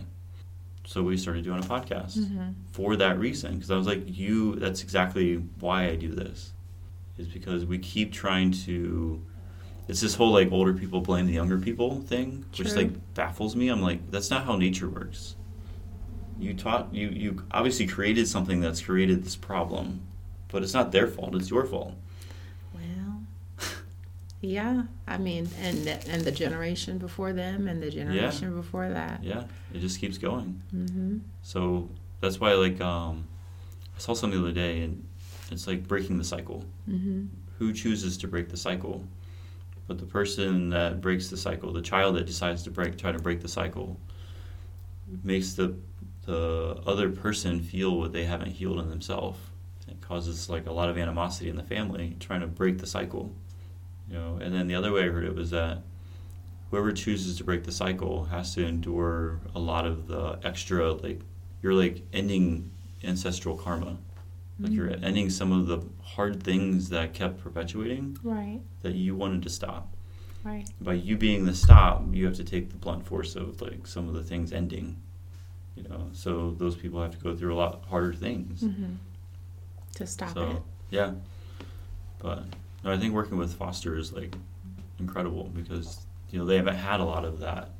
So 0.84 1.02
we 1.02 1.16
started 1.16 1.44
doing 1.44 1.60
a 1.60 1.66
podcast 1.66 2.18
Mm-hmm. 2.18 2.50
for 2.72 2.96
that 2.96 3.18
reason 3.18 3.54
because 3.54 3.70
I 3.70 3.76
was 3.76 3.86
like, 3.86 4.02
you. 4.06 4.56
That's 4.56 4.82
exactly 4.82 5.36
why 5.60 5.86
I 5.88 5.94
do 5.96 6.10
this, 6.12 6.52
is 7.18 7.28
because 7.28 7.64
we 7.64 7.78
keep 7.78 8.12
trying 8.12 8.50
to. 8.66 9.22
It's 9.88 10.00
this 10.00 10.14
whole 10.16 10.32
like 10.32 10.50
older 10.50 10.72
people 10.74 11.00
blame 11.00 11.26
the 11.26 11.32
younger 11.32 11.58
people 11.58 12.00
thing, 12.02 12.44
which 12.58 12.74
like 12.74 12.90
baffles 13.14 13.54
me. 13.54 13.68
I'm 13.68 13.80
like, 13.80 14.10
that's 14.10 14.30
not 14.30 14.44
how 14.44 14.56
nature 14.56 14.88
works. 14.88 15.36
You 16.38 16.54
taught 16.54 16.92
you 16.92 17.08
you 17.08 17.42
obviously 17.52 17.86
created 17.86 18.26
something 18.28 18.60
that's 18.60 18.80
created 18.82 19.24
this 19.24 19.36
problem, 19.36 20.00
but 20.48 20.62
it's 20.62 20.74
not 20.74 20.90
their 20.92 21.06
fault. 21.06 21.34
It's 21.36 21.50
your 21.50 21.64
fault. 21.64 21.94
Well, 22.74 23.22
yeah. 24.40 24.82
I 25.06 25.18
mean, 25.18 25.48
and 25.62 25.84
the- 25.84 26.08
and 26.10 26.22
the 26.22 26.32
generation 26.32 26.98
before 26.98 27.32
them, 27.32 27.68
and 27.68 27.80
the 27.82 27.90
generation 27.90 28.54
before 28.54 28.88
that. 28.90 29.22
Yeah, 29.22 29.44
it 29.72 29.78
just 29.78 30.00
keeps 30.00 30.18
going. 30.18 30.60
Mm-hmm. 30.74 31.18
So 31.42 31.88
that's 32.20 32.40
why 32.40 32.54
like 32.54 32.80
um, 32.80 33.26
I 33.96 34.00
saw 34.00 34.14
something 34.14 34.38
the 34.40 34.46
other 34.46 34.54
day, 34.54 34.82
and 34.82 35.06
it's 35.52 35.68
like 35.68 35.86
breaking 35.86 36.18
the 36.18 36.24
cycle. 36.24 36.64
Mm-hmm. 36.90 37.26
who 37.58 37.72
chooses 37.72 38.18
to 38.18 38.28
break 38.28 38.48
the 38.50 38.56
cycle 38.56 39.02
but 39.86 39.98
the 39.98 40.06
person 40.06 40.70
that 40.70 41.00
breaks 41.00 41.28
the 41.28 41.36
cycle 41.36 41.72
the 41.72 41.82
child 41.82 42.16
that 42.16 42.26
decides 42.26 42.62
to 42.62 42.70
break 42.70 42.96
try 42.98 43.12
to 43.12 43.18
break 43.18 43.40
the 43.40 43.48
cycle 43.48 43.98
makes 45.22 45.54
the 45.54 45.76
the 46.26 46.80
other 46.86 47.08
person 47.08 47.60
feel 47.60 47.96
what 47.96 48.12
they 48.12 48.24
haven't 48.24 48.50
healed 48.50 48.80
in 48.80 48.90
themselves. 48.90 49.38
It 49.86 50.00
causes 50.00 50.50
like 50.50 50.66
a 50.66 50.72
lot 50.72 50.88
of 50.88 50.98
animosity 50.98 51.48
in 51.48 51.54
the 51.54 51.62
family 51.62 52.16
trying 52.18 52.40
to 52.40 52.48
break 52.48 52.78
the 52.78 52.86
cycle 52.86 53.32
you 54.08 54.16
know? 54.16 54.38
And 54.40 54.54
then 54.54 54.66
the 54.66 54.74
other 54.74 54.92
way 54.92 55.04
i 55.04 55.08
heard 55.08 55.24
it 55.24 55.34
was 55.34 55.50
that 55.50 55.82
whoever 56.70 56.92
chooses 56.92 57.36
to 57.38 57.44
break 57.44 57.64
the 57.64 57.72
cycle 57.72 58.24
has 58.24 58.54
to 58.54 58.66
endure 58.66 59.40
a 59.54 59.58
lot 59.58 59.86
of 59.86 60.08
the 60.08 60.38
extra 60.44 60.92
like 60.92 61.20
you're 61.62 61.74
like 61.74 62.02
ending 62.12 62.70
ancestral 63.04 63.56
karma 63.56 63.96
like 64.58 64.72
you're 64.72 64.90
ending 64.90 65.28
some 65.30 65.52
of 65.52 65.66
the 65.66 65.82
hard 66.02 66.42
things 66.42 66.88
that 66.88 67.12
kept 67.12 67.42
perpetuating 67.42 68.16
Right. 68.22 68.60
that 68.82 68.94
you 68.94 69.14
wanted 69.14 69.42
to 69.42 69.50
stop. 69.50 69.92
Right. 70.44 70.68
By 70.80 70.94
you 70.94 71.16
being 71.16 71.44
the 71.44 71.54
stop, 71.54 72.04
you 72.12 72.24
have 72.26 72.36
to 72.36 72.44
take 72.44 72.70
the 72.70 72.76
blunt 72.76 73.04
force 73.06 73.34
of 73.36 73.60
like 73.60 73.86
some 73.86 74.08
of 74.08 74.14
the 74.14 74.22
things 74.22 74.52
ending. 74.52 74.96
You 75.74 75.82
know, 75.82 76.08
so 76.12 76.52
those 76.56 76.74
people 76.76 77.02
have 77.02 77.10
to 77.12 77.18
go 77.18 77.36
through 77.36 77.52
a 77.54 77.58
lot 77.58 77.84
harder 77.88 78.14
things. 78.14 78.62
Mm-hmm. 78.62 78.94
To 79.96 80.06
stop 80.06 80.32
so 80.34 80.50
it. 80.50 80.62
yeah, 80.90 81.12
but 82.18 82.44
no, 82.84 82.92
I 82.92 82.96
think 82.98 83.12
working 83.12 83.36
with 83.38 83.52
Foster 83.54 83.96
is 83.96 84.12
like 84.12 84.34
incredible 84.98 85.50
because 85.54 86.06
you 86.30 86.38
know 86.38 86.44
they 86.46 86.56
haven't 86.56 86.76
had 86.76 87.00
a 87.00 87.04
lot 87.04 87.24
of 87.24 87.40
that 87.40 87.70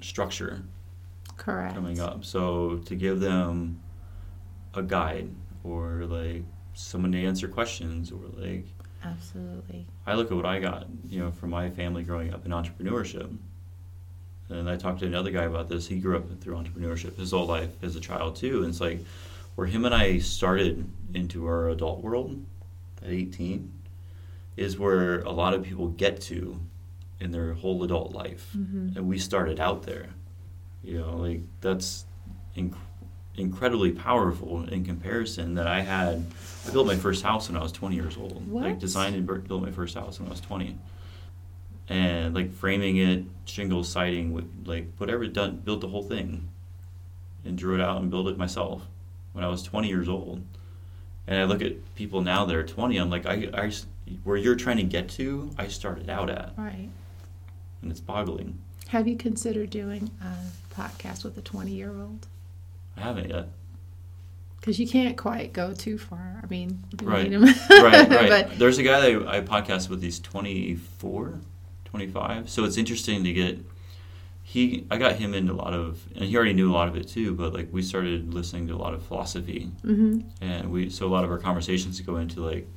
structure 0.00 0.62
Correct. 1.36 1.74
coming 1.74 2.00
up. 2.00 2.24
So 2.24 2.78
to 2.86 2.94
give 2.96 3.20
them 3.20 3.80
a 4.74 4.82
guide 4.82 5.30
or 5.64 6.04
like 6.06 6.42
someone 6.74 7.12
to 7.12 7.24
answer 7.24 7.48
questions 7.48 8.10
or 8.10 8.20
like 8.36 8.66
Absolutely. 9.04 9.86
I 10.06 10.14
look 10.14 10.30
at 10.30 10.36
what 10.36 10.46
I 10.46 10.60
got, 10.60 10.86
you 11.08 11.20
know, 11.20 11.32
from 11.32 11.50
my 11.50 11.70
family 11.70 12.02
growing 12.02 12.32
up 12.32 12.46
in 12.46 12.52
entrepreneurship. 12.52 13.36
And 14.48 14.68
I 14.68 14.76
talked 14.76 15.00
to 15.00 15.06
another 15.06 15.30
guy 15.30 15.44
about 15.44 15.68
this. 15.68 15.86
He 15.88 15.98
grew 15.98 16.16
up 16.16 16.40
through 16.40 16.56
entrepreneurship 16.56 17.16
his 17.18 17.30
whole 17.30 17.46
life 17.46 17.70
as 17.82 17.96
a 17.96 18.00
child 18.00 18.36
too. 18.36 18.60
And 18.60 18.68
it's 18.68 18.80
like 18.80 19.00
where 19.54 19.66
him 19.66 19.84
and 19.84 19.94
I 19.94 20.18
started 20.18 20.88
into 21.14 21.46
our 21.46 21.68
adult 21.70 22.02
world 22.02 22.44
at 23.02 23.10
18 23.10 23.72
is 24.56 24.78
where 24.78 25.20
a 25.20 25.30
lot 25.30 25.54
of 25.54 25.62
people 25.62 25.88
get 25.88 26.20
to 26.22 26.60
in 27.18 27.32
their 27.32 27.54
whole 27.54 27.82
adult 27.82 28.12
life. 28.12 28.50
Mm-hmm. 28.56 28.96
And 28.96 29.08
we 29.08 29.18
started 29.18 29.58
out 29.58 29.82
there. 29.84 30.10
You 30.82 30.98
know, 30.98 31.16
like 31.16 31.40
that's 31.60 32.04
inc- 32.56 32.74
incredibly 33.36 33.92
powerful 33.92 34.64
in 34.64 34.84
comparison 34.84 35.54
that 35.54 35.66
I 35.66 35.80
had. 35.80 36.24
I 36.66 36.70
built 36.70 36.86
my 36.86 36.96
first 36.96 37.22
house 37.22 37.48
when 37.48 37.56
I 37.56 37.62
was 37.62 37.72
20 37.72 37.94
years 37.96 38.16
old. 38.16 38.50
Like 38.52 38.64
What? 38.72 38.78
designed 38.78 39.14
and 39.16 39.26
built 39.48 39.62
my 39.62 39.70
first 39.70 39.94
house 39.94 40.18
when 40.20 40.28
I 40.28 40.30
was 40.30 40.40
20. 40.40 40.76
And 41.88 42.34
like 42.34 42.52
framing 42.52 42.96
it, 42.98 43.24
shingles, 43.44 43.88
siding, 43.88 44.32
with 44.32 44.48
like 44.66 44.86
whatever 44.98 45.26
done, 45.26 45.56
built 45.64 45.80
the 45.80 45.88
whole 45.88 46.02
thing, 46.02 46.48
and 47.44 47.58
drew 47.58 47.74
it 47.74 47.80
out 47.80 48.00
and 48.00 48.10
built 48.10 48.28
it 48.28 48.38
myself 48.38 48.82
when 49.32 49.44
I 49.44 49.48
was 49.48 49.62
20 49.62 49.88
years 49.88 50.08
old. 50.08 50.42
And 51.26 51.38
I 51.38 51.44
look 51.44 51.62
at 51.62 51.94
people 51.94 52.20
now 52.22 52.44
that 52.44 52.54
are 52.54 52.64
20. 52.64 52.96
I'm 52.96 53.10
like, 53.10 53.26
I, 53.26 53.48
I 53.54 53.72
where 54.24 54.36
you're 54.36 54.56
trying 54.56 54.76
to 54.78 54.82
get 54.82 55.08
to, 55.10 55.50
I 55.58 55.68
started 55.68 56.10
out 56.10 56.28
at, 56.28 56.52
Right. 56.56 56.88
and 57.80 57.90
it's 57.90 58.00
boggling. 58.00 58.58
Have 58.88 59.08
you 59.08 59.16
considered 59.16 59.70
doing 59.70 60.10
a 60.22 60.74
podcast 60.74 61.24
with 61.24 61.36
a 61.38 61.42
20 61.42 61.70
year 61.72 61.90
old? 61.98 62.26
I 62.96 63.00
haven't 63.00 63.30
yet. 63.30 63.48
Because 64.60 64.78
you 64.78 64.86
can't 64.86 65.16
quite 65.16 65.52
go 65.52 65.74
too 65.74 65.98
far. 65.98 66.40
I 66.42 66.46
mean, 66.46 66.84
you 67.00 67.08
Right. 67.08 67.30
right, 67.32 68.08
right. 68.08 68.28
but 68.48 68.58
There's 68.58 68.78
a 68.78 68.82
guy 68.84 69.00
that 69.00 69.26
I, 69.26 69.38
I 69.38 69.40
podcast 69.40 69.88
with. 69.88 70.02
He's 70.02 70.20
24, 70.20 71.40
25. 71.86 72.48
So 72.48 72.64
it's 72.64 72.76
interesting 72.76 73.24
to 73.24 73.32
get. 73.32 73.58
He, 74.44 74.86
I 74.90 74.98
got 74.98 75.16
him 75.16 75.34
into 75.34 75.52
a 75.52 75.54
lot 75.54 75.72
of, 75.72 76.04
and 76.14 76.24
he 76.26 76.36
already 76.36 76.52
knew 76.52 76.70
a 76.70 76.74
lot 76.74 76.86
of 76.88 76.96
it 76.96 77.08
too. 77.08 77.34
But 77.34 77.52
like 77.54 77.68
we 77.72 77.80
started 77.82 78.34
listening 78.34 78.68
to 78.68 78.74
a 78.74 78.76
lot 78.76 78.92
of 78.94 79.02
philosophy, 79.04 79.70
hmm 79.82 80.20
and 80.40 80.70
we 80.70 80.90
so 80.90 81.06
a 81.06 81.08
lot 81.12 81.24
of 81.24 81.30
our 81.30 81.38
conversations 81.38 82.00
go 82.00 82.16
into 82.16 82.40
like, 82.40 82.68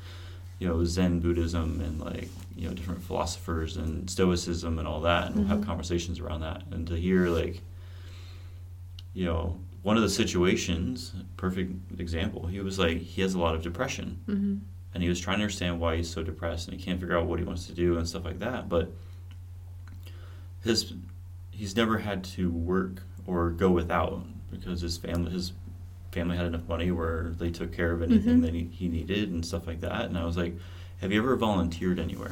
you 0.60 0.68
know, 0.68 0.84
Zen 0.86 1.20
Buddhism 1.20 1.82
and 1.82 2.00
like 2.00 2.30
you 2.56 2.68
know 2.68 2.74
different 2.74 3.04
philosophers 3.04 3.78
and 3.78 4.10
Stoicism 4.10 4.80
and 4.80 4.88
all 4.88 5.02
that, 5.02 5.28
and 5.28 5.36
we'll 5.36 5.46
have 5.48 5.60
Mhm. 5.60 5.66
conversations 5.66 6.20
around 6.20 6.42
that. 6.42 6.64
And 6.72 6.88
to 6.88 6.96
hear 6.96 7.28
like, 7.28 7.62
you 9.14 9.26
know, 9.26 9.60
one 9.86 9.98
of 9.98 10.02
the 10.04 10.10
situations, 10.10 11.14
perfect 11.38 11.72
example. 12.00 12.48
He 12.48 12.60
was 12.60 12.80
like 12.80 12.98
he 12.98 13.22
has 13.22 13.36
a 13.36 13.40
lot 13.40 13.54
of 13.56 13.62
depression 13.62 14.20
hmm 14.26 14.56
and 14.94 15.04
he 15.04 15.10
was 15.10 15.20
trying 15.20 15.38
to 15.40 15.44
understand 15.44 15.78
why 15.78 15.98
he's 15.98 16.10
so 16.10 16.24
depressed 16.24 16.70
and 16.70 16.78
he 16.80 16.82
can't 16.84 17.00
figure 17.02 17.18
out 17.18 17.26
what 17.26 17.38
he 17.38 17.44
wants 17.46 17.68
to 17.68 17.74
do 17.74 17.98
and 17.98 18.08
stuff 18.08 18.24
like 18.24 18.40
that 18.40 18.70
but 18.70 18.90
his 20.64 20.94
he's 21.52 21.76
never 21.76 21.98
had 21.98 22.24
to 22.24 22.50
work 22.50 23.04
or 23.28 23.50
go 23.50 23.70
without 23.70 24.24
because 24.52 24.82
his 24.82 24.98
family 24.98 25.32
his 25.32 25.52
family 26.14 26.38
had 26.38 26.46
enough 26.46 26.68
money 26.68 26.92
where 26.92 27.34
they 27.38 27.52
took 27.52 27.74
care 27.74 27.92
of 27.92 28.02
anything 28.02 28.40
Mhm. 28.40 28.42
that 28.44 28.54
he, 28.54 28.64
he 28.72 28.88
needed 28.88 29.30
and 29.32 29.46
stuff 29.46 29.68
like 29.68 29.82
that 29.82 30.06
and 30.06 30.18
i 30.18 30.24
was 30.26 30.38
like 30.38 30.56
have 31.02 31.12
you 31.12 31.20
ever 31.22 31.36
volunteered 31.36 32.00
anywhere 32.00 32.32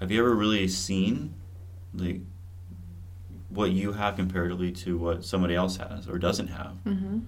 have 0.00 0.10
you 0.10 0.20
ever 0.20 0.34
really 0.34 0.68
seen 0.68 1.32
like 1.94 2.20
what 3.54 3.70
you 3.70 3.92
have 3.92 4.16
comparatively 4.16 4.72
to 4.72 4.96
what 4.98 5.24
somebody 5.24 5.54
else 5.54 5.76
has 5.76 6.08
or 6.08 6.18
doesn't 6.18 6.48
have 6.48 6.76
hmm 6.84 7.18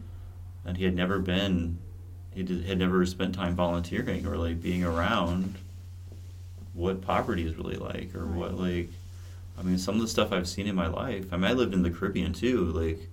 and 0.64 0.76
he 0.76 0.84
had 0.84 0.94
never 0.96 1.18
been 1.20 1.78
he 2.34 2.42
did, 2.42 2.64
had 2.66 2.78
never 2.78 3.06
spent 3.06 3.34
time 3.34 3.54
volunteering 3.54 4.26
or 4.26 4.36
like 4.36 4.60
being 4.60 4.82
around 4.84 5.54
what 6.74 7.00
poverty 7.00 7.46
is 7.46 7.56
really 7.56 7.76
like 7.76 8.14
or 8.14 8.26
what 8.26 8.54
like 8.58 8.88
I 9.58 9.62
mean, 9.62 9.78
some 9.78 9.94
of 9.94 10.02
the 10.02 10.08
stuff 10.08 10.32
I've 10.32 10.46
seen 10.46 10.66
in 10.66 10.74
my 10.74 10.86
life. 10.86 11.32
I 11.32 11.36
mean, 11.38 11.46
I 11.50 11.54
lived 11.54 11.72
in 11.72 11.82
the 11.82 11.88
Caribbean 11.90 12.34
too. 12.34 12.64
Like, 12.66 13.08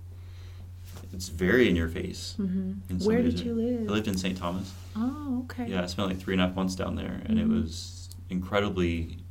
it's 1.14 1.30
very 1.30 1.70
in 1.70 1.74
your 1.74 1.88
face. 1.88 2.34
hmm 2.36 2.72
in 2.90 2.98
Where 2.98 3.22
did 3.22 3.40
you 3.40 3.54
live? 3.54 3.88
I 3.88 3.92
lived 3.94 4.08
in 4.08 4.18
St. 4.18 4.36
Thomas. 4.36 4.70
Oh, 4.94 5.44
okay. 5.44 5.70
Yeah, 5.70 5.82
I 5.82 5.86
spent 5.86 6.08
like 6.08 6.18
three 6.18 6.34
and 6.34 6.42
a 6.42 6.46
half 6.48 6.54
months 6.54 6.74
down 6.74 6.96
there, 6.96 7.22
and 7.24 7.38
Mhm. 7.38 7.42
it 7.42 7.48
was 7.48 8.10
incredibly 8.28 9.23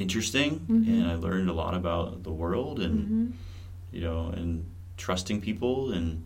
interesting. 0.00 0.60
Mhm. 0.68 0.86
And 0.88 1.06
I 1.10 1.14
learned 1.14 1.48
a 1.50 1.52
lot 1.52 1.74
about 1.74 2.22
the 2.24 2.32
world, 2.32 2.80
and 2.80 3.06
hmm 3.06 3.26
you 3.92 4.00
know, 4.00 4.28
and 4.28 4.64
trusting 4.96 5.40
people, 5.40 5.90
and 5.92 6.24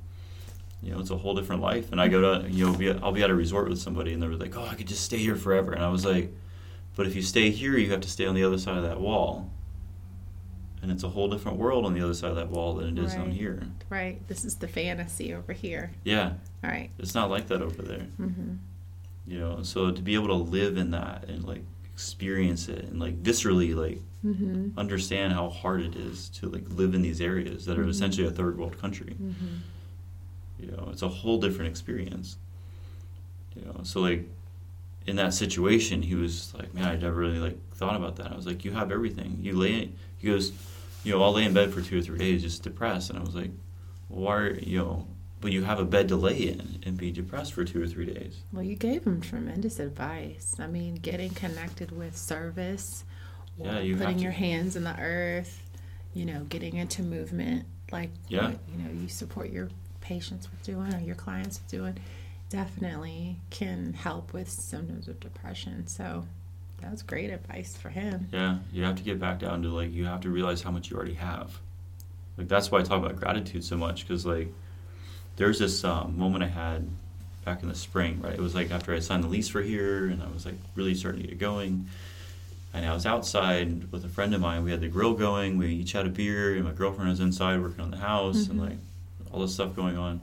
you 0.82 0.92
know, 0.92 1.00
it's 1.00 1.08
a 1.08 1.16
whole 1.16 1.34
different 1.34 1.62
life. 1.62 1.90
And 1.92 1.98
I 2.00 2.08
go 2.08 2.20
to, 2.42 2.50
you 2.50 2.66
know, 2.66 2.74
be, 2.76 2.90
I'll 2.90 3.10
be 3.12 3.22
at 3.22 3.30
a 3.30 3.34
resort 3.34 3.70
with 3.70 3.78
somebody, 3.78 4.12
and 4.12 4.22
they're 4.22 4.34
like, 4.36 4.54
"Oh, 4.56 4.64
I 4.70 4.74
could 4.74 4.86
just 4.86 5.02
stay 5.02 5.16
here 5.16 5.34
forever," 5.36 5.72
and 5.72 5.82
I 5.82 5.88
was 5.88 6.04
like, 6.04 6.30
"But 6.94 7.06
if 7.06 7.16
you 7.16 7.22
stay 7.22 7.48
here, 7.50 7.78
you 7.78 7.90
have 7.90 8.02
to 8.02 8.10
stay 8.10 8.26
on 8.26 8.34
the 8.34 8.44
other 8.44 8.58
side 8.58 8.76
of 8.76 8.82
that 8.82 9.00
wall." 9.00 9.50
And 10.82 10.92
it's 10.92 11.02
a 11.04 11.08
whole 11.08 11.28
different 11.30 11.56
world 11.56 11.86
on 11.86 11.94
the 11.94 12.02
other 12.02 12.12
side 12.12 12.28
of 12.28 12.36
that 12.36 12.50
wall 12.50 12.74
than 12.74 12.98
it 12.98 13.02
is 13.02 13.14
on 13.14 13.30
here. 13.30 13.62
Right. 13.88 14.20
This 14.28 14.44
is 14.44 14.56
the 14.56 14.68
fantasy 14.68 15.32
over 15.32 15.54
here. 15.54 15.92
Yeah, 16.04 16.34
All 16.62 16.68
right. 16.68 16.90
it's 16.98 17.14
not 17.14 17.30
like 17.30 17.46
that 17.46 17.62
over 17.62 17.80
there. 17.80 18.06
Mm-hmm. 18.20 18.56
you 19.26 19.38
know 19.40 19.62
so 19.62 19.90
to 19.90 20.02
be 20.02 20.12
able 20.14 20.26
to 20.26 20.34
live 20.34 20.76
in 20.76 20.90
that 20.90 21.24
and 21.30 21.42
like 21.44 21.64
experience 21.94 22.68
it 22.68 22.84
and 22.84 22.98
like 23.00 23.22
viscerally 23.22 23.74
like 23.74 24.00
Mm-hmm. 24.24 24.78
understand 24.78 25.34
how 25.34 25.50
hard 25.50 25.82
it 25.82 25.94
is 25.94 26.30
to 26.30 26.48
like 26.48 26.64
live 26.70 26.94
in 26.94 27.02
these 27.02 27.20
areas 27.20 27.66
that 27.66 27.78
are 27.78 27.84
Mhm. 27.84 27.90
essentially 27.90 28.26
a 28.26 28.30
third 28.30 28.56
world 28.58 28.78
country 28.78 29.14
Mm-hmm. 29.22 30.62
you 30.64 30.70
know 30.72 30.88
it's 30.90 31.02
a 31.02 31.08
whole 31.08 31.38
different 31.38 31.68
experience 31.70 32.38
you 33.54 33.62
know 33.66 33.80
so 33.82 34.00
like 34.00 34.26
in 35.06 35.16
that 35.16 35.34
situation 35.34 36.00
he 36.02 36.14
was 36.14 36.54
like 36.58 36.72
man 36.74 36.84
i 36.88 36.96
never 36.96 37.16
really 37.20 37.38
like 37.38 37.58
thought 37.74 37.96
about 37.96 38.16
that 38.16 38.32
i 38.32 38.34
was 38.34 38.46
like 38.46 38.64
you 38.64 38.70
have 38.72 38.90
everything 38.90 39.38
you 39.42 39.52
lay 39.52 39.90
he 40.18 40.26
goes 40.28 40.52
you 41.04 41.12
know 41.12 41.22
i'll 41.22 41.32
lay 41.34 41.44
in 41.44 41.52
bed 41.52 41.70
for 41.72 41.82
two 41.82 41.98
or 41.98 42.02
three 42.02 42.18
days 42.18 42.40
just 42.42 42.62
depressed 42.62 43.10
and 43.10 43.18
i 43.18 43.22
was 43.22 43.34
like 43.34 43.50
well, 44.08 44.22
why 44.24 44.36
are 44.36 44.54
you 44.60 44.78
know 44.78 45.06
but 45.44 45.52
you 45.52 45.62
have 45.62 45.78
a 45.78 45.84
bed 45.84 46.08
to 46.08 46.16
lay 46.16 46.38
in 46.48 46.80
and 46.86 46.96
be 46.96 47.10
depressed 47.10 47.52
for 47.52 47.66
two 47.66 47.82
or 47.82 47.86
three 47.86 48.06
days 48.06 48.38
Well, 48.50 48.62
you 48.62 48.76
gave 48.76 49.04
him 49.04 49.20
tremendous 49.20 49.78
advice. 49.78 50.56
I 50.58 50.66
mean, 50.66 50.94
getting 50.94 51.28
connected 51.34 51.94
with 51.94 52.16
service, 52.16 53.04
Yeah, 53.62 53.78
you 53.80 53.94
putting 53.94 54.18
your 54.20 54.32
hands 54.32 54.74
in 54.74 54.84
the 54.84 54.98
earth, 54.98 55.62
you 56.14 56.24
know, 56.24 56.44
getting 56.44 56.76
into 56.78 57.02
movement, 57.02 57.66
like 57.92 58.08
Yeah. 58.26 58.46
what, 58.48 58.58
you 58.72 58.82
know, 58.82 58.90
you 58.98 59.06
support 59.06 59.50
your 59.50 59.68
patients 60.00 60.50
with 60.50 60.62
doing 60.62 60.94
or 60.94 61.00
your 61.00 61.14
clients 61.14 61.60
with 61.60 61.68
doing, 61.70 61.98
definitely 62.48 63.36
can 63.50 63.92
help 63.92 64.32
with 64.32 64.48
symptoms 64.48 65.08
of 65.08 65.20
depression. 65.20 65.86
So 65.86 66.24
that 66.80 66.90
was 66.90 67.02
great 67.02 67.28
advice 67.28 67.76
for 67.76 67.90
him. 67.90 68.28
Yeah, 68.32 68.60
you 68.72 68.82
have 68.84 68.96
to 68.96 69.02
get 69.02 69.20
back 69.20 69.40
down 69.40 69.60
to 69.64 69.68
like 69.68 69.92
you 69.92 70.06
have 70.06 70.22
to 70.22 70.30
realize 70.30 70.62
how 70.62 70.70
much 70.70 70.88
you 70.90 70.96
already 70.96 71.14
have. 71.14 71.60
Like 72.38 72.48
that's 72.48 72.70
why 72.70 72.78
I 72.78 72.82
talk 72.82 73.04
about 73.04 73.16
gratitude 73.16 73.62
so 73.62 73.76
much 73.76 74.08
because 74.08 74.24
like 74.24 74.48
there's 75.36 75.58
this 75.58 75.84
um, 75.84 76.18
moment 76.18 76.44
I 76.44 76.48
had 76.48 76.88
back 77.44 77.62
in 77.62 77.68
the 77.68 77.74
spring, 77.74 78.20
right? 78.22 78.32
It 78.34 78.40
was 78.40 78.54
like 78.54 78.70
after 78.70 78.94
I 78.94 79.00
signed 79.00 79.24
the 79.24 79.28
lease 79.28 79.48
for 79.48 79.60
here 79.62 80.06
and 80.06 80.22
I 80.22 80.26
was 80.28 80.46
like 80.46 80.54
really 80.76 80.94
starting 80.94 81.22
to 81.22 81.28
get 81.28 81.38
going. 81.38 81.86
And 82.72 82.84
I 82.86 82.92
was 82.94 83.06
outside 83.06 83.92
with 83.92 84.04
a 84.04 84.08
friend 84.08 84.34
of 84.34 84.40
mine. 84.40 84.64
We 84.64 84.70
had 84.72 84.80
the 84.80 84.88
grill 84.88 85.14
going. 85.14 85.58
We 85.58 85.68
each 85.68 85.92
had 85.92 86.06
a 86.06 86.08
beer, 86.08 86.54
and 86.56 86.64
my 86.64 86.72
girlfriend 86.72 87.08
was 87.10 87.20
inside 87.20 87.60
working 87.62 87.80
on 87.82 87.90
the 87.92 87.98
house 87.98 88.48
and 88.48 88.58
Mhm. 88.58 88.68
like 88.70 88.78
all 89.30 89.40
this 89.42 89.54
stuff 89.54 89.76
going 89.76 89.96
on. 89.96 90.20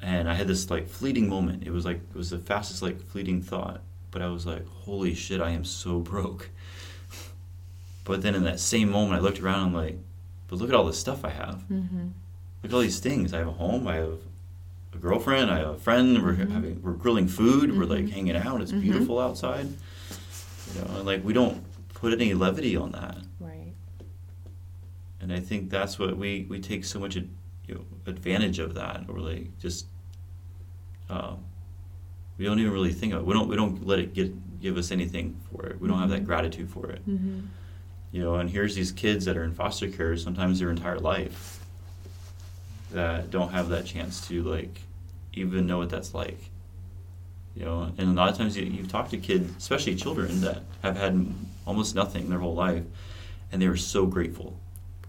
And 0.00 0.28
I 0.28 0.34
had 0.34 0.46
this 0.48 0.70
like 0.70 0.88
fleeting 0.88 1.28
moment. 1.28 1.64
It 1.66 1.70
was 1.72 1.84
like 1.84 1.96
it 1.96 2.16
was 2.16 2.30
the 2.30 2.38
fastest 2.38 2.80
like 2.82 2.98
fleeting 3.08 3.42
thought. 3.42 3.82
But 4.10 4.22
I 4.22 4.28
was 4.28 4.46
like, 4.46 4.66
holy 4.66 5.14
shit, 5.14 5.40
I 5.42 5.50
am 5.50 5.64
so 5.64 5.98
broke. 6.00 6.48
But 8.04 8.22
then 8.22 8.34
in 8.36 8.44
that 8.44 8.60
same 8.60 8.90
moment, 8.90 9.18
I 9.18 9.22
looked 9.22 9.40
around. 9.40 9.66
I'm 9.66 9.74
like, 9.74 9.98
but 10.48 10.56
look 10.60 10.68
at 10.68 10.74
all 10.76 10.84
the 10.86 10.92
stuff 10.92 11.24
I 11.24 11.30
have. 11.30 11.64
Mm-hmm. 11.70 12.06
Look 12.62 12.72
at 12.72 12.74
all 12.74 12.80
these 12.80 12.98
things. 13.00 13.32
I 13.32 13.38
have 13.38 13.48
a 13.48 13.52
home. 13.52 13.86
I 13.86 13.96
have 13.96 14.18
a 14.92 14.96
girlfriend. 14.98 15.50
I 15.50 15.58
have 15.58 15.68
a 15.68 15.78
friend. 15.78 16.22
We're 16.22 16.34
Mhm. 16.34 16.50
having 16.50 16.82
we're 16.82 16.92
grilling 16.92 17.28
food. 17.28 17.76
We're 17.76 17.84
like 17.84 18.06
Mhm. 18.06 18.10
hanging 18.10 18.36
out. 18.36 18.60
It's 18.60 18.72
Mhm. 18.72 18.80
beautiful 18.80 19.18
outside. 19.20 19.68
You 20.74 20.80
know, 20.80 20.96
and 20.98 21.06
like 21.06 21.24
we 21.24 21.32
don't 21.32 21.62
put 21.94 22.12
any 22.12 22.34
levity 22.34 22.76
on 22.76 22.92
that. 22.92 23.18
Right. 23.40 23.72
And 25.20 25.32
I 25.32 25.40
think 25.40 25.70
that's 25.70 25.98
what 25.98 26.16
we 26.16 26.46
we 26.48 26.58
take 26.60 26.84
so 26.84 26.98
much 26.98 27.16
ad- 27.16 27.28
you 27.68 27.74
know, 27.76 27.84
advantage 28.06 28.58
of 28.58 28.74
that, 28.74 29.04
or 29.08 29.20
like 29.20 29.56
just 29.58 29.86
um, 31.08 31.38
we 32.36 32.44
don't 32.44 32.58
even 32.58 32.72
really 32.72 32.92
think 32.92 33.12
of 33.12 33.20
it. 33.20 33.26
We 33.26 33.32
don't 33.34 33.48
we 33.48 33.54
don't 33.56 33.86
let 33.86 33.98
it 34.00 34.12
get 34.14 34.32
give 34.60 34.76
us 34.76 34.90
anything 34.90 35.36
for 35.52 35.66
it. 35.66 35.80
We 35.80 35.86
don't 35.86 35.98
have 35.98 36.10
that 36.10 36.22
Mhm. 36.22 36.26
gratitude 36.26 36.68
for 36.70 36.90
it. 36.90 37.06
Mm-hmm. 37.08 37.40
you 38.12 38.22
know 38.22 38.36
and 38.36 38.48
here's 38.48 38.74
these 38.76 38.92
kids 38.92 39.24
that 39.24 39.36
are 39.36 39.42
in 39.42 39.52
foster 39.52 39.90
care 39.90 40.16
sometimes 40.16 40.60
their 40.60 40.70
entire 40.70 40.98
life 40.98 41.65
that 42.92 43.30
don't 43.30 43.50
have 43.50 43.68
that 43.70 43.84
chance 43.86 44.26
to 44.28 44.42
like 44.42 44.80
even 45.32 45.66
know 45.66 45.78
what 45.78 45.90
that's 45.90 46.14
like 46.14 46.38
you 47.54 47.64
know 47.64 47.90
and 47.98 48.08
a 48.08 48.12
lot 48.12 48.30
of 48.30 48.36
times 48.36 48.56
you, 48.56 48.64
you 48.64 48.84
talk 48.86 49.08
to 49.10 49.16
kids 49.18 49.52
especially 49.58 49.94
children 49.94 50.40
that 50.40 50.62
have 50.82 50.96
had 50.96 51.26
almost 51.66 51.94
nothing 51.94 52.28
their 52.30 52.38
whole 52.38 52.54
life 52.54 52.84
and 53.52 53.60
they 53.60 53.68
were 53.68 53.76
so 53.76 54.06
grateful 54.06 54.58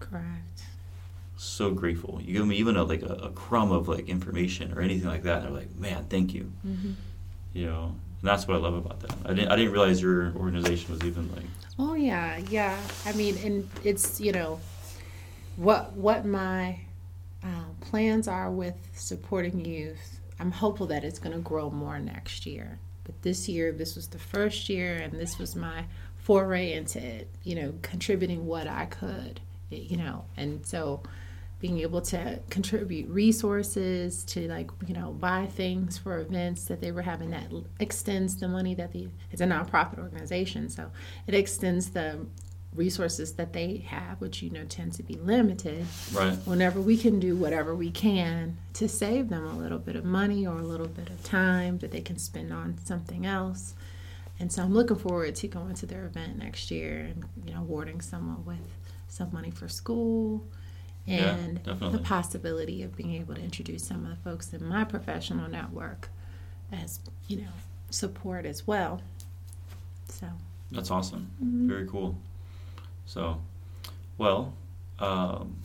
Correct. 0.00 0.62
so 1.36 1.70
grateful 1.72 2.20
you 2.22 2.32
give 2.32 2.42
them 2.42 2.52
even 2.52 2.76
a, 2.76 2.82
like 2.84 3.02
a, 3.02 3.14
a 3.22 3.30
crumb 3.30 3.70
of 3.72 3.88
like 3.88 4.08
information 4.08 4.72
or 4.72 4.80
anything 4.80 5.08
like 5.08 5.22
that 5.22 5.38
and 5.38 5.46
they're 5.46 5.60
like 5.62 5.74
man 5.76 6.04
thank 6.10 6.34
you 6.34 6.50
Mm-hmm. 6.66 6.92
you 7.52 7.66
know 7.66 7.84
and 8.20 8.28
that's 8.28 8.48
what 8.48 8.56
i 8.56 8.60
love 8.60 8.74
about 8.74 9.00
that 9.00 9.12
i 9.24 9.28
didn't 9.32 9.50
i 9.52 9.56
didn't 9.56 9.72
realize 9.72 10.02
your 10.02 10.32
organization 10.34 10.92
was 10.92 11.02
even 11.04 11.30
like 11.34 11.44
Oh 11.80 11.94
yeah, 11.94 12.38
yeah. 12.50 12.76
I 13.06 13.12
mean, 13.12 13.38
and 13.44 13.68
it's 13.84 14.20
you 14.20 14.32
know, 14.32 14.58
what 15.54 15.92
what 15.92 16.26
my 16.26 16.76
uh, 17.42 17.64
plans 17.80 18.28
are 18.28 18.50
with 18.50 18.74
supporting 18.94 19.64
youth. 19.64 20.20
I'm 20.40 20.50
hopeful 20.50 20.86
that 20.88 21.04
it's 21.04 21.18
going 21.18 21.34
to 21.34 21.42
grow 21.42 21.70
more 21.70 21.98
next 21.98 22.46
year. 22.46 22.78
But 23.04 23.22
this 23.22 23.48
year, 23.48 23.72
this 23.72 23.96
was 23.96 24.08
the 24.08 24.18
first 24.18 24.68
year, 24.68 24.96
and 24.96 25.12
this 25.14 25.38
was 25.38 25.56
my 25.56 25.84
foray 26.18 26.72
into 26.72 27.02
it. 27.02 27.28
You 27.42 27.54
know, 27.56 27.74
contributing 27.82 28.46
what 28.46 28.66
I 28.66 28.86
could. 28.86 29.40
You 29.70 29.96
know, 29.98 30.24
and 30.36 30.64
so 30.64 31.02
being 31.60 31.80
able 31.80 32.00
to 32.00 32.38
contribute 32.50 33.08
resources 33.08 34.24
to 34.24 34.46
like 34.48 34.70
you 34.86 34.94
know 34.94 35.10
buy 35.12 35.46
things 35.46 35.98
for 35.98 36.20
events 36.20 36.66
that 36.66 36.80
they 36.80 36.92
were 36.92 37.02
having 37.02 37.30
that 37.30 37.50
extends 37.80 38.36
the 38.36 38.46
money 38.46 38.74
that 38.74 38.92
the 38.92 39.08
it's 39.32 39.40
a 39.40 39.46
nonprofit 39.46 39.98
organization 39.98 40.68
so 40.68 40.90
it 41.26 41.34
extends 41.34 41.90
the 41.90 42.24
resources 42.78 43.34
that 43.34 43.52
they 43.52 43.78
have 43.88 44.20
which 44.20 44.40
you 44.42 44.50
know 44.50 44.64
tend 44.68 44.92
to 44.92 45.02
be 45.02 45.14
limited 45.16 45.84
right 46.12 46.36
whenever 46.46 46.80
we 46.80 46.96
can 46.96 47.18
do 47.20 47.34
whatever 47.36 47.74
we 47.74 47.90
can 47.90 48.56
to 48.72 48.88
save 48.88 49.28
them 49.28 49.44
a 49.44 49.56
little 49.58 49.78
bit 49.78 49.96
of 49.96 50.04
money 50.04 50.46
or 50.46 50.58
a 50.58 50.62
little 50.62 50.88
bit 50.88 51.10
of 51.10 51.22
time 51.24 51.78
that 51.78 51.90
they 51.90 52.00
can 52.00 52.16
spend 52.18 52.52
on 52.52 52.78
something 52.84 53.26
else 53.26 53.74
and 54.38 54.52
so 54.52 54.62
i'm 54.62 54.72
looking 54.72 54.96
forward 54.96 55.34
to 55.34 55.48
going 55.48 55.74
to 55.74 55.86
their 55.86 56.06
event 56.06 56.38
next 56.38 56.70
year 56.70 57.00
and 57.00 57.24
you 57.44 57.52
know 57.52 57.60
awarding 57.60 58.00
someone 58.00 58.44
with 58.44 58.66
some 59.08 59.28
money 59.32 59.50
for 59.50 59.68
school 59.68 60.44
and 61.08 61.62
definitely. 61.64 61.96
the 61.96 62.04
possibility 62.04 62.82
of 62.82 62.94
being 62.96 63.14
able 63.14 63.34
to 63.34 63.40
introduce 63.42 63.82
some 63.82 64.04
of 64.04 64.10
the 64.10 64.16
folks 64.30 64.52
in 64.52 64.64
my 64.64 64.84
professional 64.84 65.48
network 65.48 66.08
as 66.70 67.00
you 67.26 67.38
know 67.38 67.48
support 67.90 68.44
as 68.46 68.66
well 68.66 69.00
so 70.08 70.26
That's 70.70 70.90
awesome. 70.90 71.30
Mhm. 71.42 71.66
Very 71.66 71.86
cool. 71.88 72.14
So, 73.08 73.40
well, 74.18 74.52
um, 74.98 75.56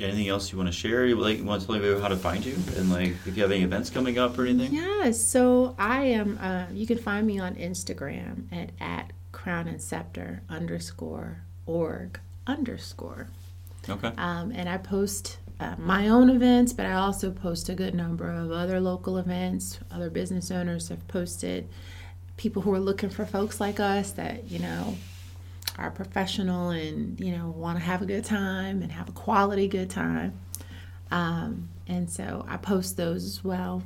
anything 0.00 0.28
else 0.28 0.50
you 0.50 0.56
want 0.56 0.68
to 0.68 0.72
share? 0.72 1.04
You 1.04 1.16
like 1.16 1.36
you 1.36 1.44
want 1.44 1.60
to 1.60 1.66
tell 1.66 1.76
me 1.78 2.00
how 2.00 2.08
to 2.08 2.16
find 2.16 2.42
you 2.44 2.54
and 2.76 2.90
like 2.90 3.10
if 3.26 3.36
you 3.36 3.42
have 3.42 3.52
any 3.52 3.62
events 3.62 3.90
coming 3.90 4.18
up 4.18 4.38
or 4.38 4.46
anything? 4.46 4.72
Yeah, 4.74 5.10
so 5.10 5.74
I 5.78 6.04
am. 6.04 6.38
Uh, 6.38 6.64
you 6.72 6.86
can 6.86 6.96
find 6.96 7.26
me 7.26 7.38
on 7.38 7.54
Instagram 7.56 8.44
at 8.50 8.70
at 8.80 9.12
crown 9.30 9.68
and 9.68 9.80
scepter 9.80 10.40
underscore 10.48 11.42
org 11.66 12.18
underscore, 12.46 13.28
Okay. 13.88 14.12
um, 14.16 14.50
and 14.50 14.66
I 14.66 14.78
post 14.78 15.36
uh, 15.60 15.74
my 15.78 16.08
own 16.08 16.30
events, 16.30 16.72
but 16.72 16.86
I 16.86 16.94
also 16.94 17.30
post 17.30 17.68
a 17.68 17.74
good 17.74 17.94
number 17.94 18.30
of 18.32 18.50
other 18.50 18.80
local 18.80 19.18
events. 19.18 19.78
Other 19.92 20.08
business 20.08 20.50
owners 20.50 20.88
have 20.88 21.06
posted. 21.08 21.68
People 22.38 22.62
who 22.62 22.72
are 22.72 22.80
looking 22.80 23.10
for 23.10 23.26
folks 23.26 23.60
like 23.60 23.78
us 23.80 24.12
that 24.12 24.50
you 24.50 24.60
know 24.60 24.96
are 25.80 25.90
professional 25.90 26.70
and 26.70 27.18
you 27.20 27.36
know 27.36 27.50
want 27.50 27.78
to 27.78 27.84
have 27.84 28.02
a 28.02 28.06
good 28.06 28.24
time 28.24 28.82
and 28.82 28.92
have 28.92 29.08
a 29.08 29.12
quality 29.12 29.68
good 29.68 29.90
time. 29.90 30.38
Um, 31.10 31.68
and 31.86 32.08
so 32.08 32.44
I 32.48 32.56
post 32.56 32.96
those 32.96 33.24
as 33.24 33.42
well. 33.42 33.82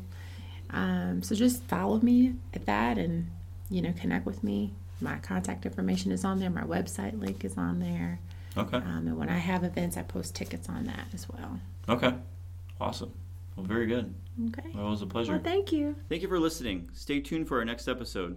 Um, 0.70 1.22
so 1.22 1.34
just 1.34 1.62
follow 1.64 2.00
me 2.00 2.34
at 2.52 2.66
that 2.66 2.98
and, 2.98 3.30
you 3.70 3.80
know, 3.80 3.94
connect 3.98 4.26
with 4.26 4.42
me. 4.44 4.74
My 5.00 5.16
contact 5.16 5.64
information 5.66 6.12
is 6.12 6.24
on 6.24 6.38
there. 6.38 6.50
My 6.50 6.62
website 6.62 7.18
link 7.18 7.44
is 7.44 7.56
on 7.56 7.80
there. 7.80 8.20
Okay. 8.56 8.76
Um, 8.76 9.06
and 9.06 9.16
when 9.18 9.28
I 9.28 9.38
have 9.38 9.64
events, 9.64 9.96
I 9.96 10.02
post 10.02 10.34
tickets 10.34 10.68
on 10.68 10.84
that 10.84 11.06
as 11.12 11.28
well. 11.28 11.60
Okay. 11.88 12.14
Awesome. 12.80 13.12
Well, 13.56 13.66
very 13.66 13.86
good. 13.86 14.12
Okay. 14.48 14.68
Well, 14.74 14.88
it 14.88 14.90
was 14.90 15.02
a 15.02 15.06
pleasure. 15.06 15.32
Well, 15.32 15.42
thank 15.42 15.72
you. 15.72 15.96
Thank 16.08 16.22
you 16.22 16.28
for 16.28 16.40
listening. 16.40 16.90
Stay 16.92 17.20
tuned 17.20 17.48
for 17.48 17.58
our 17.58 17.64
next 17.64 17.88
episode. 17.88 18.36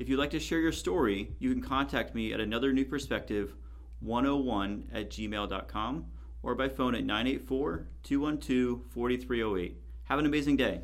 If 0.00 0.08
you'd 0.08 0.18
like 0.18 0.30
to 0.30 0.40
share 0.40 0.60
your 0.60 0.72
story, 0.72 1.34
you 1.40 1.52
can 1.52 1.60
contact 1.60 2.14
me 2.14 2.32
at 2.32 2.40
another 2.40 2.72
new 2.72 2.86
perspective 2.86 3.54
101 4.00 4.88
at 4.94 5.10
gmail.com 5.10 6.06
or 6.42 6.54
by 6.54 6.70
phone 6.70 6.94
at 6.94 7.04
984 7.04 7.86
212 8.02 8.80
4308. 8.88 9.76
Have 10.04 10.18
an 10.18 10.24
amazing 10.24 10.56
day. 10.56 10.80